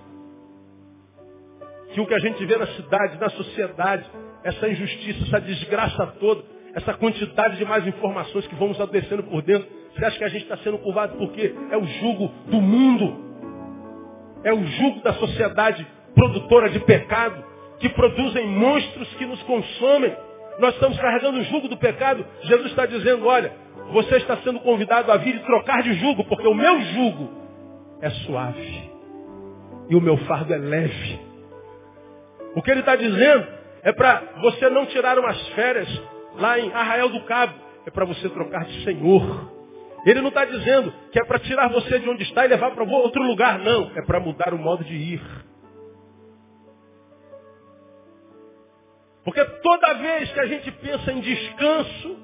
que 1.92 2.00
o 2.00 2.06
que 2.06 2.14
a 2.14 2.18
gente 2.18 2.44
vê 2.46 2.56
na 2.56 2.66
cidade, 2.68 3.18
na 3.18 3.28
sociedade, 3.30 4.04
essa 4.44 4.68
injustiça, 4.68 5.24
essa 5.24 5.40
desgraça 5.40 6.06
toda, 6.18 6.42
essa 6.74 6.94
quantidade 6.94 7.56
de 7.56 7.64
mais 7.64 7.86
informações 7.86 8.46
que 8.46 8.54
vamos 8.54 8.80
adoecendo 8.80 9.22
por 9.24 9.42
dentro, 9.42 9.68
você 9.94 10.04
acha 10.04 10.18
que 10.18 10.24
a 10.24 10.28
gente 10.28 10.42
está 10.44 10.56
sendo 10.58 10.78
curvado 10.78 11.16
porque 11.18 11.54
é 11.70 11.76
o 11.76 11.84
jugo 11.84 12.28
do 12.46 12.60
mundo, 12.60 13.32
é 14.42 14.52
o 14.52 14.64
jugo 14.64 15.02
da 15.02 15.12
sociedade 15.14 15.86
produtora 16.14 16.70
de 16.70 16.80
pecado, 16.80 17.44
que 17.78 17.88
produzem 17.90 18.46
monstros 18.46 19.08
que 19.14 19.26
nos 19.26 19.42
consomem. 19.42 20.14
Nós 20.58 20.74
estamos 20.74 20.98
carregando 20.98 21.38
o 21.38 21.44
jugo 21.44 21.68
do 21.68 21.76
pecado. 21.76 22.24
Jesus 22.42 22.66
está 22.66 22.86
dizendo, 22.86 23.26
olha, 23.26 23.52
você 23.92 24.16
está 24.16 24.36
sendo 24.38 24.60
convidado 24.60 25.10
a 25.10 25.16
vir 25.16 25.34
e 25.36 25.40
trocar 25.40 25.82
de 25.82 25.94
jugo, 25.94 26.24
porque 26.24 26.46
o 26.46 26.54
meu 26.54 26.80
jugo 26.80 27.30
é 28.00 28.10
suave 28.10 28.90
e 29.88 29.96
o 29.96 30.00
meu 30.00 30.16
fardo 30.18 30.52
é 30.52 30.58
leve. 30.58 31.20
O 32.54 32.62
que 32.62 32.70
ele 32.70 32.80
está 32.80 32.96
dizendo 32.96 33.46
é 33.82 33.92
para 33.92 34.22
você 34.40 34.68
não 34.70 34.86
tirar 34.86 35.18
umas 35.18 35.48
férias 35.48 35.88
lá 36.36 36.58
em 36.58 36.72
Arraial 36.72 37.08
do 37.08 37.22
Cabo. 37.24 37.54
É 37.84 37.90
para 37.90 38.04
você 38.04 38.28
trocar 38.28 38.64
de 38.64 38.84
Senhor. 38.84 39.50
Ele 40.04 40.20
não 40.20 40.28
está 40.28 40.44
dizendo 40.44 40.92
que 41.10 41.20
é 41.20 41.24
para 41.24 41.38
tirar 41.38 41.68
você 41.68 41.98
de 41.98 42.08
onde 42.08 42.22
está 42.22 42.44
e 42.44 42.48
levar 42.48 42.70
para 42.72 42.84
outro 42.84 43.22
lugar. 43.22 43.58
Não. 43.58 43.90
É 43.96 44.02
para 44.02 44.20
mudar 44.20 44.52
o 44.52 44.58
modo 44.58 44.84
de 44.84 44.94
ir. 44.94 45.22
Porque 49.24 49.44
toda 49.44 49.94
vez 49.94 50.32
que 50.32 50.40
a 50.40 50.46
gente 50.46 50.70
pensa 50.72 51.12
em 51.12 51.20
descanso, 51.20 52.16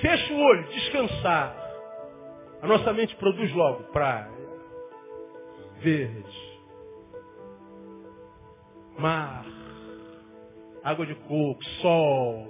fecha 0.00 0.32
o 0.32 0.38
olho, 0.38 0.68
descansar. 0.68 1.56
A 2.62 2.66
nossa 2.66 2.92
mente 2.92 3.14
produz 3.16 3.52
logo 3.52 3.84
praia, 3.92 4.30
verde, 5.78 6.60
mar, 8.98 9.44
água 10.82 11.06
de 11.06 11.14
coco, 11.14 11.64
sol. 11.80 12.48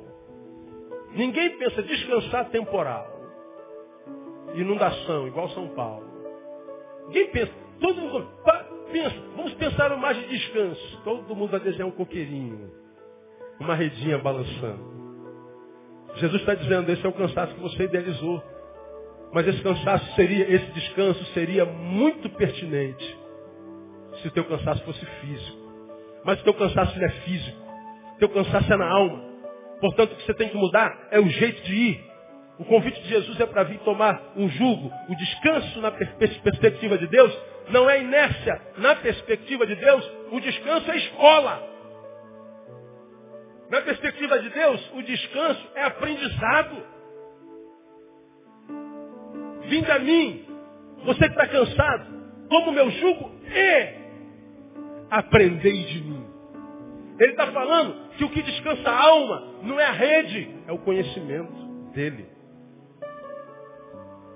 Ninguém 1.12 1.58
pensa 1.58 1.82
descansar 1.82 2.48
temporal. 2.50 3.14
Inundação, 4.54 5.26
igual 5.26 5.50
São 5.50 5.68
Paulo. 5.68 6.06
Ninguém 7.08 7.30
pensa. 7.30 7.52
Todo 7.78 8.00
mundo 8.00 8.28
pensa, 8.90 9.16
vamos 9.36 9.52
pensar 9.54 9.90
no 9.90 9.98
mais 9.98 10.16
de 10.16 10.28
descanso. 10.28 11.02
Todo 11.04 11.36
mundo 11.36 11.50
vai 11.50 11.60
desenhar 11.60 11.88
um 11.88 11.92
coqueirinho. 11.92 12.86
Uma 13.61 13.74
redinha 13.74 14.18
balançando. 14.18 14.96
Jesus 16.16 16.40
está 16.40 16.54
dizendo, 16.54 16.90
esse 16.90 17.04
é 17.04 17.09
o 17.09 17.12
cansaço 17.12 17.54
que 17.54 17.61
você 17.61 17.84
idealizou. 17.84 18.42
Mas 19.32 19.46
esse 19.46 19.61
cansaço 19.62 20.14
seria, 20.14 20.50
esse 20.50 20.66
descanso 20.72 21.24
seria 21.34 21.64
muito 21.64 22.28
pertinente 22.30 23.18
se 24.22 24.28
o 24.28 24.30
teu 24.30 24.44
cansaço 24.44 24.82
fosse 24.84 25.04
físico. 25.04 25.59
Mas 26.24 26.40
o 26.40 26.44
teu 26.44 26.54
cansaço 26.54 26.98
não 26.98 27.07
é 27.07 27.11
físico. 27.11 27.59
O 28.14 28.18
teu 28.18 28.28
cansaço 28.30 28.72
é 28.72 28.76
na 28.76 28.88
alma. 28.88 29.22
Portanto, 29.80 30.12
o 30.12 30.16
que 30.16 30.24
você 30.24 30.34
tem 30.34 30.48
que 30.48 30.57
mudar 30.57 31.09
é 31.11 31.20
o 31.20 31.28
jeito 31.28 31.62
de 31.62 31.74
ir. 31.74 32.04
O 32.59 32.64
convite 32.64 33.00
de 33.02 33.09
Jesus 33.09 33.38
é 33.38 33.46
para 33.46 33.64
vir 33.64 33.78
tomar 33.80 34.32
um 34.34 34.48
jugo. 34.48 34.90
O 35.09 35.14
descanso 35.14 35.80
na 35.80 35.90
perspectiva 35.90 36.96
de 36.96 37.07
Deus 37.07 37.38
não 37.68 37.88
é 37.90 38.00
inércia. 38.00 38.61
Na 38.78 38.96
perspectiva 38.96 39.66
de 39.66 39.76
Deus, 39.76 40.11
o 40.32 40.40
descanso 40.40 40.90
é 40.90 40.96
escola. 40.96 41.75
Na 43.70 43.80
perspectiva 43.80 44.38
de 44.38 44.50
Deus, 44.50 44.92
o 44.94 45.02
descanso 45.02 45.70
é 45.74 45.84
aprendizado. 45.84 46.76
Vinde 49.62 49.90
a 49.90 49.98
mim, 49.98 50.46
você 51.04 51.28
que 51.28 51.34
está 51.34 51.48
cansado, 51.48 52.06
toma 52.48 52.68
o 52.68 52.72
meu 52.72 52.90
jugo 52.90 53.32
e 53.44 53.94
aprendei 55.10 55.84
de 55.84 56.00
mim. 56.00 56.26
Ele 57.18 57.32
está 57.32 57.46
falando 57.48 58.10
que 58.16 58.24
o 58.24 58.30
que 58.30 58.42
descansa 58.42 58.90
a 58.90 59.02
alma 59.02 59.54
não 59.62 59.80
é 59.80 59.86
a 59.86 59.92
rede, 59.92 60.54
é 60.68 60.72
o 60.72 60.78
conhecimento 60.78 61.52
dele. 61.92 62.26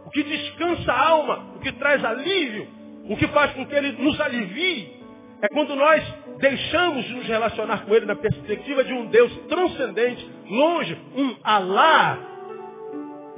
O 0.06 0.10
que 0.10 0.24
descansa 0.24 0.92
a 0.92 1.08
alma, 1.08 1.54
o 1.56 1.60
que 1.60 1.70
traz 1.72 2.04
alívio, 2.04 2.66
o 3.08 3.16
que 3.16 3.28
faz 3.28 3.52
com 3.52 3.64
que 3.66 3.74
ele 3.74 3.92
nos 3.92 4.20
alivie, 4.20 5.00
é 5.42 5.48
quando 5.48 5.76
nós 5.76 6.02
deixamos 6.40 7.04
de 7.04 7.14
nos 7.14 7.26
relacionar 7.26 7.84
com 7.84 7.94
ele 7.94 8.06
na 8.06 8.16
perspectiva 8.16 8.82
de 8.82 8.92
um 8.92 9.06
Deus 9.06 9.30
transcendente, 9.48 10.28
longe, 10.48 10.98
um 11.16 11.36
Alá. 11.44 12.18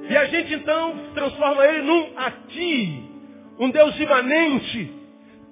E 0.09 0.17
a 0.17 0.25
gente 0.27 0.55
então 0.55 0.95
transforma 1.15 1.65
ele 1.67 1.83
num 1.83 2.13
aqui, 2.17 3.05
um 3.59 3.71
Deus 3.71 3.99
imanente, 3.99 4.93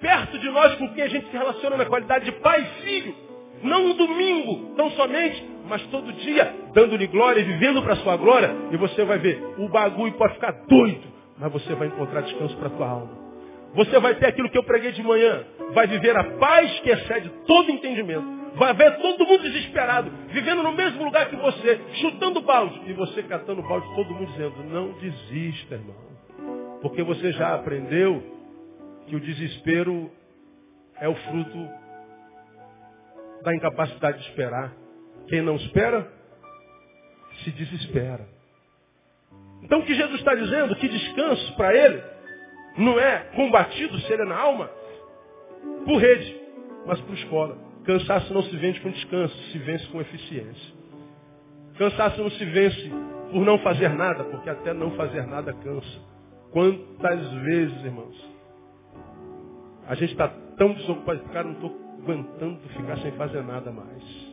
perto 0.00 0.38
de 0.38 0.48
nós 0.50 0.74
com 0.76 0.88
quem 0.94 1.04
a 1.04 1.08
gente 1.08 1.26
se 1.26 1.36
relaciona 1.36 1.76
na 1.76 1.84
qualidade 1.84 2.24
de 2.24 2.32
pai 2.32 2.60
e 2.60 2.82
filho. 2.82 3.14
Não 3.62 3.86
um 3.86 3.94
domingo, 3.94 4.74
tão 4.74 4.90
somente, 4.92 5.44
mas 5.68 5.82
todo 5.88 6.12
dia, 6.14 6.54
dando-lhe 6.72 7.06
glória 7.06 7.40
e 7.40 7.44
vivendo 7.44 7.82
para 7.82 7.92
a 7.92 7.96
sua 7.96 8.16
glória. 8.16 8.50
E 8.70 8.76
você 8.76 9.04
vai 9.04 9.18
ver, 9.18 9.42
o 9.58 9.68
bagulho 9.68 10.12
pode 10.14 10.34
ficar 10.34 10.52
doido, 10.66 11.02
mas 11.38 11.52
você 11.52 11.74
vai 11.74 11.88
encontrar 11.88 12.22
descanso 12.22 12.56
para 12.56 12.68
a 12.68 12.70
tua 12.70 12.88
alma. 12.88 13.18
Você 13.74 14.00
vai 14.00 14.14
ter 14.14 14.26
aquilo 14.26 14.50
que 14.50 14.58
eu 14.58 14.64
preguei 14.64 14.92
de 14.92 15.02
manhã. 15.02 15.44
Vai 15.74 15.86
viver 15.86 16.16
a 16.16 16.24
paz 16.38 16.80
que 16.80 16.90
excede 16.90 17.30
todo 17.46 17.70
entendimento. 17.70 18.40
Vai 18.56 18.74
ver 18.74 18.96
todo 18.96 19.24
mundo 19.24 19.42
desesperado, 19.44 20.10
vivendo 20.28 20.62
no 20.62 20.72
mesmo 20.72 21.04
lugar 21.04 21.28
que 21.28 21.36
você, 21.36 21.80
chutando 22.00 22.40
balde. 22.40 22.80
E 22.86 22.92
você 22.92 23.22
catando 23.22 23.62
balde, 23.62 23.86
todo 23.94 24.12
mundo 24.12 24.30
dizendo, 24.32 24.64
não 24.64 24.92
desista, 24.98 25.76
irmão. 25.76 25.96
Porque 26.82 27.02
você 27.02 27.32
já 27.32 27.54
aprendeu 27.54 28.22
que 29.06 29.14
o 29.14 29.20
desespero 29.20 30.10
é 31.00 31.08
o 31.08 31.14
fruto 31.14 31.68
da 33.42 33.54
incapacidade 33.54 34.18
de 34.18 34.28
esperar. 34.28 34.72
Quem 35.28 35.42
não 35.42 35.56
espera, 35.56 36.10
se 37.44 37.50
desespera. 37.52 38.26
Então 39.62 39.80
o 39.80 39.84
que 39.84 39.94
Jesus 39.94 40.18
está 40.18 40.34
dizendo, 40.34 40.74
que 40.76 40.88
descanso 40.88 41.54
para 41.56 41.74
ele, 41.74 42.02
não 42.78 42.98
é 42.98 43.18
combatido, 43.34 43.98
se 44.00 44.12
ele 44.12 44.22
é 44.22 44.26
na 44.26 44.38
alma, 44.38 44.70
por 45.84 46.00
rede, 46.00 46.40
mas 46.86 47.00
por 47.00 47.14
escola. 47.14 47.58
Cansaço 47.84 48.32
não 48.32 48.42
se 48.42 48.56
vence 48.56 48.80
com 48.80 48.90
descanso, 48.90 49.34
se 49.50 49.58
vence 49.58 49.86
com 49.88 50.00
eficiência. 50.00 50.74
Cansaço 51.78 52.22
não 52.22 52.30
se 52.30 52.44
vence 52.44 52.90
por 53.32 53.44
não 53.44 53.58
fazer 53.58 53.88
nada, 53.88 54.24
porque 54.24 54.50
até 54.50 54.72
não 54.72 54.90
fazer 54.92 55.26
nada 55.26 55.52
cansa. 55.52 56.00
Quantas 56.52 57.32
vezes, 57.42 57.84
irmãos, 57.84 58.16
a 59.86 59.94
gente 59.94 60.12
está 60.12 60.28
tão 60.56 60.72
desocupado, 60.74 61.20
cara, 61.32 61.44
não 61.44 61.54
estou 61.54 61.76
aguentando 62.02 62.60
ficar 62.76 62.98
sem 62.98 63.12
fazer 63.12 63.42
nada 63.42 63.70
mais. 63.70 64.29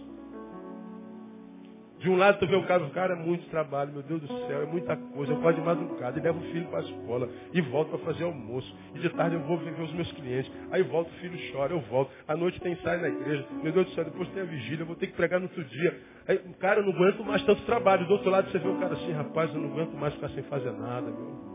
De 1.99 2.09
um 2.09 2.15
lado 2.15 2.37
tu 2.37 2.45
vê 2.45 2.55
o 2.55 2.63
cara, 2.63 2.83
o 2.83 2.91
cara 2.91 3.13
é 3.13 3.17
muito 3.17 3.49
trabalho, 3.49 3.91
meu 3.91 4.03
Deus 4.03 4.21
do 4.21 4.27
céu, 4.27 4.61
é 4.61 4.65
muita 4.65 4.95
coisa. 4.95 5.33
Eu 5.33 5.41
pode 5.41 5.59
de 5.59 5.65
madrugada, 5.65 6.19
e 6.19 6.21
levo 6.21 6.39
o 6.39 6.51
filho 6.51 6.67
para 6.67 6.79
a 6.79 6.83
escola, 6.83 7.27
e 7.51 7.61
volto 7.61 7.89
para 7.89 7.99
fazer 7.99 8.23
almoço. 8.23 8.75
E 8.93 8.99
de 8.99 9.09
tarde 9.09 9.35
eu 9.35 9.41
vou 9.41 9.57
ver 9.57 9.71
os 9.81 9.93
meus 9.93 10.11
clientes. 10.11 10.51
Aí 10.71 10.83
volto, 10.83 11.09
o 11.09 11.13
filho 11.13 11.37
chora, 11.51 11.73
eu 11.73 11.79
volto. 11.81 12.11
À 12.27 12.35
noite 12.35 12.61
tem 12.61 12.73
ensaio 12.73 13.01
na 13.01 13.09
igreja. 13.09 13.47
Meu 13.63 13.71
Deus 13.71 13.87
do 13.87 13.93
céu, 13.93 14.05
depois 14.05 14.29
tem 14.29 14.43
a 14.43 14.45
vigília, 14.45 14.83
eu 14.83 14.85
vou 14.85 14.95
ter 14.95 15.07
que 15.07 15.13
pregar 15.13 15.39
no 15.39 15.47
outro 15.47 15.63
dia. 15.63 15.99
Aí, 16.27 16.37
cara, 16.59 16.81
eu 16.81 16.85
não 16.85 16.93
aguento 16.93 17.23
mais 17.23 17.41
tanto 17.43 17.63
trabalho. 17.63 18.05
Do 18.05 18.13
outro 18.13 18.29
lado 18.29 18.51
você 18.51 18.59
vê 18.59 18.67
o 18.67 18.79
cara 18.79 18.93
assim, 18.93 19.11
rapaz, 19.13 19.53
eu 19.53 19.59
não 19.59 19.71
aguento 19.71 19.93
mais 19.93 20.13
ficar 20.13 20.29
sem 20.29 20.43
fazer 20.43 20.71
nada, 20.73 21.09
meu. 21.09 21.47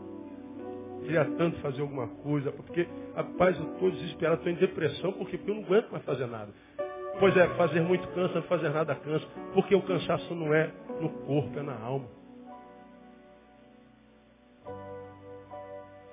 Queria 1.03 1.25
tanto 1.37 1.59
fazer 1.59 1.81
alguma 1.81 2.07
coisa, 2.07 2.51
porque, 2.51 2.87
rapaz, 3.15 3.57
eu 3.57 3.73
estou 3.73 3.91
desesperado, 3.91 4.37
estou 4.37 4.51
em 4.51 4.55
depressão, 4.55 5.11
porque 5.13 5.39
eu 5.45 5.55
não 5.55 5.63
aguento 5.63 5.89
mais 5.91 6.03
fazer 6.03 6.25
nada. 6.27 6.51
Pois 7.19 7.35
é, 7.37 7.47
fazer 7.55 7.81
muito 7.81 8.07
cansa, 8.09 8.35
não 8.35 8.43
fazer 8.43 8.69
nada 8.69 8.95
cansa. 8.95 9.25
Porque 9.53 9.75
o 9.75 9.81
cansaço 9.81 10.33
não 10.33 10.53
é 10.53 10.71
no 10.99 11.09
corpo, 11.25 11.59
é 11.59 11.61
na 11.61 11.79
alma. 11.79 12.07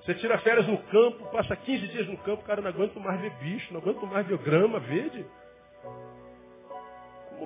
Você 0.02 0.14
tira 0.14 0.38
férias 0.38 0.66
no 0.66 0.78
campo, 0.84 1.30
passa 1.30 1.54
15 1.54 1.88
dias 1.88 2.08
no 2.08 2.16
campo, 2.18 2.42
cara, 2.42 2.62
não 2.62 2.70
aguento 2.70 2.98
mais 2.98 3.20
ver 3.20 3.30
bicho, 3.38 3.72
não 3.72 3.80
aguento 3.80 4.06
mais 4.06 4.26
ver 4.26 4.38
grama 4.38 4.80
verde. 4.80 5.26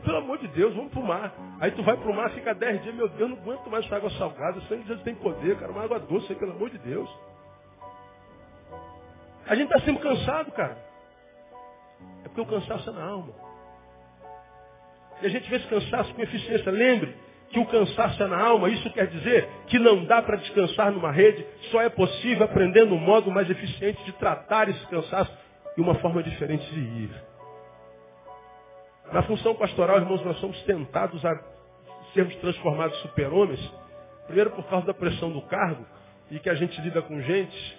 Pelo 0.05 0.18
amor 0.18 0.38
de 0.38 0.48
Deus, 0.48 0.74
vamos 0.74 0.92
pro 0.92 1.02
mar. 1.02 1.32
Aí 1.61 1.70
tu 1.70 1.82
vai 1.82 1.96
pro 1.96 2.12
mar, 2.12 2.30
fica 2.30 2.55
10 2.55 2.82
dias, 2.82 2.94
meu 2.94 3.09
Deus, 3.09 3.30
não 3.30 3.38
aguento 3.38 3.70
mais 3.70 3.84
essa 3.86 3.96
água 3.96 4.11
salgada, 4.11 4.59
o 4.59 4.62
sangue 4.62 4.82
de 4.82 4.88
Jesus 4.88 5.05
tem 5.05 5.14
poder, 5.14 5.59
cara, 5.59 5.72
uma 5.72 5.82
água 5.82 5.98
doce, 5.98 6.34
pelo 6.34 6.52
amor 6.52 6.70
de 6.70 6.78
Deus. 6.78 7.09
A 9.46 9.55
gente 9.55 9.72
está 9.72 9.84
sempre 9.84 10.02
cansado, 10.02 10.52
cara. 10.52 10.76
É 12.24 12.28
porque 12.28 12.40
o 12.40 12.46
cansaço 12.46 12.90
é 12.90 12.92
na 12.92 13.05
alma. 13.05 13.43
E 15.23 15.27
a 15.27 15.29
gente 15.29 15.49
vê 15.49 15.57
esse 15.57 15.67
cansaço 15.67 16.12
com 16.15 16.23
eficiência. 16.23 16.71
Lembre 16.71 17.15
que 17.51 17.59
o 17.59 17.67
cansaço 17.67 18.23
é 18.23 18.27
na 18.27 18.41
alma. 18.41 18.69
Isso 18.69 18.91
quer 18.91 19.07
dizer 19.07 19.49
que 19.69 19.79
não 19.79 20.05
dá 20.05 20.21
para 20.23 20.37
descansar 20.37 20.91
numa 20.91 21.12
rede. 21.12 21.47
Só 21.71 21.83
é 21.83 21.89
possível 21.89 22.45
aprendendo 22.45 22.95
um 22.95 22.99
modo 22.99 23.31
mais 23.31 23.49
eficiente 23.49 24.03
de 24.05 24.12
tratar 24.12 24.69
esse 24.69 24.87
cansaço 24.87 25.33
e 25.77 25.81
uma 25.81 25.95
forma 25.97 26.23
diferente 26.23 26.67
de 26.73 26.81
ir. 26.81 27.11
Na 29.12 29.23
função 29.23 29.55
pastoral, 29.55 29.99
irmãos, 29.99 30.25
nós 30.25 30.39
somos 30.39 30.61
tentados 30.62 31.25
a 31.25 31.39
sermos 32.12 32.35
transformados 32.37 32.97
super-homens. 33.03 33.61
Primeiro 34.27 34.51
por 34.51 34.65
causa 34.65 34.87
da 34.87 34.95
pressão 34.95 35.31
do 35.31 35.43
cargo 35.43 35.85
e 36.31 36.39
que 36.39 36.49
a 36.49 36.55
gente 36.55 36.81
lida 36.81 37.03
com 37.03 37.21
gente 37.21 37.79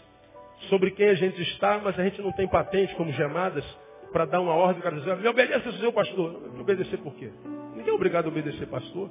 sobre 0.70 0.92
quem 0.92 1.10
a 1.10 1.16
gente 1.16 1.42
está, 1.42 1.80
mas 1.80 2.00
a 2.00 2.04
gente 2.04 2.22
não 2.22 2.32
tem 2.32 2.48
patente 2.48 2.94
como 2.96 3.12
gemadas 3.12 3.66
para 4.16 4.24
dar 4.24 4.39
uma 4.39 4.53
ordem, 4.53 4.80
o 4.80 4.82
cara 4.82 4.95
dizer, 4.95 5.18
me 5.18 5.28
obedeça 5.28 5.74
seu 5.74 5.91
pastor. 5.91 6.39
Me 6.53 6.61
obedecer 6.61 6.97
por 6.99 7.13
quê? 7.16 7.30
Ninguém 7.76 7.91
é 7.91 7.93
obrigado 7.93 8.28
a 8.28 8.30
obedecer 8.30 8.66
pastor. 8.66 9.09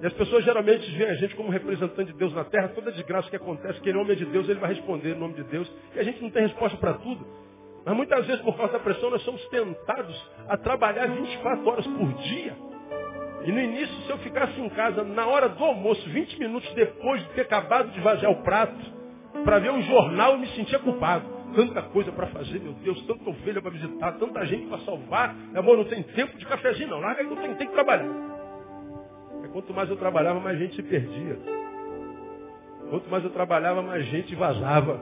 E 0.00 0.06
as 0.06 0.12
pessoas 0.12 0.44
geralmente 0.44 0.88
veem 0.92 1.10
a 1.10 1.14
gente 1.14 1.34
como 1.34 1.50
representante 1.50 2.12
de 2.12 2.16
Deus 2.16 2.32
na 2.32 2.44
terra, 2.44 2.68
toda 2.68 2.92
desgraça 2.92 3.28
que 3.28 3.34
acontece, 3.34 3.80
que 3.80 3.88
ele 3.88 3.98
é 3.98 4.00
homem 4.00 4.16
de 4.16 4.24
Deus, 4.24 4.48
ele 4.48 4.60
vai 4.60 4.72
responder 4.72 5.16
em 5.16 5.18
nome 5.18 5.34
de 5.34 5.42
Deus. 5.42 5.68
E 5.96 5.98
a 5.98 6.04
gente 6.04 6.22
não 6.22 6.30
tem 6.30 6.42
resposta 6.42 6.78
para 6.78 6.94
tudo. 6.94 7.26
Mas 7.84 7.96
muitas 7.96 8.24
vezes, 8.24 8.40
por 8.42 8.56
causa 8.56 8.74
da 8.74 8.78
pressão, 8.78 9.10
nós 9.10 9.22
somos 9.22 9.44
tentados 9.48 10.30
a 10.48 10.56
trabalhar 10.56 11.06
24 11.06 11.68
horas 11.68 11.84
por 11.84 12.12
dia. 12.22 12.56
E 13.46 13.50
no 13.50 13.60
início, 13.60 13.96
se 14.06 14.10
eu 14.10 14.18
ficasse 14.18 14.60
em 14.60 14.68
casa 14.68 15.02
na 15.02 15.26
hora 15.26 15.48
do 15.48 15.64
almoço, 15.64 16.08
20 16.08 16.38
minutos 16.38 16.72
depois 16.74 17.20
de 17.20 17.30
ter 17.30 17.40
acabado 17.40 17.90
de 17.90 17.98
vaziar 17.98 18.30
o 18.30 18.44
prato, 18.44 19.02
para 19.42 19.58
ver 19.58 19.72
um 19.72 19.82
jornal, 19.82 20.34
eu 20.34 20.38
me 20.38 20.46
sentia 20.50 20.78
culpado 20.78 21.31
tanta 21.54 21.82
coisa 21.82 22.10
para 22.12 22.26
fazer, 22.28 22.60
meu 22.60 22.72
Deus, 22.74 23.00
tanta 23.06 23.28
ovelha 23.28 23.60
para 23.62 23.70
visitar, 23.70 24.12
tanta 24.12 24.44
gente 24.46 24.66
para 24.66 24.78
salvar. 24.78 25.34
Bom, 25.64 25.76
não 25.76 25.84
tem 25.84 26.02
tempo 26.02 26.36
de 26.36 26.46
cafezinho, 26.46 26.88
não. 26.88 27.00
Larga 27.00 27.22
não 27.22 27.36
tem, 27.36 27.54
tem 27.54 27.66
que 27.66 27.72
trabalhar. 27.72 28.08
É, 29.44 29.48
quanto 29.48 29.72
mais 29.72 29.88
eu 29.88 29.96
trabalhava, 29.96 30.40
mais 30.40 30.58
gente 30.58 30.74
se 30.76 30.82
perdia. 30.82 31.38
Quanto 32.90 33.10
mais 33.10 33.24
eu 33.24 33.30
trabalhava, 33.30 33.82
mais 33.82 34.04
gente 34.06 34.34
vazava. 34.34 35.00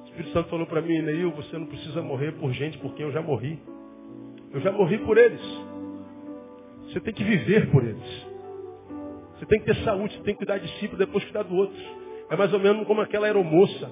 O 0.00 0.04
Espírito 0.06 0.32
Santo 0.32 0.48
falou 0.50 0.66
para 0.66 0.80
mim, 0.80 1.00
Neil, 1.00 1.30
você 1.32 1.56
não 1.56 1.66
precisa 1.66 2.02
morrer 2.02 2.32
por 2.32 2.52
gente 2.52 2.78
por 2.78 2.94
quem 2.94 3.06
eu 3.06 3.12
já 3.12 3.22
morri. 3.22 3.60
Eu 4.52 4.60
já 4.60 4.72
morri 4.72 4.98
por 4.98 5.16
eles. 5.16 5.40
Você 6.84 7.00
tem 7.00 7.14
que 7.14 7.24
viver 7.24 7.70
por 7.70 7.82
eles. 7.82 8.26
Você 9.38 9.46
tem 9.46 9.60
que 9.60 9.66
ter 9.66 9.76
saúde, 9.84 10.14
você 10.14 10.22
tem 10.22 10.34
que 10.34 10.38
cuidar 10.38 10.58
de 10.58 10.68
si 10.78 10.88
para 10.88 10.98
depois 10.98 11.24
cuidar 11.24 11.42
do 11.42 11.54
outro. 11.54 11.76
É 12.30 12.36
mais 12.36 12.52
ou 12.52 12.60
menos 12.60 12.86
como 12.86 13.00
aquela 13.00 13.26
aeromoça 13.26 13.90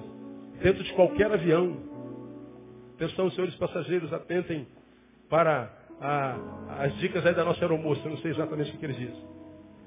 dentro 0.61 0.83
de 0.83 0.93
qualquer 0.93 1.31
avião. 1.31 1.77
Atenção, 2.95 3.31
senhores 3.31 3.55
passageiros, 3.55 4.13
atentem 4.13 4.67
para 5.29 5.71
a, 5.99 6.37
as 6.83 6.95
dicas 6.97 7.25
aí 7.25 7.33
da 7.33 7.43
nossa 7.43 7.61
aeromoça, 7.61 8.01
eu 8.05 8.11
não 8.11 8.17
sei 8.17 8.31
exatamente 8.31 8.71
o 8.71 8.77
que 8.77 8.85
eles 8.85 8.97
dizem. 8.97 9.31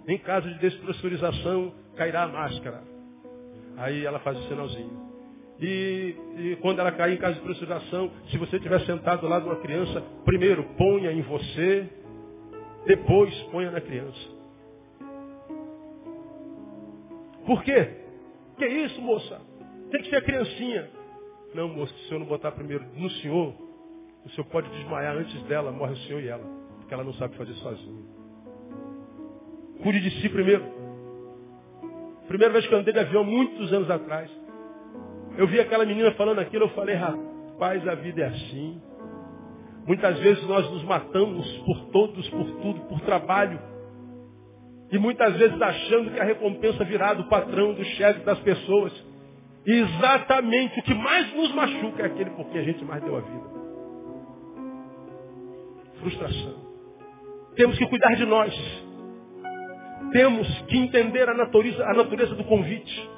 Em 0.07 0.19
caso 0.19 0.49
de 0.49 0.59
despressurização, 0.59 1.73
cairá 1.97 2.25
a 2.25 2.29
máscara. 2.29 2.83
Aí 3.77 4.05
ela 4.05 4.19
faz 4.21 4.39
o 4.39 4.49
sinalzinho. 4.49 5.05
E, 5.61 6.17
e, 6.37 6.59
quando 6.61 6.81
ela 6.81 6.91
cair 6.93 7.15
em 7.15 7.19
caso 7.19 7.37
de 7.37 7.41
pressurização, 7.43 8.11
se 8.31 8.37
você 8.37 8.57
estiver 8.57 8.81
sentado 8.81 9.21
do 9.21 9.29
lado 9.29 9.45
de 9.45 9.49
uma 9.49 9.61
criança, 9.61 10.03
primeiro 10.25 10.65
ponha 10.77 11.13
em 11.13 11.23
você, 11.23 11.89
depois 12.87 13.33
ponha 13.45 13.71
na 13.71 13.81
criança. 13.81 14.35
Por 17.47 17.63
quê? 17.63 17.91
Que 18.57 18.67
isso, 18.67 19.01
moça? 19.01 19.41
Tem 19.91 20.03
que 20.03 20.11
ser 20.11 20.17
a 20.17 20.23
criancinha. 20.23 20.91
Não, 21.55 21.69
moço, 21.69 21.95
se 21.95 22.09
senhor 22.09 22.21
não 22.21 22.27
botar 22.27 22.53
primeiro 22.53 22.85
no 22.97 23.09
senhor, 23.11 23.55
o 24.25 24.31
senhor 24.31 24.47
pode 24.47 24.69
desmaiar 24.71 25.17
antes 25.17 25.41
dela, 25.45 25.71
morre 25.71 25.93
o 25.93 25.97
senhor 25.99 26.21
e 26.21 26.29
ela. 26.29 26.45
Porque 26.79 26.93
ela 26.93 27.05
não 27.05 27.15
sabe 27.15 27.37
fazer 27.37 27.55
sozinha. 27.55 28.03
Cuide 29.83 30.01
de 30.01 30.11
si 30.21 30.29
primeiro. 30.29 30.65
Primeira 32.27 32.53
vez 32.53 32.67
que 32.67 32.75
eu 32.75 32.79
andei 32.79 32.93
de 32.93 32.99
avião, 32.99 33.23
muitos 33.23 33.73
anos 33.73 33.91
atrás. 33.91 34.31
Eu 35.37 35.47
vi 35.47 35.61
aquela 35.61 35.85
menina 35.85 36.13
falando 36.13 36.39
aquilo, 36.39 36.65
eu 36.65 36.71
falei, 36.71 36.95
rapaz, 36.95 37.87
a 37.87 37.95
vida 37.97 38.23
é 38.23 38.27
assim. 38.27 38.81
Muitas 39.87 40.19
vezes 40.21 40.47
nós 40.47 40.69
nos 40.71 40.83
matamos 40.85 41.47
por 41.59 41.87
todos, 41.87 42.29
por 42.31 42.51
tudo, 42.63 42.81
por 42.89 43.01
trabalho. 43.01 43.61
E 44.91 44.99
muitas 44.99 45.37
vezes 45.37 45.61
achando 45.61 46.13
que 46.13 46.21
a 46.21 46.25
recompensa 46.25 46.85
virá 46.85 47.15
do 47.15 47.25
patrão, 47.25 47.75
do 47.75 47.85
chefe, 47.85 48.21
das 48.21 48.39
pessoas. 48.41 48.93
Exatamente 49.67 50.79
o 50.79 50.83
que 50.83 50.95
mais 50.95 51.35
nos 51.35 51.55
machuca 51.55 52.03
é 52.03 52.07
aquele 52.07 52.31
por 52.31 52.47
que 52.51 52.59
a 52.59 52.63
gente 52.63 52.85
mais 52.85 53.03
deu 53.03 53.17
a 53.17 53.21
vida. 53.21 53.45
Frustração. 56.01 56.55
Temos 57.57 57.79
que 57.79 57.87
cuidar 57.87 58.15
de 58.15 58.27
nós. 58.27 58.55
Temos 60.13 60.47
que 60.63 60.77
entender 60.77 61.29
a 61.29 61.35
natureza, 61.35 61.85
a 61.87 61.95
natureza 61.95 62.35
do 62.35 62.45
convite. 62.45 63.11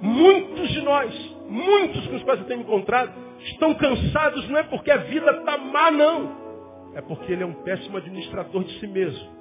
Muitos 0.00 0.68
de 0.70 0.80
nós, 0.82 1.36
muitos 1.48 2.06
com 2.06 2.16
os 2.16 2.22
quais 2.22 2.40
eu 2.40 2.46
tenho 2.46 2.60
encontrado, 2.60 3.12
estão 3.40 3.74
cansados 3.74 4.48
não 4.48 4.58
é 4.58 4.62
porque 4.62 4.90
a 4.90 4.98
vida 4.98 5.30
está 5.30 5.58
má, 5.58 5.90
não. 5.90 6.46
É 6.94 7.02
porque 7.02 7.32
ele 7.32 7.42
é 7.42 7.46
um 7.46 7.62
péssimo 7.62 7.98
administrador 7.98 8.64
de 8.64 8.78
si 8.80 8.86
mesmo. 8.86 9.36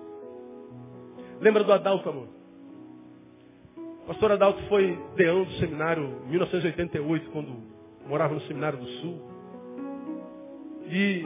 Lembra 1.39 1.63
do 1.63 1.71
Adalto, 1.71 2.09
amor? 2.09 2.27
Pastor 4.08 4.34
Adalto 4.34 4.62
foi 4.68 4.99
deão 5.16 5.43
do 5.43 5.51
seminário 5.53 6.22
em 6.28 6.30
1988, 6.30 7.32
quando 7.32 7.56
morava 8.08 8.36
no 8.36 8.41
Seminário 8.41 8.78
do 8.78 8.86
Sul. 8.86 9.20
E 10.88 11.26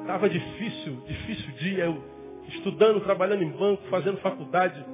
estava 0.00 0.28
difícil, 0.28 0.96
difícil 1.06 1.52
dia, 1.52 1.84
eu 1.84 2.02
estudando, 2.48 3.00
trabalhando 3.02 3.44
em 3.44 3.50
banco, 3.50 3.80
fazendo 3.88 4.16
faculdade, 4.18 4.84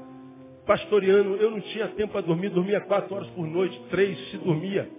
pastoreando. 0.67 1.37
Eu 1.37 1.51
não 1.51 1.61
tinha 1.61 1.89
tempo 1.89 2.13
para 2.13 2.21
dormir, 2.21 2.51
dormia 2.51 2.83
quatro 2.83 3.15
horas 3.15 3.29
por 3.31 3.47
noite, 3.47 3.81
três 3.89 4.19
se 4.31 4.37
dormia. 4.37 4.91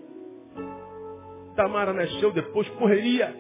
Tamara 1.56 1.94
nasceu 1.94 2.32
depois, 2.32 2.68
correria 2.70 3.36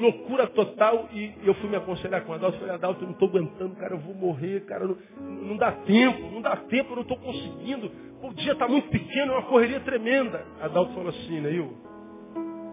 loucura 0.00 0.46
total. 0.48 1.08
E 1.12 1.32
eu 1.42 1.54
fui 1.54 1.68
me 1.68 1.76
aconselhar 1.76 2.24
com 2.24 2.32
o 2.32 2.34
Adalto. 2.34 2.58
Falei, 2.58 2.74
Adalto, 2.74 3.02
eu 3.02 3.06
não 3.06 3.12
estou 3.12 3.28
aguentando, 3.28 3.76
cara, 3.76 3.94
eu 3.94 3.98
vou 3.98 4.14
morrer, 4.14 4.64
cara, 4.66 4.86
não, 4.86 4.96
não 5.20 5.56
dá 5.56 5.72
tempo, 5.72 6.30
não 6.30 6.40
dá 6.40 6.56
tempo, 6.56 6.90
eu 6.92 6.96
não 6.96 7.02
estou 7.02 7.18
conseguindo. 7.18 7.90
O 8.22 8.32
dia 8.34 8.52
está 8.52 8.66
muito 8.66 8.88
pequeno, 8.88 9.32
é 9.32 9.36
uma 9.36 9.48
correria 9.48 9.80
tremenda. 9.80 10.46
Adalto 10.60 10.94
falou 10.94 11.10
assim, 11.10 11.40
Neil, 11.40 11.72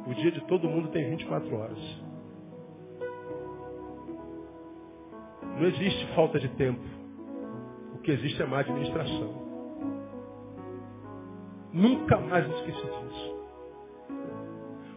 o 0.07 0.13
dia 0.13 0.32
de 0.32 0.41
todo 0.47 0.67
mundo 0.67 0.89
tem 0.89 1.09
24 1.09 1.55
horas. 1.55 2.03
Não 5.59 5.67
existe 5.67 6.07
falta 6.15 6.39
de 6.39 6.49
tempo. 6.49 6.82
O 7.93 7.99
que 7.99 8.11
existe 8.11 8.41
é 8.41 8.45
má 8.45 8.59
administração. 8.59 9.43
Nunca 11.71 12.17
mais 12.17 12.45
esqueci 12.47 12.82
disso. 12.82 13.32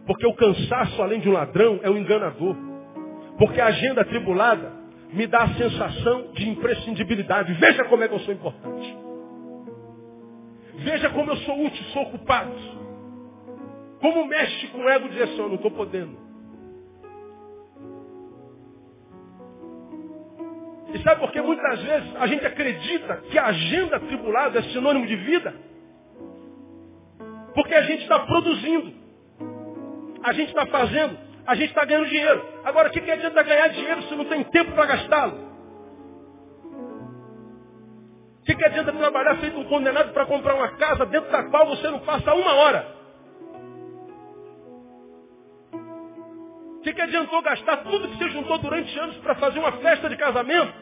Porque 0.07 0.25
o 0.25 0.33
cansaço, 0.33 1.01
além 1.01 1.19
de 1.19 1.29
um 1.29 1.33
ladrão, 1.33 1.79
é 1.83 1.89
um 1.89 1.97
enganador. 1.97 2.55
Porque 3.37 3.59
a 3.59 3.67
agenda 3.67 4.01
atribulada 4.01 4.71
me 5.11 5.27
dá 5.27 5.43
a 5.43 5.53
sensação 5.53 6.31
de 6.31 6.49
imprescindibilidade. 6.49 7.53
Veja 7.53 7.83
como 7.85 8.03
é 8.03 8.07
que 8.07 8.15
eu 8.15 8.19
sou 8.19 8.33
importante. 8.33 8.97
Veja 10.77 11.09
como 11.09 11.31
eu 11.31 11.37
sou 11.37 11.65
útil, 11.65 11.83
sou 11.85 12.03
ocupado. 12.03 12.53
Como 13.99 14.25
mexe 14.25 14.67
com 14.67 14.79
o 14.79 14.89
ego 14.89 15.07
assim, 15.07 15.39
eu 15.39 15.49
não 15.49 15.55
estou 15.55 15.71
podendo. 15.71 16.17
E 20.93 20.99
sabe 21.03 21.19
por 21.19 21.31
que 21.31 21.41
muitas 21.41 21.81
vezes 21.83 22.15
a 22.15 22.27
gente 22.27 22.45
acredita 22.45 23.17
que 23.29 23.37
a 23.37 23.47
agenda 23.47 23.97
atribulada 23.97 24.59
é 24.59 24.63
sinônimo 24.63 25.05
de 25.05 25.15
vida? 25.17 25.53
Porque 27.53 27.73
a 27.73 27.81
gente 27.81 28.03
está 28.03 28.19
produzindo. 28.19 29.06
A 30.23 30.33
gente 30.33 30.49
está 30.49 30.65
fazendo. 30.67 31.17
A 31.45 31.55
gente 31.55 31.69
está 31.69 31.85
ganhando 31.85 32.07
dinheiro. 32.07 32.45
Agora, 32.65 32.89
o 32.89 32.91
que, 32.91 32.99
que 32.99 33.11
adianta 33.11 33.41
ganhar 33.43 33.69
dinheiro 33.69 34.01
se 34.03 34.15
não 34.15 34.25
tem 34.25 34.43
tempo 34.45 34.73
para 34.73 34.85
gastá-lo? 34.85 35.47
O 38.41 38.43
que, 38.43 38.55
que 38.55 38.65
adianta 38.65 38.91
trabalhar 38.93 39.35
feito 39.37 39.57
um 39.57 39.65
condenado 39.65 40.13
para 40.13 40.25
comprar 40.25 40.55
uma 40.55 40.69
casa 40.77 41.05
dentro 41.05 41.31
da 41.31 41.49
qual 41.49 41.67
você 41.67 41.89
não 41.89 41.99
passa 41.99 42.33
uma 42.33 42.53
hora? 42.53 42.97
O 46.77 46.81
que, 46.81 46.93
que 46.93 47.01
adiantou 47.01 47.41
gastar 47.41 47.77
tudo 47.77 48.07
que 48.07 48.17
você 48.17 48.29
juntou 48.29 48.57
durante 48.59 48.97
anos 48.99 49.17
para 49.17 49.35
fazer 49.35 49.59
uma 49.59 49.73
festa 49.73 50.09
de 50.09 50.15
casamento, 50.15 50.73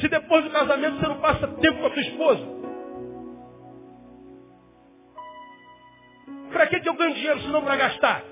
se 0.00 0.08
depois 0.08 0.44
do 0.44 0.50
casamento 0.50 0.96
você 0.98 1.08
não 1.08 1.20
passa 1.20 1.46
tempo 1.48 1.80
com 1.80 1.86
a 1.86 1.90
sua 1.90 2.02
esposa? 2.02 2.62
Para 6.52 6.66
que, 6.66 6.80
que 6.80 6.88
eu 6.88 6.94
ganho 6.94 7.14
dinheiro 7.14 7.40
se 7.40 7.48
não 7.48 7.62
para 7.62 7.76
gastar? 7.76 8.31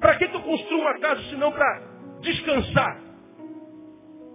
Para 0.00 0.16
que, 0.16 0.28
que 0.28 0.36
eu 0.36 0.42
construo 0.42 0.80
uma 0.80 0.98
casa 0.98 1.22
se 1.24 1.36
não 1.36 1.52
para 1.52 1.82
descansar? 2.20 3.00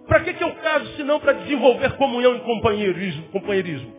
Para 0.06 0.20
que, 0.20 0.34
que 0.34 0.44
eu 0.44 0.54
caso 0.56 0.86
se 0.96 1.02
não 1.02 1.18
para 1.18 1.32
desenvolver 1.32 1.96
comunhão 1.96 2.36
e 2.36 2.40
companheirismo, 2.40 3.28
companheirismo? 3.28 3.92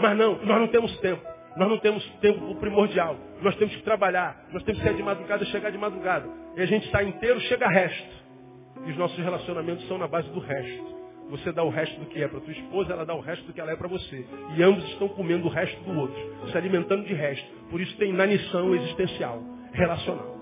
Mas 0.00 0.16
não, 0.16 0.36
nós 0.44 0.60
não 0.60 0.68
temos 0.68 0.96
tempo. 0.98 1.22
Nós 1.56 1.68
não 1.68 1.78
temos 1.78 2.04
tempo 2.20 2.54
primordial. 2.56 3.16
Nós 3.40 3.54
temos 3.56 3.74
que 3.74 3.82
trabalhar. 3.82 4.46
Nós 4.52 4.62
temos 4.62 4.80
que 4.80 4.86
sair 4.86 4.96
de 4.96 5.02
madrugada, 5.02 5.44
chegar 5.46 5.70
de 5.70 5.78
madrugada. 5.78 6.28
E 6.56 6.62
a 6.62 6.66
gente 6.66 6.88
sai 6.90 7.06
inteiro, 7.06 7.40
chega 7.40 7.68
resto. 7.68 8.22
E 8.86 8.90
os 8.90 8.96
nossos 8.96 9.18
relacionamentos 9.18 9.86
são 9.86 9.98
na 9.98 10.08
base 10.08 10.28
do 10.30 10.40
resto. 10.40 11.02
Você 11.30 11.52
dá 11.52 11.62
o 11.62 11.70
resto 11.70 11.98
do 12.00 12.06
que 12.06 12.22
é 12.22 12.28
para 12.28 12.40
tua 12.40 12.52
esposa, 12.52 12.92
ela 12.92 13.06
dá 13.06 13.14
o 13.14 13.20
resto 13.20 13.46
do 13.46 13.52
que 13.52 13.60
ela 13.60 13.70
é 13.70 13.76
para 13.76 13.88
você. 13.88 14.26
E 14.56 14.62
ambos 14.62 14.84
estão 14.90 15.08
comendo 15.08 15.46
o 15.46 15.50
resto 15.50 15.80
do 15.82 15.98
outro, 15.98 16.50
se 16.50 16.58
alimentando 16.58 17.04
de 17.04 17.14
resto. 17.14 17.46
Por 17.70 17.80
isso 17.80 17.96
tem 17.96 18.10
inanição 18.10 18.74
existencial, 18.74 19.42
relacional. 19.72 20.32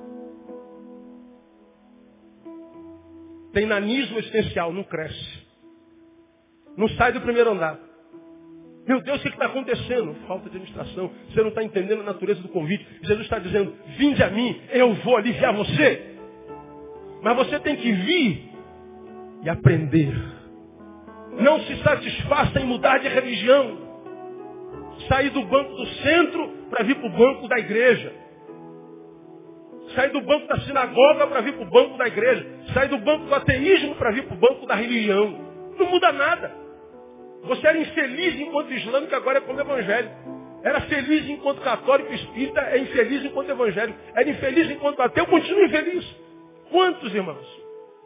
Tem 3.53 3.67
nanismo 3.67 4.19
existencial, 4.19 4.73
não 4.73 4.85
cresce. 4.85 5.49
Não 6.77 6.89
sai 6.91 7.13
do 7.13 7.21
primeiro 7.21 7.51
andar. 7.51 7.79
Meu 8.87 9.01
Deus, 9.03 9.19
o 9.19 9.23
que 9.23 9.29
está 9.29 9.47
acontecendo? 9.47 10.15
Falta 10.27 10.49
de 10.49 10.57
administração. 10.57 11.11
Você 11.29 11.41
não 11.41 11.49
está 11.49 11.63
entendendo 11.63 12.01
a 12.01 12.05
natureza 12.05 12.41
do 12.41 12.49
convite. 12.49 12.87
Jesus 13.03 13.23
está 13.23 13.39
dizendo, 13.39 13.75
vinde 13.99 14.23
a 14.23 14.31
mim, 14.31 14.61
eu 14.71 14.95
vou 14.95 15.17
aliviar 15.17 15.55
você. 15.55 16.17
Mas 17.23 17.37
você 17.37 17.61
tem 17.61 17.77
que 17.77 17.93
vir 17.93 18.51
e 19.43 19.49
aprender. 19.49 20.13
Não 21.39 21.61
se 21.61 21.77
satisfaça 21.83 22.61
em 22.61 22.65
mudar 22.65 22.99
de 22.99 23.09
religião. 23.09 23.79
Sair 25.09 25.31
do 25.31 25.45
banco 25.45 25.75
do 25.75 25.87
centro 25.87 26.49
para 26.71 26.85
vir 26.85 26.97
para 26.97 27.07
o 27.07 27.13
banco 27.17 27.49
da 27.49 27.59
igreja. 27.59 28.13
Sair 29.95 30.11
do 30.11 30.21
banco 30.21 30.47
da 30.47 30.61
sinagoga 30.61 31.27
para 31.27 31.41
vir 31.41 31.55
para 31.55 31.63
o 31.63 31.71
banco 31.71 31.97
da 31.99 32.07
igreja. 32.07 32.47
Sair 32.73 32.89
do 32.89 32.99
banco 32.99 33.27
do 33.27 33.35
ateísmo 33.35 33.95
para 33.97 34.13
vir 34.13 34.25
para 34.25 34.35
o 34.35 34.39
banco 34.39 34.67
da 34.67 34.75
religião. 34.75 35.39
Não 35.79 35.87
muda 35.91 36.13
nada. 36.13 36.53
Você 37.43 37.67
era 37.67 37.79
infeliz 37.79 38.39
enquanto 38.41 38.73
islâmico, 38.73 39.15
agora 39.15 39.39
é 39.39 39.41
como 39.41 39.61
evangélico. 39.61 40.15
Era 40.63 40.83
feliz 40.83 41.29
enquanto 41.29 41.63
católico 41.63 42.13
espírita, 42.13 42.61
é 42.61 42.79
infeliz 42.79 43.25
enquanto 43.25 43.51
evangélico. 43.51 43.99
Era 44.15 44.29
infeliz 44.29 44.71
enquanto 44.71 45.01
ateu, 45.01 45.27
continua 45.27 45.65
infeliz. 45.65 46.05
Quantos 46.71 47.15
irmãos 47.15 47.63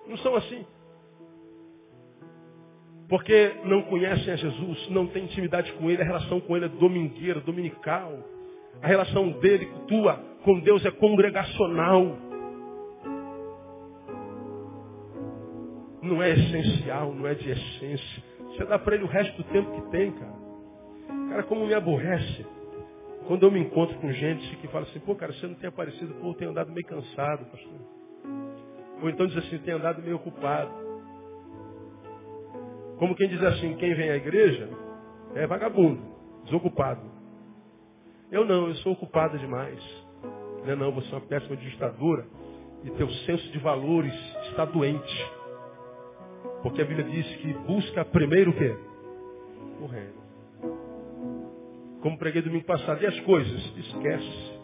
não 0.06 0.16
são 0.18 0.36
assim? 0.36 0.64
Porque 3.08 3.52
não 3.64 3.82
conhecem 3.82 4.32
a 4.32 4.36
Jesus, 4.36 4.88
não 4.88 5.06
têm 5.06 5.24
intimidade 5.24 5.72
com 5.72 5.90
Ele, 5.90 6.00
a 6.00 6.04
relação 6.04 6.40
com 6.40 6.56
Ele 6.56 6.66
é 6.66 6.68
domingueira, 6.68 7.40
dominical. 7.40 8.12
A 8.82 8.86
relação 8.86 9.30
dele, 9.30 9.68
tua, 9.86 10.18
com 10.44 10.60
Deus 10.60 10.84
é 10.84 10.90
congregacional. 10.90 12.18
Não 16.02 16.22
é 16.22 16.30
essencial, 16.30 17.14
não 17.14 17.26
é 17.26 17.34
de 17.34 17.50
essência. 17.50 18.22
Você 18.48 18.64
dá 18.66 18.78
para 18.78 18.94
ele 18.94 19.04
o 19.04 19.08
resto 19.08 19.36
do 19.38 19.44
tempo 19.44 19.72
que 19.72 19.90
tem, 19.90 20.12
cara. 20.12 20.34
Cara, 21.30 21.42
como 21.44 21.66
me 21.66 21.74
aborrece. 21.74 22.46
Quando 23.26 23.44
eu 23.44 23.50
me 23.50 23.58
encontro 23.58 23.96
com 23.98 24.12
gente 24.12 24.56
que 24.56 24.68
fala 24.68 24.84
assim, 24.84 25.00
pô, 25.00 25.14
cara, 25.14 25.32
você 25.32 25.46
não 25.46 25.54
tem 25.54 25.68
aparecido, 25.68 26.12
pô, 26.14 26.28
eu 26.28 26.34
tenho 26.34 26.50
andado 26.50 26.70
meio 26.70 26.86
cansado, 26.86 27.46
pastor. 27.46 27.80
Ou 29.02 29.08
então 29.08 29.26
diz 29.26 29.38
assim, 29.38 29.58
tenho 29.58 29.78
andado 29.78 30.02
meio 30.02 30.16
ocupado. 30.16 30.70
Como 32.98 33.16
quem 33.16 33.28
diz 33.28 33.42
assim, 33.42 33.74
quem 33.76 33.94
vem 33.94 34.10
à 34.10 34.16
igreja 34.16 34.68
é 35.34 35.46
vagabundo, 35.46 36.02
desocupado. 36.44 37.00
Eu 38.30 38.44
não, 38.44 38.68
eu 38.68 38.74
sou 38.76 38.92
ocupado 38.92 39.38
demais. 39.38 40.03
Não, 40.64 40.72
é 40.72 40.76
não, 40.76 40.92
você 40.92 41.08
é 41.12 41.16
uma 41.16 41.20
péssima 41.20 41.56
digitadora 41.56 42.26
e 42.84 42.90
teu 42.90 43.08
senso 43.08 43.50
de 43.50 43.58
valores 43.58 44.14
está 44.48 44.64
doente. 44.64 45.32
Porque 46.62 46.80
a 46.80 46.84
Bíblia 46.84 47.04
diz 47.04 47.26
que 47.36 47.52
busca 47.66 48.04
primeiro 48.04 48.50
o 48.50 48.54
quê? 48.54 48.76
O 49.80 49.86
reino. 49.86 50.24
Como 52.00 52.18
preguei 52.18 52.42
domingo 52.42 52.64
passado. 52.64 53.02
E 53.02 53.06
as 53.06 53.20
coisas? 53.20 53.72
Esquece. 53.76 54.60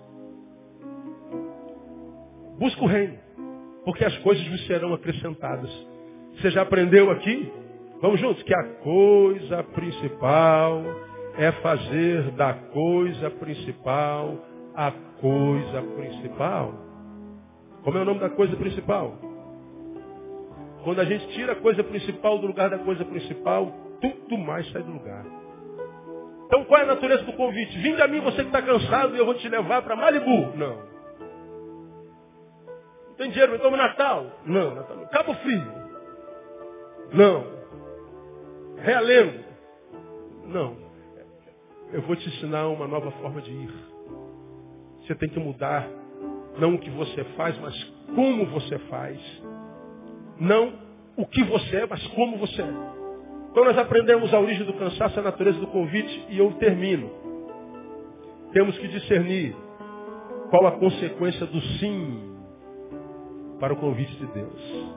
Busca 2.58 2.82
o 2.82 2.86
reino. 2.86 3.18
Porque 3.84 4.04
as 4.04 4.16
coisas 4.18 4.46
vos 4.48 4.66
serão 4.66 4.94
acrescentadas. 4.94 5.70
Você 6.36 6.50
já 6.50 6.62
aprendeu 6.62 7.10
aqui? 7.10 7.50
Vamos 8.00 8.20
juntos? 8.20 8.42
Que 8.42 8.54
a 8.54 8.64
coisa 8.82 9.62
principal 9.64 10.82
é 11.36 11.52
fazer 11.52 12.30
da 12.32 12.54
coisa 12.54 13.30
principal 13.30 14.49
a 14.74 14.92
coisa 15.20 15.82
principal. 15.96 16.74
Como 17.82 17.98
é 17.98 18.02
o 18.02 18.04
nome 18.04 18.20
da 18.20 18.30
coisa 18.30 18.56
principal? 18.56 19.14
Quando 20.84 21.00
a 21.00 21.04
gente 21.04 21.28
tira 21.34 21.52
a 21.52 21.56
coisa 21.56 21.84
principal 21.84 22.38
do 22.38 22.46
lugar 22.46 22.70
da 22.70 22.78
coisa 22.78 23.04
principal, 23.04 23.72
tudo 24.00 24.38
mais 24.38 24.70
sai 24.72 24.82
do 24.82 24.92
lugar. 24.92 25.24
Então 26.46 26.64
qual 26.64 26.80
é 26.80 26.84
a 26.84 26.86
natureza 26.86 27.22
do 27.24 27.32
convite? 27.34 27.78
Vinde 27.78 28.02
a 28.02 28.08
mim 28.08 28.20
você 28.20 28.38
que 28.38 28.48
está 28.48 28.62
cansado 28.62 29.14
e 29.14 29.18
eu 29.18 29.24
vou 29.24 29.34
te 29.34 29.48
levar 29.48 29.82
para 29.82 29.94
Malibu. 29.96 30.56
Não. 30.56 30.90
Não 33.08 33.14
tem 33.16 33.30
dinheiro, 33.30 33.54
então 33.54 33.70
Natal. 33.70 34.26
Não, 34.46 34.74
Natal 34.74 34.96
não. 34.96 35.06
Cabo 35.08 35.34
Frio. 35.34 35.72
Não. 37.12 37.44
Realengo. 38.78 39.44
Não. 40.46 40.76
Eu 41.92 42.02
vou 42.02 42.16
te 42.16 42.28
ensinar 42.28 42.68
uma 42.68 42.86
nova 42.86 43.10
forma 43.12 43.40
de 43.42 43.50
ir. 43.50 43.89
Você 45.10 45.16
tem 45.16 45.28
que 45.28 45.40
mudar 45.40 45.88
não 46.56 46.76
o 46.76 46.78
que 46.78 46.88
você 46.88 47.24
faz, 47.36 47.58
mas 47.58 47.74
como 48.14 48.46
você 48.46 48.78
faz. 48.78 49.18
Não 50.38 50.72
o 51.16 51.26
que 51.26 51.42
você 51.42 51.78
é, 51.78 51.86
mas 51.86 52.06
como 52.08 52.38
você 52.38 52.62
é. 52.62 52.72
Então 53.50 53.64
nós 53.64 53.76
aprendemos 53.76 54.32
a 54.32 54.38
origem 54.38 54.64
do 54.64 54.74
cansaço, 54.74 55.18
a 55.18 55.22
natureza 55.24 55.58
do 55.58 55.66
convite 55.66 56.26
e 56.28 56.38
eu 56.38 56.52
termino. 56.60 57.10
Temos 58.52 58.78
que 58.78 58.86
discernir 58.86 59.52
qual 60.48 60.68
a 60.68 60.78
consequência 60.78 61.44
do 61.44 61.60
sim 61.60 62.36
para 63.58 63.72
o 63.72 63.76
convite 63.78 64.14
de 64.14 64.26
Deus. 64.26 64.94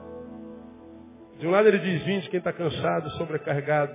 De 1.40 1.46
um 1.48 1.50
lado 1.50 1.66
ele 1.66 1.80
diz, 1.80 2.04
vinde 2.04 2.30
quem 2.30 2.38
está 2.38 2.52
cansado, 2.52 3.10
sobrecarregado. 3.18 3.92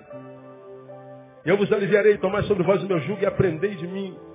Eu 1.45 1.55
vos 1.55 1.71
aliviarei, 1.71 2.17
tomai 2.17 2.43
sobre 2.43 2.63
vós 2.63 2.83
o 2.83 2.87
meu 2.87 2.99
jugo 2.99 3.21
e 3.21 3.25
aprendei 3.25 3.73
de 3.75 3.87
mim. 3.87 4.28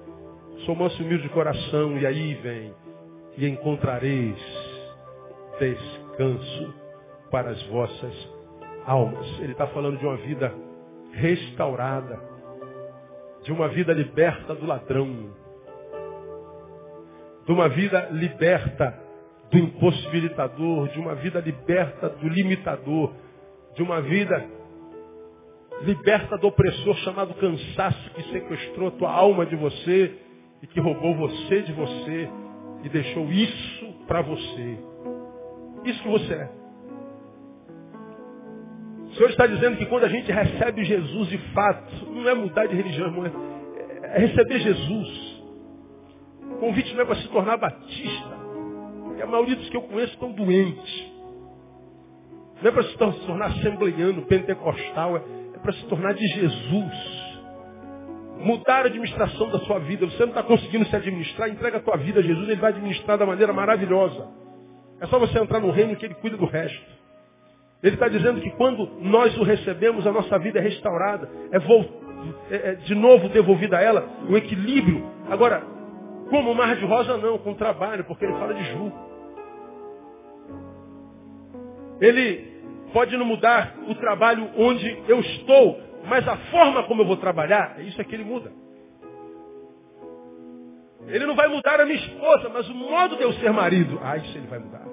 Sou 0.61 0.75
manso 0.75 1.01
e 1.03 1.05
humilde 1.05 1.25
de 1.25 1.29
coração, 1.31 1.99
e 1.99 2.07
aí 2.07 2.35
vem, 2.35 2.73
e 3.37 3.47
encontrareis 3.47 4.39
descanso 5.59 6.75
para 7.31 7.51
as 7.51 7.63
vossas 7.65 8.29
almas. 8.87 9.27
Ele 9.41 9.53
está 9.53 9.67
falando 9.69 9.99
de 9.99 10.07
uma 10.07 10.17
vida 10.17 10.55
restaurada, 11.13 12.19
de 13.43 13.53
uma 13.53 13.69
vida 13.69 13.93
liberta 13.93 14.55
do 14.55 14.67
ladrão, 14.67 15.35
de 17.45 17.53
uma 17.53 17.69
vida 17.69 18.09
liberta 18.13 18.99
do 19.51 19.59
impossibilitador, 19.59 20.89
de 20.89 20.99
uma 20.99 21.15
vida 21.15 21.41
liberta 21.41 22.09
do 22.09 22.29
limitador, 22.29 23.13
de 23.75 23.83
uma 23.83 24.01
vida 24.01 24.45
liberta 25.83 26.39
do 26.39 26.47
opressor 26.47 26.97
chamado 26.99 27.35
cansaço 27.35 28.11
que 28.15 28.23
sequestrou 28.33 28.89
a 28.89 28.93
tua 28.93 29.11
alma 29.11 29.45
de 29.45 29.57
você 29.57 30.24
e 30.65 30.67
que 30.67 30.81
roubou 30.81 31.15
você 31.15 31.61
de 31.61 31.75
você 31.75 32.31
e 32.83 32.89
deixou 32.89 33.31
isso 33.31 33.87
para 34.07 34.23
você. 34.23 34.79
Isso 35.85 36.03
que 36.03 36.09
você 36.09 36.33
é. 36.33 36.51
O 39.05 39.15
Senhor 39.15 39.29
está 39.29 39.47
dizendo 39.47 39.77
que 39.77 39.85
quando 39.85 40.05
a 40.05 40.09
gente 40.09 40.33
recebe 40.33 40.83
Jesus 40.85 41.29
de 41.29 41.37
fato, 41.53 42.07
não 42.07 42.27
é 42.27 42.35
mudar 42.35 42.65
de 42.65 42.75
religião, 42.75 43.09
irmão, 43.09 43.27
é, 43.27 44.17
é 44.17 44.19
receber 44.21 44.59
Jesus. 44.59 45.43
O 46.51 46.57
convite 46.57 46.95
não 46.95 47.03
é 47.03 47.05
para 47.05 47.17
se 47.17 47.29
tornar 47.29 47.59
batista. 47.59 48.35
Porque 49.05 49.21
a 49.21 49.27
maioria 49.27 49.57
dos 49.57 49.69
que 49.69 49.77
eu 49.77 49.83
conheço 49.83 50.15
estão 50.15 50.33
doentes. 50.33 51.13
Não 52.63 52.71
é 52.71 52.73
para 52.73 52.85
se 52.85 52.97
tornar 52.97 53.47
assembleiano, 53.49 54.23
pentecostal, 54.23 55.19
é, 55.19 55.23
é 55.57 55.59
para 55.59 55.75
se 55.75 55.85
tornar 55.89 56.15
de 56.15 56.27
Jesus. 56.27 57.24
Mudar 58.45 58.83
a 58.83 58.87
administração 58.87 59.51
da 59.51 59.59
sua 59.61 59.79
vida. 59.79 60.07
Você 60.07 60.21
não 60.21 60.29
está 60.29 60.43
conseguindo 60.43 60.87
se 60.87 60.95
administrar, 60.95 61.49
entrega 61.49 61.79
a 61.79 61.81
tua 61.81 61.97
vida 61.97 62.21
a 62.21 62.23
Jesus, 62.23 62.49
ele 62.49 62.61
vai 62.61 62.73
administrar 62.73 63.17
da 63.17 63.27
maneira 63.27 63.53
maravilhosa. 63.53 64.29
É 65.01 65.07
só 65.07 65.19
você 65.19 65.39
entrar 65.39 65.61
no 65.61 65.71
reino 65.71 65.97
que 65.97 66.05
ele 66.05 66.15
cuida 66.15 66.37
do 66.37 66.45
resto. 66.45 66.95
Ele 67.83 67.95
está 67.95 68.09
dizendo 68.09 68.41
que 68.41 68.51
quando 68.53 68.87
nós 69.01 69.37
o 69.37 69.43
recebemos, 69.43 70.07
a 70.07 70.13
nossa 70.13 70.39
vida 70.39 70.59
é 70.59 70.63
restaurada, 70.63 71.29
é, 71.51 72.55
é, 72.55 72.71
é 72.71 72.75
de 72.77 72.95
novo 72.95 73.29
devolvida 73.29 73.79
a 73.79 73.83
ela, 73.83 74.09
o 74.29 74.37
equilíbrio. 74.37 75.05
Agora, 75.29 75.63
como 76.31 76.55
mar 76.55 76.77
de 76.77 76.85
rosa 76.85 77.17
não, 77.19 77.39
com 77.39 77.55
trabalho, 77.55 78.05
porque 78.05 78.25
ele 78.25 78.35
fala 78.35 78.55
de 78.55 78.65
jugo. 78.73 78.93
Ele 82.01 82.55
pode 82.93 83.17
não 83.17 83.27
mudar 83.27 83.75
o 83.89 83.95
trabalho 83.97 84.51
onde 84.57 85.03
eu 85.09 85.21
estou, 85.21 85.81
mas 86.07 86.27
a 86.29 86.37
forma 86.51 86.85
como 86.85 87.03
eu 87.03 87.07
vou 87.07 87.17
trabalhar, 87.17 87.81
isso 87.81 88.01
é 88.01 88.05
que 88.05 88.15
ele 88.15 88.25
muda. 88.25 88.53
Ele 91.07 91.27
não 91.27 91.35
vai 91.35 91.49
mudar 91.49 91.81
a 91.81 91.85
minha 91.85 91.99
esposa, 91.99 92.49
mas 92.49 92.69
o 92.69 92.75
modo 92.75 93.17
de 93.17 93.23
eu 93.23 93.33
ser 93.35 93.53
marido, 93.53 93.99
ah, 94.03 94.17
isso 94.17 94.37
ele 94.37 94.47
vai 94.47 94.59
mudar. 94.59 94.85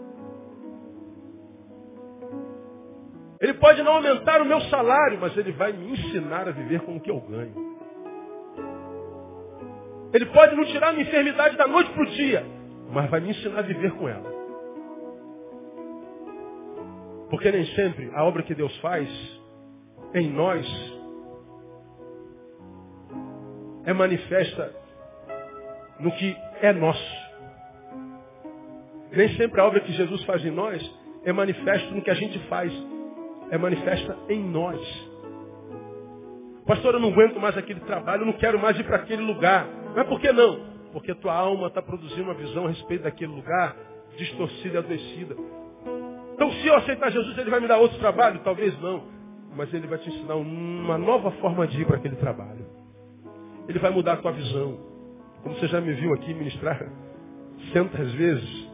Ele 3.39 3.53
pode 3.55 3.81
não 3.81 3.93
aumentar 3.93 4.41
o 4.41 4.45
meu 4.45 4.61
salário, 4.61 5.17
mas 5.19 5.35
ele 5.35 5.51
vai 5.53 5.71
me 5.73 5.91
ensinar 5.91 6.47
a 6.47 6.51
viver 6.51 6.81
com 6.81 6.97
o 6.97 6.99
que 6.99 7.09
eu 7.09 7.19
ganho. 7.21 7.71
Ele 10.13 10.25
pode 10.27 10.55
não 10.55 10.65
tirar 10.65 10.89
a 10.89 10.93
minha 10.93 11.07
enfermidade 11.07 11.55
da 11.57 11.65
noite 11.65 11.89
para 11.91 12.03
o 12.03 12.05
dia, 12.07 12.45
mas 12.91 13.09
vai 13.09 13.19
me 13.19 13.29
ensinar 13.29 13.59
a 13.59 13.63
viver 13.63 13.91
com 13.93 14.07
ela. 14.07 14.29
Porque 17.29 17.49
nem 17.49 17.65
sempre 17.67 18.11
a 18.13 18.25
obra 18.25 18.43
que 18.43 18.53
Deus 18.53 18.77
faz 18.79 19.09
em 20.13 20.29
nós 20.29 21.00
é 23.85 23.93
manifesta 23.93 24.73
no 25.99 26.11
que 26.11 26.35
é 26.61 26.73
nosso. 26.73 27.21
Nem 29.11 29.29
sempre 29.35 29.59
a 29.59 29.65
obra 29.65 29.81
que 29.81 29.91
Jesus 29.91 30.23
faz 30.23 30.43
em 30.45 30.51
nós 30.51 30.81
é 31.23 31.33
manifesta 31.33 31.91
no 31.91 32.01
que 32.01 32.09
a 32.09 32.15
gente 32.15 32.39
faz 32.47 32.71
é 33.51 33.57
manifesta 33.57 34.17
em 34.29 34.41
nós. 34.41 34.79
Pastor, 36.65 36.93
eu 36.93 36.99
não 37.01 37.09
aguento 37.09 37.39
mais 37.39 37.57
aquele 37.57 37.81
trabalho, 37.81 38.21
eu 38.21 38.25
não 38.25 38.33
quero 38.33 38.57
mais 38.57 38.79
ir 38.79 38.83
para 38.85 38.95
aquele 38.95 39.21
lugar. 39.21 39.67
Mas 39.93 40.07
por 40.07 40.21
que 40.21 40.31
não? 40.31 40.71
Porque 40.93 41.13
tua 41.15 41.33
alma 41.33 41.67
está 41.67 41.81
produzindo 41.81 42.23
uma 42.23 42.33
visão 42.33 42.65
a 42.65 42.69
respeito 42.69 43.03
daquele 43.03 43.33
lugar 43.33 43.75
distorcida 44.17 44.75
e 44.75 44.77
adoecida. 44.77 45.35
Então, 46.33 46.51
se 46.53 46.67
eu 46.67 46.75
aceitar 46.75 47.11
Jesus, 47.11 47.37
ele 47.37 47.49
vai 47.49 47.59
me 47.59 47.67
dar 47.67 47.77
outro 47.77 47.99
trabalho? 47.99 48.39
Talvez 48.39 48.79
não. 48.81 49.03
Mas 49.53 49.73
ele 49.73 49.85
vai 49.85 49.97
te 49.99 50.09
ensinar 50.09 50.35
uma 50.35 50.97
nova 50.97 51.31
forma 51.31 51.67
de 51.67 51.81
ir 51.81 51.85
para 51.85 51.97
aquele 51.97 52.15
trabalho. 52.15 52.60
Ele 53.67 53.79
vai 53.79 53.91
mudar 53.91 54.13
a 54.13 54.17
tua 54.17 54.31
visão. 54.31 54.77
Como 55.43 55.55
você 55.55 55.67
já 55.67 55.81
me 55.81 55.93
viu 55.93 56.13
aqui 56.13 56.33
ministrar 56.33 56.91
centas 57.73 58.11
vezes, 58.13 58.69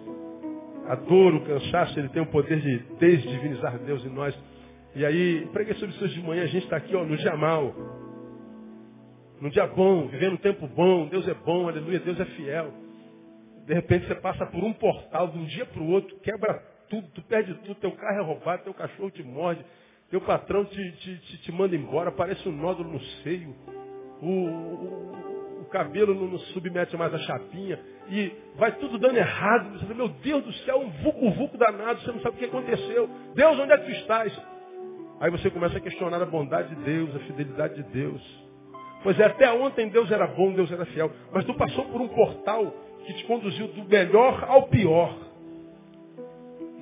a 0.87 0.95
dor, 0.95 1.35
o 1.35 1.41
cansaço, 1.41 1.99
ele 1.99 2.09
tem 2.09 2.21
o 2.21 2.27
poder 2.27 2.59
de 2.59 2.79
desdivinizar 2.99 3.77
Deus 3.79 4.05
em 4.05 4.09
nós. 4.09 4.37
E 4.95 5.05
aí, 5.05 5.47
preguei 5.51 5.75
sobre 5.75 5.95
isso 5.95 6.07
de 6.07 6.21
manhã, 6.21 6.43
a 6.43 6.47
gente 6.47 6.63
está 6.63 6.77
aqui 6.77 6.95
ó, 6.95 7.03
no 7.03 7.15
dia 7.17 7.35
mal. 7.35 7.73
Num 9.39 9.49
dia 9.49 9.67
bom, 9.67 10.07
vivendo 10.07 10.33
um 10.33 10.37
tempo 10.37 10.67
bom, 10.67 11.07
Deus 11.07 11.27
é 11.27 11.33
bom, 11.33 11.67
aleluia, 11.67 11.99
Deus 11.99 12.19
é 12.19 12.25
fiel. 12.25 12.73
De 13.67 13.73
repente 13.73 14.07
você 14.07 14.15
passa 14.15 14.45
por 14.47 14.63
um 14.63 14.73
portal 14.73 15.27
de 15.27 15.37
um 15.37 15.45
dia 15.45 15.65
para 15.65 15.81
o 15.81 15.89
outro, 15.91 16.17
quebra 16.19 16.55
tudo, 16.89 17.07
tu 17.13 17.21
perde 17.23 17.53
tudo, 17.55 17.75
teu 17.75 17.91
carro 17.91 18.19
é 18.19 18.23
roubado, 18.23 18.63
teu 18.63 18.73
cachorro 18.73 19.11
te 19.11 19.21
morde, 19.21 19.63
teu 20.09 20.21
patrão 20.21 20.65
te, 20.65 20.91
te, 20.93 21.17
te, 21.17 21.37
te 21.43 21.51
manda 21.51 21.75
embora, 21.75 22.09
aparece 22.09 22.47
um 22.47 22.51
nódulo 22.51 22.93
no 22.93 22.99
seio, 23.21 23.53
o, 24.21 24.27
o, 24.27 25.61
o 25.61 25.65
cabelo 25.65 26.13
não, 26.13 26.27
não, 26.27 26.39
submete 26.39 26.95
mais 26.97 27.13
a 27.13 27.19
chapinha, 27.19 27.79
e 28.09 28.31
vai 28.55 28.71
tudo 28.73 28.97
dando 28.97 29.17
errado. 29.17 29.71
Você 29.73 29.85
fala, 29.85 29.95
meu 29.95 30.09
Deus 30.09 30.43
do 30.43 30.53
céu, 30.53 30.79
um 30.79 30.89
vucu-vucu 31.03 31.57
danado, 31.57 32.01
você 32.01 32.11
não 32.11 32.21
sabe 32.21 32.35
o 32.35 32.39
que 32.39 32.45
aconteceu. 32.45 33.09
Deus, 33.35 33.59
onde 33.59 33.73
é 33.73 33.77
que 33.77 33.85
tu 33.85 33.91
estás? 33.91 34.41
Aí 35.19 35.31
você 35.31 35.49
começa 35.49 35.77
a 35.77 35.81
questionar 35.81 36.21
a 36.21 36.25
bondade 36.25 36.75
de 36.75 36.83
Deus, 36.83 37.15
a 37.15 37.19
fidelidade 37.19 37.75
de 37.75 37.83
Deus. 37.83 38.47
Pois 39.03 39.19
é, 39.19 39.25
até 39.25 39.51
ontem 39.51 39.89
Deus 39.89 40.11
era 40.11 40.27
bom, 40.27 40.53
Deus 40.53 40.71
era 40.71 40.85
fiel. 40.87 41.11
Mas 41.31 41.45
tu 41.45 41.53
passou 41.53 41.85
por 41.85 42.01
um 42.01 42.07
portal 42.07 42.73
que 43.05 43.13
te 43.13 43.23
conduziu 43.25 43.67
do 43.69 43.85
melhor 43.85 44.43
ao 44.47 44.63
pior. 44.67 45.26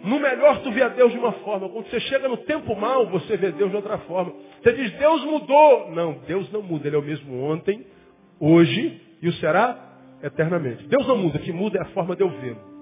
No 0.05 0.19
melhor 0.19 0.61
tu 0.61 0.71
via 0.71 0.87
Deus 0.89 1.11
de 1.11 1.17
uma 1.17 1.31
forma. 1.31 1.67
Quando 1.67 1.89
você 1.89 1.99
chega 2.01 2.27
no 2.27 2.37
tempo 2.37 2.75
mal, 2.75 3.07
você 3.07 3.35
vê 3.37 3.51
Deus 3.51 3.71
de 3.71 3.75
outra 3.75 3.97
forma. 3.99 4.33
Você 4.61 4.71
diz, 4.73 4.91
Deus 4.93 5.25
mudou. 5.25 5.91
Não, 5.91 6.19
Deus 6.27 6.51
não 6.51 6.61
muda. 6.61 6.87
Ele 6.87 6.95
é 6.95 6.99
o 6.99 7.01
mesmo 7.01 7.43
ontem, 7.43 7.85
hoje 8.39 9.01
e 9.19 9.27
o 9.27 9.33
será 9.33 9.77
eternamente. 10.21 10.87
Deus 10.87 11.07
não 11.07 11.17
muda. 11.17 11.39
O 11.39 11.41
que 11.41 11.51
muda 11.51 11.79
é 11.79 11.81
a 11.81 11.85
forma 11.85 12.15
de 12.15 12.21
eu 12.21 12.29
vê-lo. 12.29 12.75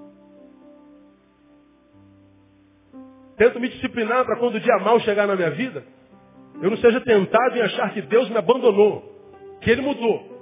Tento 3.37 3.59
me 3.59 3.69
disciplinar 3.69 4.25
para 4.25 4.37
quando 4.37 4.55
o 4.55 4.59
dia 4.59 4.77
mal 4.79 4.99
chegar 4.99 5.25
na 5.25 5.35
minha 5.35 5.51
vida, 5.51 5.83
eu 6.61 6.69
não 6.69 6.77
seja 6.77 6.99
tentado 7.01 7.57
em 7.57 7.61
achar 7.61 7.93
que 7.93 8.01
Deus 8.01 8.29
me 8.29 8.37
abandonou, 8.37 9.01
que 9.61 9.71
Ele 9.71 9.81
mudou. 9.81 10.33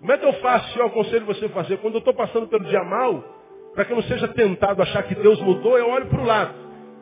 Como 0.00 0.12
é 0.12 0.18
que 0.18 0.24
eu 0.24 0.34
faço 0.34 0.72
se 0.72 0.78
eu 0.78 0.86
aconselho 0.86 1.26
você 1.26 1.46
a 1.46 1.48
fazer? 1.48 1.78
Quando 1.78 1.94
eu 1.94 1.98
estou 1.98 2.14
passando 2.14 2.46
pelo 2.46 2.64
dia 2.64 2.84
mal, 2.84 3.37
para 3.74 3.84
que 3.84 3.92
eu 3.92 3.96
não 3.96 4.02
seja 4.02 4.28
tentado 4.28 4.82
achar 4.82 5.02
que 5.04 5.14
Deus 5.14 5.40
mudou, 5.40 5.78
eu 5.78 5.88
olho 5.88 6.06
para 6.06 6.20
o 6.20 6.24
lado. 6.24 6.54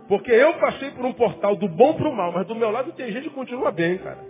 Porque 0.09 0.31
eu 0.31 0.55
passei 0.55 0.91
por 0.91 1.05
um 1.05 1.13
portal 1.13 1.57
do 1.57 1.69
bom 1.69 1.95
para 1.95 2.09
o 2.09 2.15
mal, 2.15 2.33
mas 2.33 2.47
do 2.47 2.55
meu 2.55 2.71
lado 2.71 2.93
tem 2.93 3.11
gente 3.11 3.29
que 3.29 3.35
continua 3.35 3.73
bem, 3.73 3.99
cara. 3.99 4.25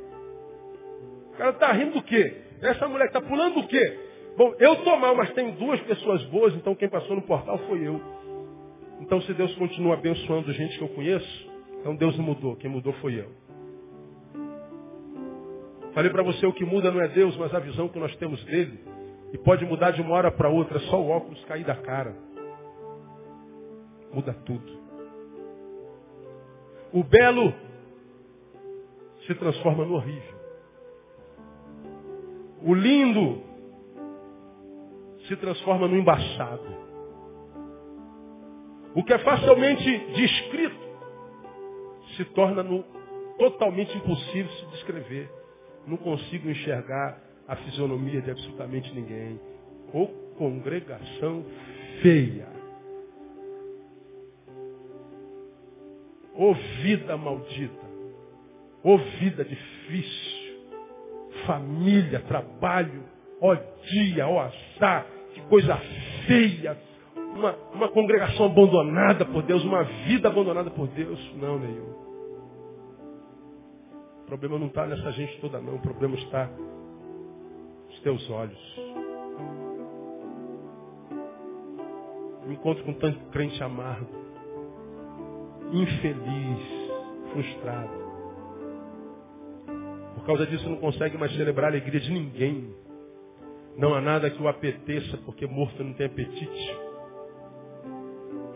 O 1.33 1.37
cara 1.37 1.51
está 1.51 1.73
rindo 1.73 1.93
do 1.93 2.03
quê? 2.03 2.35
Essa 2.63 2.89
mulher 2.89 3.07
está 3.07 3.21
pulando 3.21 3.61
do 3.61 3.69
quê? 3.69 3.99
Bom, 4.37 4.55
eu 4.59 4.75
estou 4.75 4.97
mal, 4.99 5.15
mas 5.15 5.31
tem 5.33 5.51
duas 5.53 5.81
pessoas 5.81 6.23
boas, 6.25 6.55
então 6.55 6.75
quem 6.75 6.89
passou 6.89 7.17
no 7.17 7.23
portal 7.23 7.59
foi 7.69 7.87
eu. 7.87 8.01
Então, 9.01 9.21
se 9.23 9.35
Deus 9.35 9.55
continua 9.57 9.95
abençoando 9.95 10.53
gente 10.53 10.79
que 10.79 10.85
eu 10.85 10.89
conheço, 10.89 11.51
então 11.81 11.95
Deus 11.95 12.17
não 12.17 12.25
mudou. 12.25 12.57
Quem 12.57 12.71
mudou 12.71 12.93
foi 12.95 13.19
eu. 13.19 13.31
Falei 15.93 16.11
para 16.11 16.23
você, 16.23 16.47
o 16.47 16.53
que 16.53 16.65
muda 16.65 16.91
não 16.91 17.01
é 17.01 17.09
Deus, 17.09 17.37
mas 17.37 17.55
a 17.55 17.59
visão 17.59 17.89
que 17.89 17.99
nós 17.99 18.15
temos 18.17 18.43
dele. 18.45 18.79
E 19.37 19.39
pode 19.39 19.67
mudar 19.67 19.91
de 19.91 20.01
uma 20.01 20.15
hora 20.15 20.31
para 20.33 20.49
outra, 20.49 20.79
só 20.89 20.99
o 20.99 21.11
óculos 21.11 21.45
cair 21.45 21.63
da 21.63 21.77
cara. 21.77 22.17
Muda 24.11 24.33
tudo. 24.47 24.81
O 26.91 27.05
belo 27.05 27.53
se 29.27 29.35
transforma 29.35 29.85
no 29.85 29.97
horrível. 29.97 30.37
O 32.63 32.73
lindo 32.73 33.43
se 35.29 35.37
transforma 35.37 35.87
no 35.87 35.99
embaçado. 35.99 36.75
O 38.95 39.05
que 39.05 39.13
é 39.13 39.19
facilmente 39.19 39.99
descrito 40.15 40.87
se 42.17 42.25
torna 42.25 42.63
no, 42.63 42.83
totalmente 43.39 43.95
impossível 43.99 44.51
se 44.51 44.67
descrever. 44.69 45.31
Não 45.87 45.99
consigo 45.99 46.49
enxergar 46.49 47.26
a 47.49 47.57
fisionomia 47.57 48.21
de 48.21 48.31
absolutamente 48.31 48.93
ninguém. 48.95 49.41
Ou 49.93 50.09
congregação 50.37 51.45
feia. 52.03 52.49
Ou 56.35 56.55
vida 56.83 57.17
maldita. 57.17 57.87
Ou 58.83 58.99
vida 58.99 59.45
difícil. 59.45 60.47
Família, 61.47 62.21
trabalho, 62.21 63.05
ó 63.41 63.55
dia, 63.55 64.27
ó 64.27 64.41
azar, 64.41 65.07
que 65.33 65.41
coisa 65.43 65.77
feia 66.27 66.77
uma, 67.37 67.55
uma 67.73 67.89
congregação 67.91 68.47
abandonada 68.47 69.25
por 69.27 69.43
Deus, 69.43 69.63
uma 69.65 69.85
vida 69.85 70.29
abandonada 70.29 70.71
por 70.71 70.89
Deus. 70.89 71.21
Não, 71.37 71.59
nenhum. 71.59 72.07
O 74.23 74.27
problema 74.27 74.59
não 74.59 74.67
está 74.67 74.87
nessa 74.87 75.13
gente 75.13 75.39
toda, 75.41 75.61
não. 75.61 75.77
O 75.77 75.81
problema 75.81 76.17
está 76.17 76.51
nos 77.97 78.01
teus 78.01 78.31
olhos. 78.31 78.77
Me 82.47 82.55
encontro 82.55 82.85
com 82.85 82.93
tanto 82.95 83.19
crente 83.31 83.63
amargo, 83.63 84.09
infeliz, 85.73 86.91
frustrado. 87.33 88.07
Por 90.15 90.25
causa 90.25 90.47
disso 90.47 90.69
não 90.69 90.77
consegue 90.77 91.17
mais 91.19 91.33
celebrar 91.35 91.67
a 91.67 91.69
alegria 91.71 92.01
de 92.01 92.11
ninguém. 92.11 92.75
Não 93.77 93.95
há 93.95 94.01
nada 94.01 94.31
que 94.31 94.43
o 94.43 94.49
apeteça, 94.49 95.17
porque 95.19 95.47
morto 95.47 95.83
não 95.83 95.93
tem 95.93 96.07
apetite. 96.07 96.77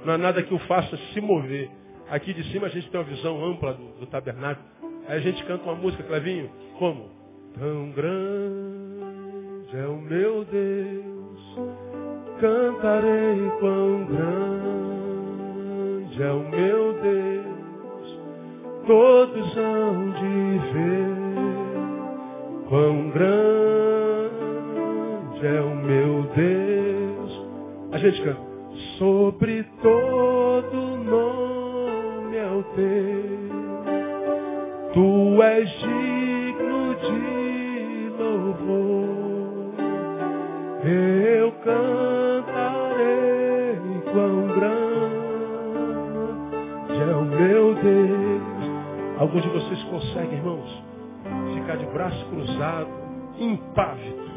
Não 0.05 0.15
há 0.15 0.19
nada 0.19 0.43
que 0.43 0.55
o 0.55 0.59
faça 0.61 0.97
se 1.13 1.21
mover. 1.21 1.71
Aqui 2.09 2.33
de 2.33 2.43
cima 2.51 2.67
a 2.67 2.71
gente 2.71 2.89
tem 2.91 3.01
uma 3.01 3.07
visão 3.07 3.45
ampla 3.45 3.75
do, 3.75 4.01
do 4.01 4.07
tabernáculo. 4.07 4.67
Aí 5.07 5.19
a 5.19 5.21
gente 5.21 5.45
canta 5.45 5.65
uma 5.65 5.75
música, 5.75 6.03
Clevinho, 6.05 6.51
como? 6.79 7.11
Tão 7.59 7.91
é 9.75 9.87
o 9.87 10.01
meu 10.01 10.45
Deus, 10.47 11.59
cantarei 12.41 13.51
quão 13.61 14.05
grande 14.07 14.61
é 16.23 16.33
o 16.33 16.51
meu 16.51 16.93
Deus. 16.95 17.41
todos 18.87 19.57
hão 19.57 20.11
de 20.11 20.59
ver 20.73 21.21
quão 22.69 23.11
grande 23.11 23.41
é 25.47 25.61
o 25.61 25.77
meu 25.77 26.23
Deus. 26.35 27.47
A 27.93 27.99
gente 27.99 28.23
canta. 28.23 28.51
Sobre 28.99 29.65
todo 29.83 30.77
nome 31.05 32.37
é 32.37 32.51
o 32.51 32.63
teu. 32.75 33.51
Tu 34.95 35.43
és 35.43 35.71
digno 35.81 36.95
de 36.97 38.11
louvor. 38.19 39.20
Eu 40.83 41.53
cantarei 41.63 41.77
quão 44.11 44.47
grande 44.49 45.21
é 46.99 47.17
o 47.17 47.25
meu 47.25 47.75
Deus. 47.75 48.41
Alguns 49.19 49.43
de 49.43 49.49
vocês 49.51 49.83
conseguem, 49.85 50.39
irmãos, 50.39 50.83
ficar 51.55 51.77
de 51.77 51.85
braço 51.85 52.25
cruzado, 52.31 52.89
impávido. 53.39 54.31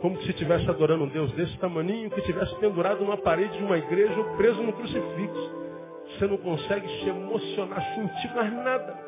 Como 0.00 0.20
se 0.22 0.30
estivesse 0.30 0.68
adorando 0.68 1.04
um 1.04 1.08
Deus 1.08 1.30
desse 1.34 1.56
tamaninho 1.58 2.10
que 2.10 2.18
estivesse 2.18 2.56
pendurado 2.56 3.04
numa 3.04 3.18
parede 3.18 3.56
de 3.56 3.62
uma 3.62 3.78
igreja 3.78 4.18
ou 4.18 4.36
preso 4.36 4.60
no 4.64 4.72
crucifixo. 4.72 5.62
Você 6.08 6.26
não 6.26 6.38
consegue 6.38 6.88
se 6.88 7.08
emocionar, 7.08 7.80
sentir 7.94 8.34
mais 8.34 8.52
nada. 8.52 8.98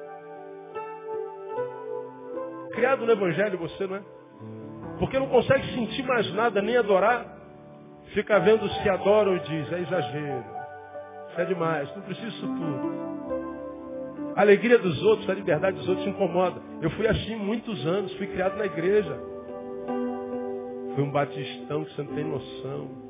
Criado 2.71 3.05
no 3.05 3.11
Evangelho 3.11 3.59
você, 3.59 3.89
não 3.89 3.97
é? 3.97 4.24
Porque 4.99 5.19
não 5.19 5.29
consegue 5.29 5.67
sentir 5.75 6.03
mais 6.05 6.33
nada, 6.35 6.63
nem 6.63 6.77
adorar. 6.77 7.27
Fica 8.13 8.39
vendo 8.39 8.69
se 8.69 8.89
adora 8.89 9.31
ou 9.31 9.39
diz, 9.39 9.73
é 9.73 9.81
exagero. 9.81 10.45
Isso 11.31 11.41
é 11.41 11.45
demais, 11.45 11.97
não 11.97 12.03
preciso 12.03 12.31
disso 12.31 12.47
tudo. 12.47 13.05
A 14.37 14.41
alegria 14.41 14.79
dos 14.79 15.03
outros, 15.03 15.29
a 15.31 15.35
liberdade 15.35 15.77
dos 15.77 15.89
outros 15.89 16.07
incomoda. 16.07 16.61
Eu 16.81 16.91
fui 16.91 17.07
assim 17.07 17.37
muitos 17.37 17.87
anos, 17.87 18.13
fui 18.17 18.27
criado 18.27 18.57
na 18.57 18.67
igreja. 18.67 19.17
Fui 20.95 21.03
um 21.03 21.11
batistão 21.11 21.85
que 21.85 21.95
você 21.95 22.03
não 22.03 22.15
tem 22.15 22.25
noção 22.25 23.05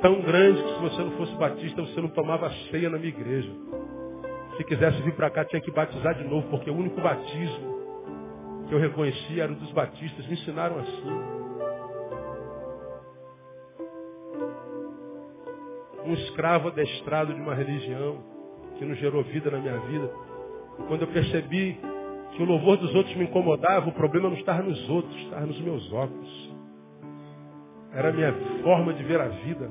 tão 0.00 0.20
grande 0.22 0.62
que 0.62 0.74
se 0.74 0.80
você 0.80 1.02
não 1.02 1.10
fosse 1.12 1.34
batista, 1.34 1.82
você 1.82 2.00
não 2.00 2.08
tomava 2.08 2.50
ceia 2.70 2.88
na 2.88 2.98
minha 2.98 3.10
igreja. 3.10 3.50
Se 4.56 4.64
quisesse 4.64 5.00
vir 5.02 5.14
para 5.14 5.30
cá, 5.30 5.44
tinha 5.44 5.60
que 5.60 5.70
batizar 5.70 6.14
de 6.14 6.24
novo, 6.24 6.48
porque 6.48 6.70
o 6.70 6.74
único 6.74 7.00
batismo 7.00 7.79
que 8.70 8.74
eu 8.74 8.78
reconhecia 8.78 9.42
era 9.42 9.52
o 9.52 9.56
dos 9.56 9.70
batistas. 9.72 10.26
Me 10.26 10.32
ensinaram 10.32 10.78
assim. 10.78 11.10
Um 16.06 16.14
escravo 16.14 16.68
adestrado 16.68 17.34
de 17.34 17.40
uma 17.40 17.54
religião 17.54 18.24
que 18.78 18.84
não 18.86 18.94
gerou 18.94 19.22
vida 19.24 19.50
na 19.50 19.58
minha 19.58 19.78
vida. 19.80 20.10
Quando 20.88 21.02
eu 21.02 21.08
percebi 21.08 21.78
que 22.32 22.42
o 22.42 22.46
louvor 22.46 22.78
dos 22.78 22.94
outros 22.94 23.14
me 23.16 23.24
incomodava, 23.24 23.90
o 23.90 23.92
problema 23.92 24.30
não 24.30 24.36
estava 24.36 24.62
nos 24.62 24.88
outros, 24.88 25.14
estava 25.16 25.44
nos 25.44 25.60
meus 25.60 25.92
óculos. 25.92 26.50
Era 27.92 28.08
a 28.08 28.12
minha 28.12 28.32
forma 28.62 28.94
de 28.94 29.02
ver 29.02 29.20
a 29.20 29.28
vida 29.28 29.68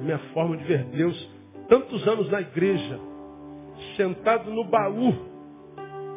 minha 0.00 0.18
forma 0.32 0.56
de 0.56 0.64
ver 0.64 0.84
Deus, 0.84 1.30
tantos 1.68 2.06
anos 2.06 2.30
na 2.30 2.40
igreja, 2.40 2.98
sentado 3.96 4.50
no 4.50 4.64
baú 4.64 5.14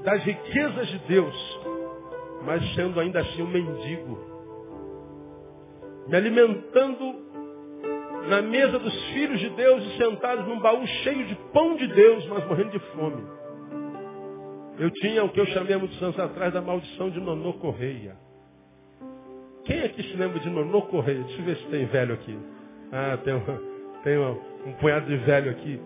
das 0.03 0.23
riquezas 0.23 0.87
de 0.87 0.99
Deus, 0.99 1.59
mas 2.47 2.63
sendo 2.75 2.97
ainda 2.97 3.19
assim 3.19 3.41
um 3.41 3.47
mendigo, 3.47 4.17
me 6.07 6.15
alimentando 6.15 7.27
na 8.29 8.41
mesa 8.41 8.79
dos 8.79 8.95
filhos 9.09 9.37
de 9.37 9.49
Deus 9.49 9.83
e 9.83 9.97
sentados 9.97 10.47
num 10.47 10.57
baú 10.57 10.87
cheio 11.03 11.25
de 11.25 11.35
pão 11.51 11.75
de 11.75 11.85
Deus, 11.87 12.25
mas 12.27 12.47
morrendo 12.47 12.71
de 12.71 12.79
fome. 12.79 13.21
Eu 14.79 14.89
tinha 14.91 15.25
o 15.25 15.29
que 15.29 15.41
eu 15.41 15.45
chamei 15.47 15.75
há 15.75 15.77
muitos 15.77 16.01
anos 16.01 16.17
atrás 16.17 16.53
da 16.53 16.61
maldição 16.61 17.09
de 17.09 17.19
Nonô 17.19 17.51
Correia. 17.55 18.15
Quem 19.65 19.81
aqui 19.81 20.01
se 20.03 20.15
lembra 20.15 20.39
de 20.39 20.49
Nonô 20.49 20.83
Correia? 20.83 21.23
Deixa 21.23 21.41
eu 21.41 21.45
ver 21.45 21.57
se 21.57 21.65
tem 21.65 21.85
velho 21.87 22.13
aqui. 22.13 22.39
Ah, 22.93 23.17
tem, 23.25 23.33
uma, 23.33 23.61
tem 24.05 24.17
um, 24.17 24.39
um 24.67 24.73
punhado 24.79 25.05
de 25.05 25.17
velho 25.17 25.51
aqui. 25.51 25.81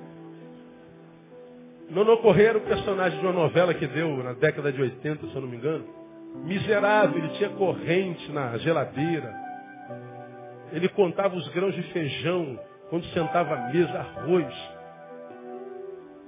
Nono 1.89 2.20
Correia 2.20 2.49
era 2.49 2.57
o 2.59 2.62
personagem 2.62 3.20
de 3.20 3.26
uma 3.26 3.34
novela 3.34 3.74
que 3.74 3.88
deu 3.88 4.16
na 4.18 4.34
década 4.34 4.72
de 4.72 4.80
80, 4.80 5.28
se 5.28 5.36
eu 5.36 5.41
não 5.41 5.47
me 5.47 5.57
engano. 5.57 6.01
Miserável, 6.36 7.18
ele 7.18 7.30
tinha 7.36 7.50
corrente 7.50 8.32
na 8.32 8.58
geladeira. 8.58 9.34
Ele 10.72 10.88
contava 10.90 11.36
os 11.36 11.48
grãos 11.50 11.76
de 11.76 11.84
feijão 11.92 12.60
quando 12.90 13.06
sentava 13.08 13.56
à 13.56 13.70
mesa, 13.72 13.98
arroz. 13.98 14.54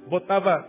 Botava 0.07 0.65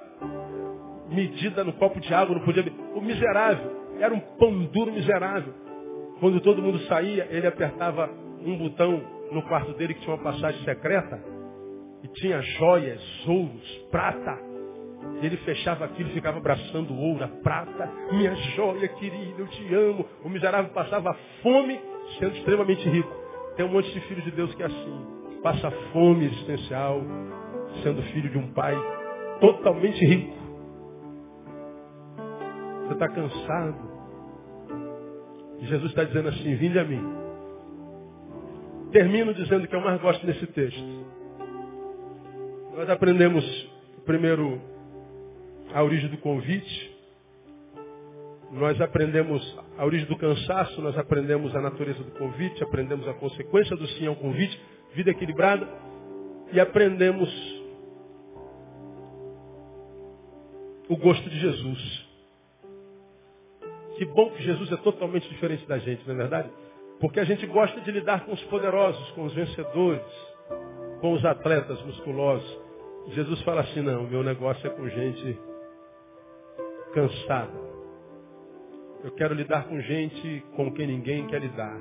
medida 1.11 1.65
no 1.65 1.73
copo 1.75 2.01
de 2.01 2.13
água, 2.13 2.37
não 2.37 2.45
podia. 2.45 2.65
O 2.95 3.01
miserável, 3.01 3.71
era 4.01 4.15
um 4.15 4.21
pão 4.21 4.65
duro 4.67 4.93
miserável. 4.93 5.53
Quando 6.21 6.41
todo 6.41 6.63
mundo 6.63 6.79
saía, 6.87 7.27
ele 7.31 7.47
apertava 7.47 8.09
um 8.41 8.57
botão 8.57 9.03
no 9.31 9.43
quarto 9.43 9.73
dele 9.75 9.95
que 9.95 10.01
tinha 10.01 10.15
uma 10.15 10.23
passagem 10.23 10.65
secreta 10.65 11.21
e 12.03 12.09
tinha 12.09 12.41
joias, 12.41 13.01
ouros, 13.27 13.87
prata. 13.91 14.54
Ele 15.23 15.37
fechava 15.39 15.85
aquilo 15.85 16.11
e 16.11 16.13
ficava 16.13 16.39
abraçando 16.39 16.95
ouro, 16.95 17.25
a 17.25 17.29
prata, 17.29 17.91
minha 18.13 18.35
joia 18.35 18.89
querida, 18.89 19.41
eu 19.41 19.47
te 19.47 19.75
amo. 19.75 20.07
O 20.23 20.29
miserável 20.29 20.71
passava 20.73 21.17
fome 21.43 21.81
sendo 22.19 22.37
extremamente 22.37 22.87
rico. 22.89 23.11
Tem 23.57 23.65
um 23.65 23.71
monte 23.71 23.91
de 23.93 24.01
filhos 24.01 24.25
de 24.25 24.33
Deus 24.33 24.55
que 24.55 24.63
é 24.63 24.67
assim. 24.67 25.07
Passa 25.43 25.71
fome 25.93 26.27
existencial, 26.27 27.01
sendo 27.83 28.03
filho 28.03 28.31
de 28.31 28.39
um 28.39 28.53
pai 28.53 28.77
totalmente 29.41 30.05
rico. 30.05 30.35
Você 32.83 32.93
está 32.95 33.09
cansado. 33.09 33.95
E 35.61 35.67
Jesus 35.67 35.91
está 35.91 36.05
dizendo 36.05 36.29
assim, 36.29 36.55
vinde 36.57 36.79
a 36.79 36.85
mim. 36.85 37.03
Termino 38.93 39.33
dizendo 39.35 39.67
que 39.67 39.75
eu 39.75 39.81
mais 39.81 40.01
gosto 40.01 40.25
desse 40.27 40.47
texto. 40.49 41.05
Nós 42.77 42.91
aprendemos 42.91 43.45
primeiro 44.05 44.61
a 45.75 45.83
origem 45.83 46.09
do 46.09 46.19
convite. 46.19 46.95
Nós 48.53 48.81
aprendemos 48.81 49.59
a 49.77 49.85
origem 49.85 50.07
do 50.07 50.17
cansaço, 50.17 50.81
nós 50.81 50.97
aprendemos 50.97 51.55
a 51.57 51.61
natureza 51.61 52.01
do 52.05 52.13
convite, 52.13 52.63
aprendemos 52.63 53.09
a 53.09 53.15
consequência 53.15 53.77
do 53.77 53.85
sim 53.89 54.07
ao 54.07 54.15
convite, 54.15 54.59
vida 54.95 55.11
equilibrada, 55.11 55.69
e 56.53 56.61
aprendemos 56.61 57.29
o 60.89 60.97
gosto 60.97 61.29
de 61.29 61.41
Jesus. 61.41 62.07
Que 63.97 64.05
bom 64.05 64.31
que 64.31 64.45
Jesus 64.45 64.71
é 64.71 64.77
totalmente 64.77 65.29
diferente 65.29 65.67
da 65.67 65.79
gente, 65.79 66.07
não 66.07 66.15
é 66.15 66.19
verdade? 66.19 66.51
Porque 67.01 67.19
a 67.19 67.25
gente 67.25 67.45
gosta 67.47 67.81
de 67.81 67.91
lidar 67.91 68.25
com 68.25 68.33
os 68.33 68.43
poderosos, 68.45 69.11
com 69.11 69.25
os 69.25 69.35
vencedores, 69.35 70.03
com 71.01 71.13
os 71.15 71.25
atletas 71.25 71.83
musculosos. 71.83 72.63
Jesus 73.09 73.43
fala 73.43 73.63
assim, 73.63 73.81
não, 73.81 74.05
meu 74.05 74.23
negócio 74.23 74.65
é 74.65 74.71
com 74.71 74.89
gente 74.89 75.37
cansada. 76.95 77.65
Eu 79.03 79.11
quero 79.11 79.35
lidar 79.35 79.65
com 79.65 79.79
gente 79.81 80.43
com 80.57 80.73
quem 80.73 80.87
ninguém 80.87 81.27
quer 81.27 81.41
lidar. 81.41 81.77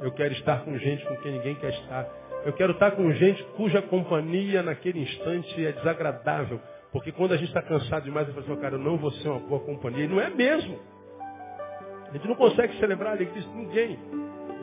Eu 0.00 0.12
quero 0.12 0.34
estar 0.34 0.64
com 0.64 0.76
gente 0.76 1.04
com 1.06 1.16
quem 1.18 1.32
ninguém 1.32 1.54
quer 1.54 1.70
estar. 1.70 2.06
Eu 2.44 2.52
quero 2.52 2.72
estar 2.72 2.90
com 2.90 3.10
gente 3.12 3.42
cuja 3.56 3.80
companhia 3.80 4.62
naquele 4.62 5.00
instante 5.00 5.64
é 5.64 5.72
desagradável. 5.72 6.60
Porque 6.90 7.12
quando 7.12 7.32
a 7.32 7.36
gente 7.36 7.48
está 7.48 7.62
cansado 7.62 8.02
demais, 8.02 8.28
eu 8.28 8.34
falo 8.34 8.46
assim, 8.46 8.60
cara, 8.60 8.74
eu 8.74 8.80
não 8.80 8.98
vou 8.98 9.10
ser 9.12 9.28
uma 9.28 9.38
boa 9.38 9.60
companhia. 9.60 10.04
E 10.04 10.08
não 10.08 10.20
é 10.20 10.28
mesmo. 10.28 10.78
A 12.08 12.12
gente 12.12 12.28
não 12.28 12.34
consegue 12.34 12.76
celebrar 12.78 13.12
a 13.12 13.16
alegria 13.16 13.40
de 13.40 13.48
ninguém. 13.48 13.98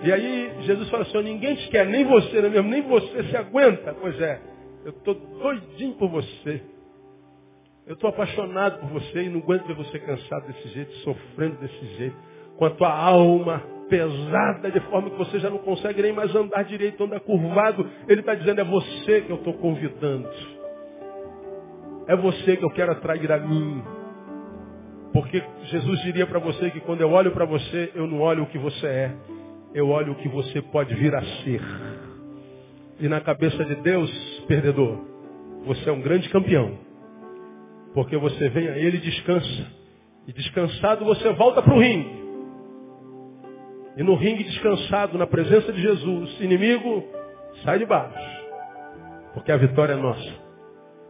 E 0.03 0.11
aí 0.11 0.53
Jesus 0.61 0.89
fala 0.89 1.03
assim, 1.03 1.23
ninguém 1.23 1.55
te 1.55 1.69
quer, 1.69 1.85
nem 1.87 2.05
você, 2.05 2.39
não 2.41 2.47
é 2.47 2.51
mesmo? 2.51 2.69
Nem 2.69 2.81
você 2.83 3.23
se 3.23 3.35
aguenta. 3.35 3.95
Pois 3.99 4.21
é, 4.21 4.39
eu 4.85 4.91
estou 4.91 5.15
doidinho 5.15 5.95
por 5.95 6.09
você. 6.09 6.61
Eu 7.89 7.95
estou 7.95 8.09
apaixonado 8.09 8.79
por 8.79 8.89
você 8.91 9.23
e 9.23 9.29
não 9.29 9.39
aguento 9.39 9.65
ver 9.65 9.73
você 9.73 9.99
cansado 9.99 10.47
desse 10.47 10.69
jeito, 10.69 10.91
sofrendo 10.97 11.57
desse 11.57 11.85
jeito. 11.97 12.15
Com 12.55 12.65
a 12.65 12.69
tua 12.69 12.93
alma 12.93 13.61
pesada, 13.89 14.71
de 14.71 14.79
forma 14.81 15.09
que 15.09 15.17
você 15.17 15.39
já 15.39 15.49
não 15.49 15.57
consegue 15.57 16.01
nem 16.01 16.13
mais 16.13 16.33
andar 16.33 16.63
direito, 16.63 17.03
anda 17.03 17.19
curvado. 17.19 17.85
Ele 18.07 18.21
está 18.21 18.35
dizendo, 18.35 18.61
é 18.61 18.63
você 18.63 19.21
que 19.21 19.31
eu 19.31 19.37
estou 19.37 19.55
convidando. 19.55 20.29
É 22.07 22.15
você 22.15 22.55
que 22.55 22.63
eu 22.63 22.69
quero 22.69 22.91
atrair 22.91 23.31
a 23.31 23.39
mim. 23.39 23.83
Porque 25.11 25.43
Jesus 25.63 25.99
diria 26.03 26.27
para 26.27 26.39
você 26.39 26.69
que 26.69 26.79
quando 26.79 27.01
eu 27.01 27.11
olho 27.11 27.31
para 27.31 27.45
você, 27.45 27.91
eu 27.95 28.05
não 28.05 28.21
olho 28.21 28.43
o 28.43 28.47
que 28.47 28.57
você 28.57 28.85
é 28.85 29.15
eu 29.73 29.89
olho 29.89 30.13
o 30.13 30.15
que 30.15 30.27
você 30.27 30.61
pode 30.61 30.93
vir 30.95 31.13
a 31.13 31.21
ser. 31.21 31.61
E 32.99 33.07
na 33.07 33.21
cabeça 33.21 33.63
de 33.65 33.75
Deus, 33.75 34.11
perdedor, 34.47 34.97
você 35.65 35.89
é 35.89 35.93
um 35.93 36.01
grande 36.01 36.27
campeão. 36.29 36.88
Porque 37.99 38.15
você 38.15 38.47
vem 38.47 38.65
a 38.69 38.77
Ele 38.77 38.95
e 38.95 39.01
descansa. 39.01 39.67
E 40.25 40.31
descansado 40.31 41.03
você 41.03 41.33
volta 41.33 41.61
para 41.61 41.75
o 41.75 41.79
ringue. 41.81 42.09
E 43.97 44.03
no 44.03 44.15
ringue 44.15 44.45
descansado, 44.45 45.17
na 45.17 45.27
presença 45.27 45.73
de 45.73 45.81
Jesus, 45.81 46.39
inimigo, 46.39 47.03
sai 47.61 47.77
de 47.77 47.85
baixo. 47.85 48.17
Porque 49.33 49.51
a 49.51 49.57
vitória 49.57 49.91
é 49.91 49.95
nossa. 49.97 50.33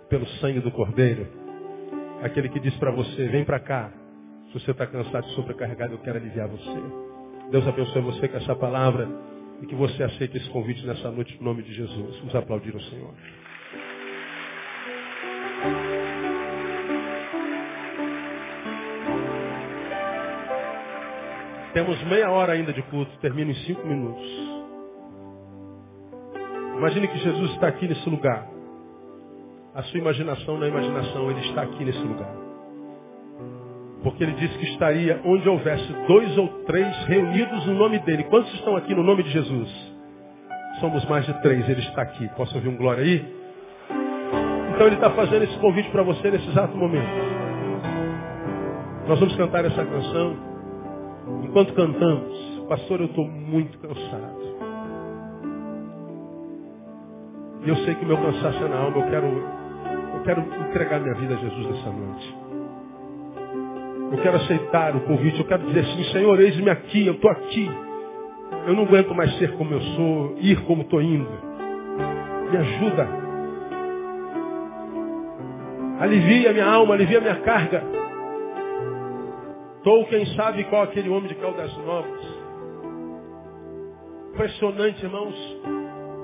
pelo 0.10 0.26
sangue 0.40 0.62
do 0.62 0.72
Cordeiro. 0.72 1.28
Aquele 2.24 2.50
que 2.50 2.60
diz 2.60 2.76
para 2.78 2.90
você, 2.90 3.28
vem 3.28 3.46
para 3.46 3.60
cá. 3.60 3.92
Se 4.48 4.60
você 4.60 4.72
está 4.72 4.88
cansado 4.88 5.28
e 5.28 5.36
sobrecarregado, 5.36 5.94
eu 5.94 6.00
quero 6.00 6.18
aliviar 6.18 6.48
você. 6.48 6.82
Deus 7.52 7.68
abençoe 7.68 8.02
você 8.02 8.28
com 8.28 8.38
essa 8.38 8.56
palavra 8.56 9.08
e 9.62 9.68
que 9.68 9.76
você 9.76 10.02
aceite 10.02 10.38
esse 10.38 10.50
convite 10.50 10.84
nessa 10.88 11.12
noite 11.12 11.38
em 11.40 11.44
nome 11.44 11.62
de 11.62 11.72
Jesus. 11.72 12.18
Vamos 12.18 12.34
aplaudir 12.34 12.76
o 12.76 12.82
Senhor. 12.82 13.14
Temos 21.74 22.02
meia 22.04 22.32
hora 22.32 22.54
ainda 22.54 22.74
de 22.74 22.82
culto, 22.84 23.12
termina 23.20 23.52
em 23.52 23.56
cinco 23.66 23.86
minutos. 23.86 24.26
Imagine 26.78 27.08
que 27.08 27.18
Jesus 27.20 27.52
está 27.52 27.68
aqui 27.68 27.88
nesse 27.88 28.10
lugar. 28.10 28.48
A 29.76 29.84
sua 29.84 30.00
imaginação 30.00 30.58
não 30.58 30.66
é 30.66 30.70
imaginação, 30.70 31.30
ele 31.30 31.42
está 31.42 31.62
aqui 31.62 31.86
nesse 31.86 32.00
lugar. 32.00 32.34
Porque 34.02 34.24
ele 34.24 34.32
disse 34.34 34.58
que 34.58 34.66
estaria 34.66 35.22
onde 35.26 35.48
houvesse 35.48 35.94
dois 36.08 36.38
ou 36.38 36.48
três 36.64 37.06
reunidos 37.06 37.66
no 37.68 37.76
nome 37.76 38.00
dele. 38.00 38.24
Quantos 38.24 38.54
estão 38.56 38.76
aqui 38.76 38.96
no 38.96 39.04
nome 39.04 39.24
de 39.24 39.30
Jesus? 39.30 39.70
Somos 40.80 41.06
mais 41.06 41.26
de 41.26 41.34
três, 41.42 41.68
ele 41.70 41.82
está 41.82 42.02
aqui. 42.02 42.28
Posso 42.30 42.56
ouvir 42.56 42.70
um 42.70 42.78
glória 42.78 43.04
aí? 43.04 43.26
Então 44.74 44.88
ele 44.88 44.96
está 44.96 45.10
fazendo 45.12 45.44
esse 45.44 45.58
convite 45.60 45.90
para 45.92 46.02
você 46.02 46.32
nesse 46.32 46.48
exato 46.48 46.76
momento. 46.76 47.10
Nós 49.08 49.20
vamos 49.20 49.36
cantar 49.36 49.66
essa 49.66 49.86
canção. 49.86 50.49
Enquanto 51.44 51.74
cantamos, 51.74 52.66
pastor, 52.68 53.00
eu 53.00 53.08
estou 53.08 53.28
muito 53.28 53.78
cansado. 53.80 54.40
E 57.66 57.70
eu 57.70 57.76
sei 57.78 57.96
que 57.96 58.06
meu 58.06 58.18
cansaço 58.18 58.64
é 58.64 58.68
na 58.70 58.78
alma, 58.78 58.98
eu 58.98 59.10
quero, 59.10 59.28
eu 59.28 60.24
quero 60.24 60.42
entregar 60.70 61.00
minha 61.00 61.16
vida 61.16 61.36
a 61.36 61.38
Jesus 61.38 61.68
nessa 61.68 61.90
noite. 61.92 62.38
Eu 64.12 64.18
quero 64.24 64.38
aceitar 64.38 64.96
o 64.96 65.02
convite, 65.02 65.40
eu 65.40 65.46
quero 65.46 65.68
dizer 65.68 65.82
assim, 65.82 66.04
Senhor, 66.12 66.40
eis-me 66.40 66.70
aqui, 66.70 67.06
eu 67.06 67.14
estou 67.14 67.30
aqui. 67.30 67.70
Eu 68.66 68.74
não 68.74 68.84
aguento 68.84 69.14
mais 69.14 69.38
ser 69.38 69.56
como 69.56 69.74
eu 69.74 69.82
sou, 69.82 70.36
ir 70.40 70.64
como 70.64 70.82
estou 70.82 71.02
indo. 71.02 71.30
Me 72.50 72.58
ajuda. 72.58 73.08
Alivia 76.00 76.54
minha 76.54 76.66
alma, 76.66 76.94
alivia 76.94 77.20
minha 77.20 77.36
carga. 77.42 77.84
Quem 79.82 80.26
sabe, 80.36 80.66
qual 80.66 80.84
aquele 80.84 81.10
homem 81.10 81.30
de 81.30 81.36
Caldas 81.36 81.76
Novas. 81.78 82.40
Impressionante, 84.32 85.04
irmãos, 85.04 85.36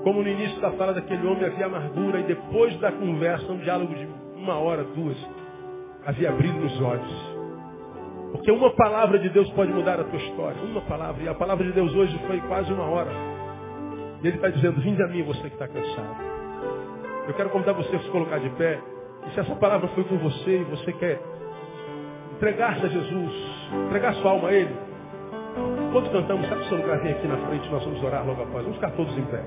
como 0.04 0.22
no 0.22 0.28
início 0.28 0.60
da 0.60 0.72
fala 0.72 0.92
daquele 0.92 1.26
homem 1.26 1.44
havia 1.44 1.66
amargura 1.66 2.20
e 2.20 2.24
depois 2.24 2.78
da 2.80 2.92
conversa, 2.92 3.50
um 3.50 3.58
diálogo 3.58 3.94
de 3.94 4.06
uma 4.36 4.58
hora, 4.58 4.84
duas, 4.84 5.16
havia 6.04 6.32
brilho 6.32 6.60
nos 6.60 6.80
olhos. 6.82 7.36
Porque 8.32 8.50
uma 8.50 8.70
palavra 8.74 9.18
de 9.18 9.30
Deus 9.30 9.50
pode 9.52 9.72
mudar 9.72 9.98
a 10.00 10.04
tua 10.04 10.18
história. 10.18 10.62
Uma 10.62 10.82
palavra. 10.82 11.22
E 11.22 11.28
a 11.28 11.34
palavra 11.34 11.64
de 11.64 11.72
Deus 11.72 11.94
hoje 11.94 12.18
foi 12.26 12.38
quase 12.42 12.70
uma 12.72 12.84
hora. 12.84 13.10
E 14.22 14.26
Ele 14.26 14.36
está 14.36 14.50
dizendo, 14.50 14.80
vinde 14.82 15.02
a 15.02 15.08
mim 15.08 15.22
você 15.22 15.40
que 15.40 15.54
está 15.54 15.66
cansado. 15.66 16.16
Eu 17.26 17.34
quero 17.34 17.48
convidar 17.50 17.72
você 17.72 17.96
a 17.96 18.00
se 18.00 18.10
colocar 18.10 18.38
de 18.38 18.50
pé. 18.50 18.78
E 19.26 19.30
se 19.30 19.40
essa 19.40 19.54
palavra 19.56 19.88
foi 19.88 20.04
com 20.04 20.18
você 20.18 20.60
e 20.60 20.64
você 20.64 20.92
quer 20.92 21.35
entregar-se 22.36 22.86
a 22.86 22.88
Jesus, 22.88 23.32
entregar 23.86 24.14
sua 24.14 24.30
alma 24.30 24.48
a 24.48 24.52
Ele, 24.52 24.86
Enquanto 25.96 26.10
cantamos, 26.10 26.46
sabe 26.46 26.60
o 26.60 26.64
seu 26.66 26.76
lugar? 26.76 26.98
Vem 26.98 27.12
aqui 27.12 27.26
na 27.26 27.38
frente, 27.38 27.70
nós 27.70 27.82
vamos 27.82 28.02
orar 28.04 28.26
logo 28.26 28.42
após. 28.42 28.64
Vamos 28.64 28.76
ficar 28.76 28.90
todos 28.90 29.16
em 29.16 29.24
pé. 29.24 29.42